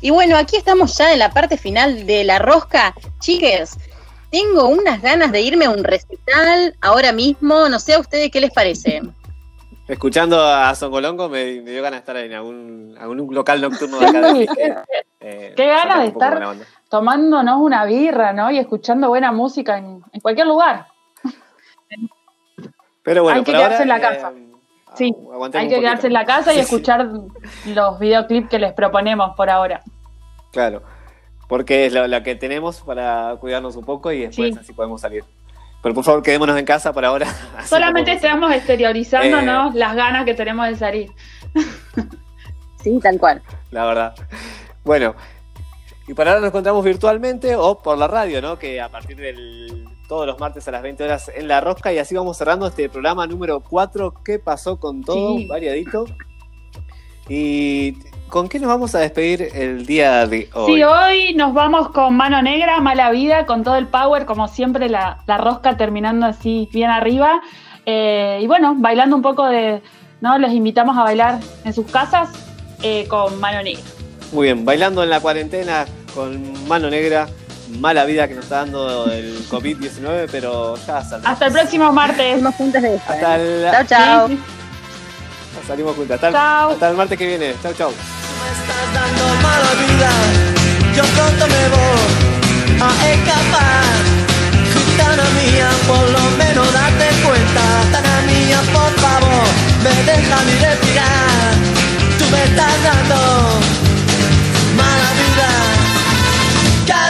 Y 0.01 0.11
bueno, 0.11 0.37
aquí 0.37 0.55
estamos 0.55 0.97
ya 0.97 1.11
en 1.11 1.19
la 1.19 1.31
parte 1.31 1.57
final 1.57 2.05
de 2.05 2.23
la 2.23 2.39
rosca. 2.39 2.93
Chiques, 3.19 3.77
tengo 4.31 4.67
unas 4.67 5.01
ganas 5.01 5.31
de 5.31 5.41
irme 5.41 5.65
a 5.65 5.71
un 5.71 5.83
recital 5.83 6.75
ahora 6.81 7.11
mismo. 7.11 7.67
No 7.67 7.79
sé 7.79 7.95
a 7.95 7.99
ustedes 7.99 8.31
qué 8.31 8.39
les 8.39 8.51
parece. 8.51 9.01
Escuchando 9.89 10.39
a 10.41 10.73
Songolongo 10.75 11.29
me, 11.29 11.61
me 11.61 11.71
dio 11.71 11.81
ganas 11.81 11.97
de 11.97 11.99
estar 11.99 12.17
en 12.17 12.31
algún, 12.33 12.95
algún 12.99 13.33
local 13.33 13.59
nocturno 13.59 13.97
de 13.99 14.05
acá 14.05 14.21
de 14.33 14.35
Fisque. 14.35 14.75
Eh, 15.19 15.53
Qué 15.57 15.65
ganas 15.65 15.99
de 16.01 16.05
estar 16.05 16.39
tomándonos 16.89 17.59
una 17.59 17.85
birra, 17.85 18.31
¿no? 18.31 18.51
Y 18.51 18.59
escuchando 18.59 19.09
buena 19.09 19.31
música 19.31 19.79
en, 19.79 20.03
en 20.13 20.21
cualquier 20.21 20.45
lugar. 20.45 20.85
Pero 23.01 23.23
bueno, 23.23 23.39
hay 23.39 23.43
que 23.43 23.51
quedarse 23.51 23.77
ahora, 23.77 23.83
en 23.83 23.89
la 23.89 23.97
eh, 23.97 24.01
casa. 24.01 24.33
Sí, 24.93 25.15
aguantemos 25.33 25.63
hay 25.63 25.69
que 25.69 25.79
quedarse 25.79 26.07
en 26.07 26.13
la 26.13 26.25
casa 26.25 26.51
y 26.53 26.57
Sí, 26.57 26.61
sí. 26.63 26.65
escuchar 26.75 27.09
los 27.65 27.99
videoclips 27.99 28.49
que 28.49 28.59
les 28.59 28.73
proponemos 28.73 29.35
por 29.35 29.49
ahora. 29.49 29.81
Claro, 30.51 30.83
porque 31.47 31.87
es 31.87 31.93
lo, 31.93 32.07
lo 32.07 32.21
que 32.21 32.35
tenemos 32.35 32.81
para 32.81 33.35
cuidarnos 33.39 33.75
un 33.75 33.85
poco 33.85 34.11
y 34.11 34.21
después 34.27 34.53
Sí. 34.53 34.59
así 34.61 34.73
podemos 34.73 35.01
salir. 35.01 35.23
Pero 35.81 35.95
por 35.95 36.03
favor, 36.03 36.21
quedémonos 36.23 36.57
en 36.57 36.65
casa 36.65 36.91
por 36.91 37.05
ahora. 37.05 37.27
Solamente 37.65 38.11
estamos 38.13 38.51
exteriorizándonos 38.53 39.73
Eh. 39.75 39.77
las 39.77 39.95
ganas 39.95 40.25
que 40.25 40.33
tenemos 40.33 40.67
de 40.67 40.75
salir. 40.75 41.11
Sí, 42.81 42.97
tal 43.03 43.17
cual. 43.19 43.41
La 43.71 43.83
verdad. 43.83 44.15
Bueno, 44.85 45.13
y 46.07 46.13
para 46.13 46.31
ahora 46.31 46.39
nos 46.39 46.47
encontramos 46.47 46.81
virtualmente 46.85 47.57
o 47.57 47.77
por 47.77 47.97
la 47.97 48.07
radio, 48.07 48.41
¿no? 48.41 48.57
Que 48.57 48.79
a 48.79 48.87
partir 48.89 49.17
del 49.17 49.85
todos 50.07 50.25
los 50.25 50.39
martes 50.39 50.65
a 50.67 50.71
las 50.71 50.81
20 50.81 51.03
horas 51.03 51.29
en 51.35 51.49
La 51.49 51.59
Rosca 51.59 51.91
y 51.91 51.97
así 51.97 52.15
vamos 52.15 52.37
cerrando 52.37 52.67
este 52.67 52.87
programa 52.87 53.27
número 53.27 53.59
4. 53.59 54.13
¿Qué 54.23 54.39
pasó 54.39 54.79
con 54.79 55.03
todo? 55.03 55.37
Sí. 55.37 55.45
Variadito. 55.47 56.05
¿Y 57.27 57.97
con 58.29 58.47
qué 58.49 58.59
nos 58.59 58.69
vamos 58.69 58.95
a 58.95 58.99
despedir 58.99 59.49
el 59.53 59.85
día 59.85 60.25
de 60.27 60.49
hoy? 60.53 60.73
Sí, 60.75 60.83
hoy 60.83 61.33
nos 61.35 61.53
vamos 61.53 61.89
con 61.89 62.15
Mano 62.15 62.41
Negra, 62.41 62.79
Mala 62.79 63.09
Vida, 63.11 63.45
con 63.45 63.63
todo 63.63 63.75
el 63.75 63.87
power, 63.87 64.25
como 64.25 64.47
siempre, 64.47 64.87
la, 64.89 65.19
la 65.27 65.37
rosca 65.37 65.77
terminando 65.77 66.25
así 66.25 66.69
bien 66.71 66.89
arriba. 66.89 67.41
Eh, 67.85 68.39
y 68.41 68.47
bueno, 68.47 68.75
bailando 68.77 69.15
un 69.15 69.21
poco 69.21 69.45
de. 69.47 69.81
¿no? 70.21 70.37
Les 70.37 70.51
invitamos 70.53 70.97
a 70.97 71.03
bailar 71.03 71.39
en 71.63 71.73
sus 71.73 71.89
casas 71.89 72.29
eh, 72.83 73.05
con 73.07 73.39
Mano 73.39 73.63
Negra. 73.63 73.81
Muy 74.31 74.45
bien, 74.47 74.63
bailando 74.65 75.01
en 75.03 75.09
la 75.09 75.19
cuarentena 75.19 75.85
con 76.13 76.67
mano 76.67 76.89
negra, 76.89 77.27
mala 77.79 78.05
vida 78.05 78.27
que 78.27 78.35
nos 78.35 78.43
está 78.43 78.57
dando 78.57 79.11
el 79.11 79.39
COVID-19, 79.49 80.27
pero 80.31 80.75
ya 80.75 81.01
saldremos. 81.01 81.25
Hasta 81.25 81.45
el 81.47 81.53
próximo 81.53 81.91
martes. 81.91 82.43
juntas 82.57 82.81
de 82.81 82.95
esta. 82.95 83.13
Hasta 83.13 83.35
el, 83.37 83.71
Chao, 83.71 83.83
chao. 83.85 84.27
Sí. 84.27 84.39
Salimos 85.67 85.95
juntas. 85.95 86.15
Hasta, 86.15 86.27
el- 86.27 86.33
Chao. 86.33 86.71
hasta 86.71 86.89
el 86.89 86.95
martes 86.97 87.17
que 87.17 87.27
viene. 87.27 87.53
Chau, 87.63 87.91
chau. 88.39 88.51
estás 88.51 88.93
dando 88.93 89.25
mala 89.41 89.73
vida. 89.75 90.11
Yo 90.95 91.03
pronto 91.03 91.47
me 91.47 91.69
voy 91.69 92.01
a 92.81 93.11
escapar. 93.11 93.83
Gitana 94.73 95.23
mía, 95.37 95.69
por 95.87 96.09
lo 96.09 96.29
menos 96.37 96.73
date 96.73 97.09
cuenta. 97.25 97.61
Gitana 97.85 98.21
mía, 98.27 98.59
por 98.73 98.91
favor, 98.99 99.47
me 99.83 100.03
deja 100.03 100.37
mi 100.45 100.53
respirar. 100.53 101.53
Tú 102.17 102.25
me 102.31 102.43
estás 102.43 102.83
dando 102.83 103.59
mala 104.75 105.09
vida. 105.21 105.58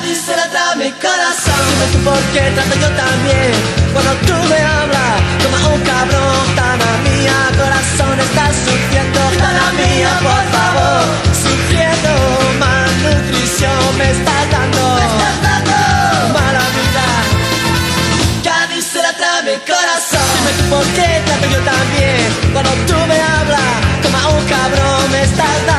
La 0.09 0.49
trae 0.49 0.75
mi 0.75 0.91
corazón. 0.93 1.61
Dime 1.69 1.85
tú 1.91 1.99
por 2.03 2.17
qué 2.33 2.41
trato 2.55 2.75
yo 2.81 2.89
también. 2.97 3.53
Cuando 3.93 4.11
tú 4.25 4.33
me 4.49 4.57
hablas, 4.57 5.21
como 5.43 5.75
un 5.75 5.81
cabrón. 5.81 6.55
Tana 6.55 6.91
mía, 7.05 7.37
corazón, 7.55 8.19
estás 8.19 8.55
sufriendo. 8.65 9.19
Tana 9.37 9.71
mía, 9.77 10.09
por 10.25 10.43
favor, 10.55 11.01
sufriendo. 11.43 12.11
Malnutrición 12.57 13.97
me 13.99 14.09
estás 14.09 14.43
dando. 14.49 14.83
Mala 16.33 16.65
vida. 16.77 17.07
Cádiz 18.43 18.89
trae 19.17 19.43
mi 19.43 19.57
corazón. 19.61 20.25
Dime 20.33 20.51
tú 20.57 20.63
por 20.73 20.85
qué 20.97 21.21
trato 21.25 21.47
yo 21.53 21.59
también. 21.73 22.27
Cuando 22.51 22.71
tú 22.89 22.97
me 23.05 23.19
hablas, 23.21 23.73
como 24.01 24.17
un 24.37 24.45
cabrón, 24.45 25.11
me 25.11 25.21
estás 25.21 25.59
dando. 25.67 25.78